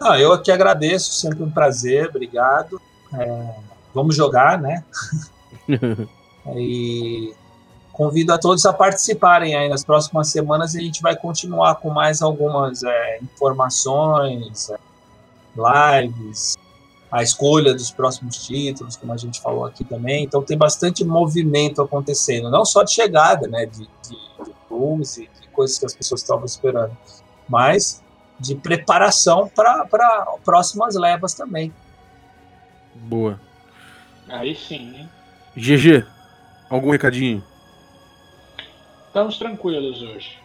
[0.01, 2.81] Ah, eu aqui agradeço, sempre um prazer, obrigado.
[3.12, 3.55] É,
[3.95, 4.85] vamos jogar, né?
[6.57, 7.32] E
[7.91, 11.89] convido a todos a participarem aí nas próximas semanas e a gente vai continuar com
[11.89, 14.78] mais algumas é, informações, é,
[16.03, 16.59] lives,
[17.15, 20.24] a escolha dos próximos títulos, como a gente falou aqui também.
[20.24, 25.31] Então tem bastante movimento acontecendo, não só de chegada, né, de, de, de blues e
[25.41, 26.97] de coisas que as pessoas estavam esperando,
[27.49, 28.03] mas
[28.41, 29.86] de preparação para
[30.45, 31.73] próximas levas também.
[32.97, 33.41] Boa.
[34.28, 35.09] Aí sim, hein?
[35.57, 36.05] GG,
[36.69, 37.45] algum recadinho?
[39.07, 40.43] Estamos tranquilos hoje.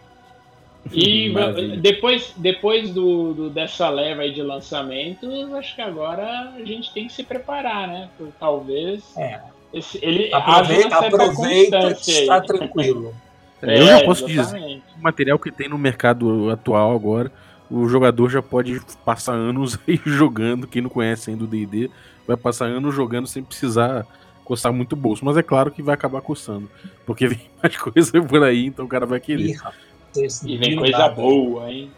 [0.91, 1.31] E
[1.81, 7.07] depois, depois do, do- dessa leva aí de lançamentos, acho que agora a gente tem
[7.07, 8.09] que se preparar, né?
[8.17, 9.39] Por- Talvez É.
[9.73, 13.13] Esse- ele Aproveita, aproveita está tranquilo.
[13.61, 14.75] É, eu já posso exatamente.
[14.77, 17.31] dizer, o material que tem no mercado atual agora,
[17.69, 21.91] o jogador já pode passar anos aí jogando, quem não conhece ainda o D&D,
[22.27, 24.07] vai passar anos jogando sem precisar
[24.43, 26.67] coçar muito o bolso, mas é claro que vai acabar coçando,
[27.05, 29.53] porque vem mais coisa por aí, então o cara vai Ih, querer.
[29.57, 29.75] rapaz,
[30.15, 31.91] E vem coisa dá, boa, hein?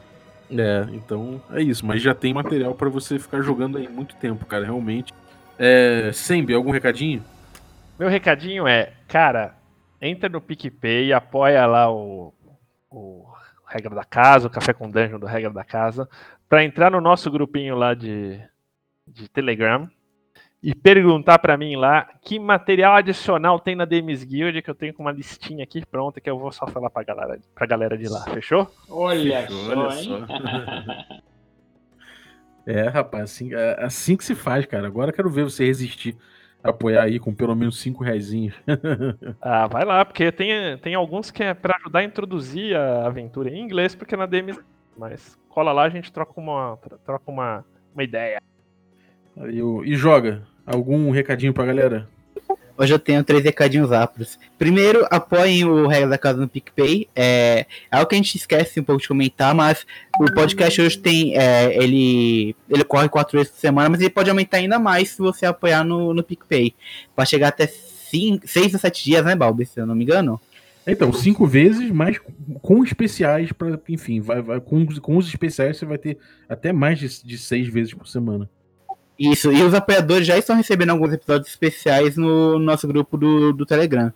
[0.50, 4.46] É, então é isso, mas já tem material pra você ficar jogando aí muito tempo,
[4.46, 5.14] cara, realmente.
[5.58, 7.24] É, Sembi, algum recadinho?
[7.98, 9.56] Meu recadinho é, cara,
[10.02, 12.34] entra no PicPay e apoia lá o,
[12.90, 13.26] o
[13.66, 16.10] Regra da Casa, o Café com Dungeon do Regra da Casa,
[16.50, 18.42] pra entrar no nosso grupinho lá de,
[19.08, 19.90] de Telegram
[20.64, 24.94] e perguntar pra mim lá que material adicional tem na Demis Guild, que eu tenho
[24.94, 28.08] com uma listinha aqui pronta que eu vou só falar pra galera, pra galera de
[28.08, 28.72] lá, fechou?
[28.90, 31.22] Olha Fechou, só, olha hein?
[32.66, 34.86] É, rapaz, assim, é assim que se faz, cara.
[34.86, 36.16] Agora eu quero ver você resistir
[36.64, 38.30] a apoiar aí com pelo menos 5 reais.
[39.42, 43.50] Ah, vai lá, porque tem, tem alguns que é pra ajudar a introduzir a aventura
[43.50, 44.60] em inglês, porque na Demis.
[44.96, 47.66] Mas cola lá, a gente troca uma, troca uma,
[47.96, 48.40] uma ideia.
[49.36, 50.44] O- E joga.
[50.72, 52.08] Algum recadinho pra galera?
[52.78, 54.40] Hoje eu tenho três recadinhos rápidos.
[54.58, 57.08] Primeiro, apoiem o Regra da Casa no PicPay.
[57.16, 59.86] É, é algo que a gente esquece um pouco de comentar, mas
[60.20, 61.38] o podcast hoje tem.
[61.38, 65.20] é, ele, ele corre quatro vezes por semana, mas ele pode aumentar ainda mais se
[65.20, 66.74] você apoiar no, no PicPay.
[67.16, 69.66] Pode chegar até cinco, seis a sete dias, né, Balbi?
[69.66, 70.40] Se eu não me engano.
[70.88, 72.20] Então, cinco vezes, mas
[72.64, 76.18] com especiais para, enfim, vai, vai- com, os- com os especiais você vai ter
[76.50, 78.50] até mais de, de seis vezes por semana.
[79.24, 83.66] Isso, e os apoiadores já estão recebendo alguns episódios especiais no nosso grupo do, do
[83.66, 84.12] Telegram.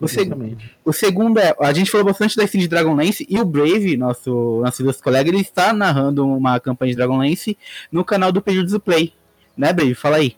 [0.00, 0.76] O, seg- Exatamente.
[0.84, 4.60] o segundo é, a gente falou bastante da scene de Dragonlance e o Brave, nosso,
[4.62, 7.58] nosso ilustre colega, ele está narrando uma campanha de Dragonlance
[7.92, 9.12] no canal do Períodos do Play.
[9.56, 9.94] Né, Brave?
[9.94, 10.36] Fala aí.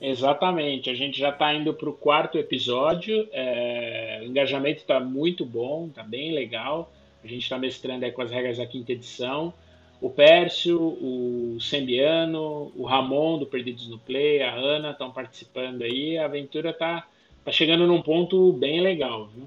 [0.00, 3.26] Exatamente, a gente já está indo para o quarto episódio.
[3.32, 6.92] é, o engajamento está muito bom, está bem legal.
[7.22, 9.52] A gente está mestrando aí com as regras da quinta edição.
[10.00, 16.16] O Pércio, o Sembiano, o Ramon do Perdidos no Play, a Ana estão participando aí.
[16.16, 17.06] A aventura está
[17.44, 19.26] tá chegando num ponto bem legal.
[19.34, 19.44] Viu?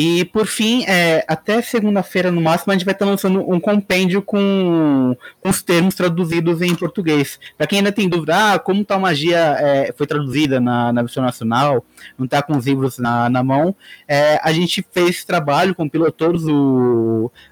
[0.00, 4.22] E por fim, é, até segunda-feira no máximo, a gente vai estar lançando um compêndio
[4.22, 7.40] com, com os termos traduzidos em português.
[7.56, 11.20] Para quem ainda tem dúvida, ah, como tal magia é, foi traduzida na, na versão
[11.20, 11.84] nacional,
[12.16, 13.74] não está com os livros na, na mão,
[14.06, 16.42] é, a gente fez esse trabalho, compilou todas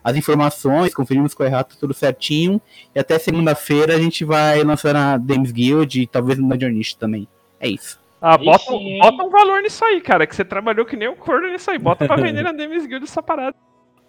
[0.05, 2.63] as informações, conferimos com o errado tudo certinho,
[2.95, 7.27] e até segunda-feira a gente vai lançar na Games Guild e talvez no Journey também.
[7.59, 8.06] É isso.
[8.21, 11.49] Ah, bota, bota um valor nisso aí, cara, que você trabalhou que nem um corno
[11.51, 11.79] nisso aí.
[11.79, 13.55] Bota pra vender na Demis Guild essa parada.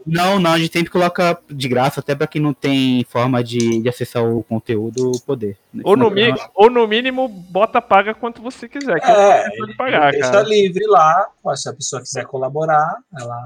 [0.05, 3.81] Não, não, a gente sempre coloca de graça, até para quem não tem forma de,
[3.81, 5.57] de acessar o conteúdo poder.
[5.84, 9.01] Ou no, mi- ou no mínimo, bota paga quanto você quiser.
[9.01, 10.43] Que É, pode pagar, deixa cara.
[10.47, 11.27] livre lá.
[11.55, 13.45] Se a pessoa quiser colaborar, ela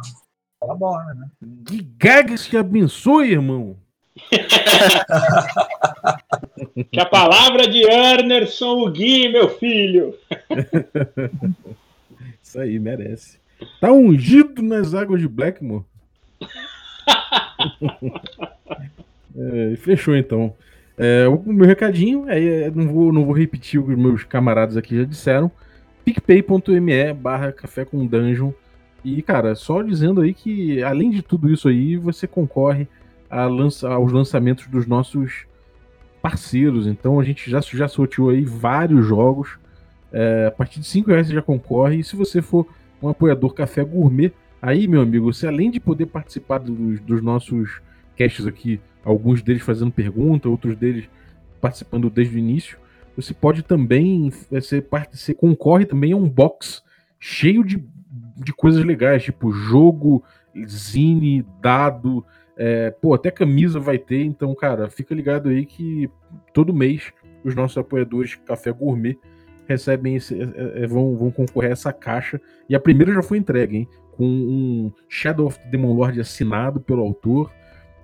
[0.60, 1.28] colabora, né?
[1.66, 3.76] Que gags te abençoe, irmão.
[6.92, 10.16] Que a palavra de Anderson Gui, meu filho.
[12.44, 13.40] Isso aí, merece.
[13.80, 15.86] Tá ungido nas águas de Blackmore.
[19.34, 20.54] É, fechou então.
[20.98, 24.76] É, o meu recadinho, é, é, não, vou, não vou repetir o que meus camaradas
[24.76, 25.50] aqui já disseram.
[26.04, 28.52] picpay.me barra café com dungeon.
[29.04, 32.88] E, cara, só dizendo aí que, além de tudo isso aí, você concorre
[33.32, 35.46] lança, aos lançamentos dos nossos
[36.22, 36.88] parceiros.
[36.88, 39.58] Então a gente já, já sorteou aí vários jogos.
[40.12, 42.00] É, a partir de 5 reais você já concorre.
[42.00, 42.68] E se você for
[43.02, 44.32] um apoiador café gourmet,
[44.62, 47.82] aí, meu amigo, você além de poder participar dos, dos nossos
[48.18, 51.10] casts aqui, alguns deles fazendo pergunta, outros deles
[51.60, 52.78] participando desde o início,
[53.16, 56.84] você pode também, você, parte- você concorre também a um box
[57.20, 57.84] cheio de,
[58.38, 60.24] de coisas legais, tipo jogo,
[60.66, 62.26] zine, dado,
[62.64, 66.08] é, pô, até camisa vai ter, então, cara, fica ligado aí que
[66.54, 67.12] todo mês
[67.44, 69.18] os nossos apoiadores Café Gourmet
[69.68, 72.40] recebem esse, é, é, vão, vão concorrer a essa caixa.
[72.70, 73.88] E a primeira já foi entregue, hein?
[74.12, 77.52] Com um Shadow of the Demon Lord assinado pelo autor,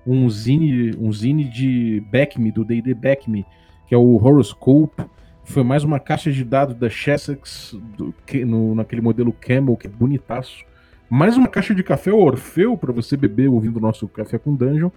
[0.08, 3.46] um zine, um zine de Backme, do D&D Backme,
[3.86, 5.04] que é o Horoscope.
[5.44, 9.86] Foi mais uma caixa de dados da Chessex, do, que, no, naquele modelo Camel, que
[9.86, 10.66] é bonitaço.
[11.10, 14.90] Mais uma caixa de café Orfeu para você beber ouvindo o nosso Café com Dungeon.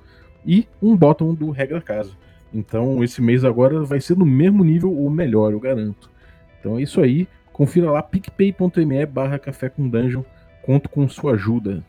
[0.45, 2.13] E um bottom do Regra Casa.
[2.53, 6.11] Então esse mês agora vai ser no mesmo nível ou melhor, eu garanto.
[6.59, 7.29] Então é isso aí.
[7.53, 10.23] Confira lá picpay.me barra café com dungeon.
[10.63, 11.85] Conto com sua ajuda.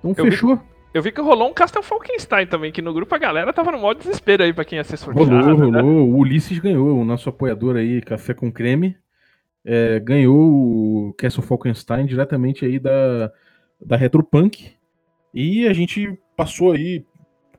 [0.00, 0.60] Então Eu vi- fechou?
[0.92, 3.78] Eu vi que rolou um Castle Falkenstein também, que no grupo a galera tava no
[3.78, 5.30] modo desespero aí pra quem ia ser sorteado.
[5.30, 5.80] Rolou, né?
[5.80, 6.08] rolou.
[6.08, 8.96] O Ulisses ganhou, o nosso apoiador aí, Café com Creme,
[9.70, 13.30] é, ganhou o Castle Falkenstein diretamente aí da,
[13.78, 14.72] da Retropunk.
[15.34, 17.04] E a gente passou aí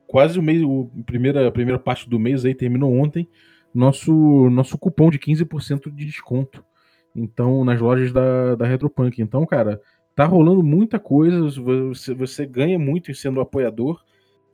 [0.07, 3.29] quase o mês, a primeira, a primeira parte do mês aí, terminou ontem,
[3.71, 6.65] nosso, nosso cupom de 15% de desconto.
[7.15, 9.21] Então, nas lojas da, da Retropunk.
[9.21, 9.79] Então, cara,
[10.15, 14.03] tá rolando muita coisa, você, você ganha muito em sendo apoiador.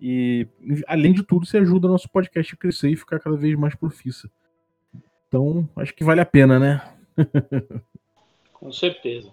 [0.02, 0.46] E,
[0.88, 3.76] além de tudo, você ajuda o nosso podcast a crescer e ficar cada vez mais
[3.76, 4.30] profissa.
[5.30, 6.95] Então, acho que vale a pena, né?
[8.54, 9.30] Com certeza.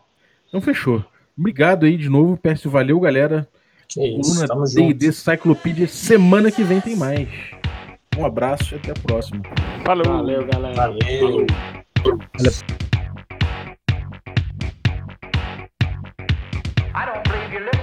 [0.48, 1.04] Então fechou.
[1.38, 3.48] Obrigado aí de novo, peço Valeu, galera.
[3.94, 5.86] Coluna D&D Cyclopedia.
[5.86, 7.28] Semana que vem tem mais.
[8.16, 9.42] Um abraço e até a próxima.
[9.84, 10.74] Valeu, galera.
[10.74, 10.98] Valeu.
[11.20, 11.46] Valeu.
[16.94, 17.81] I don't believe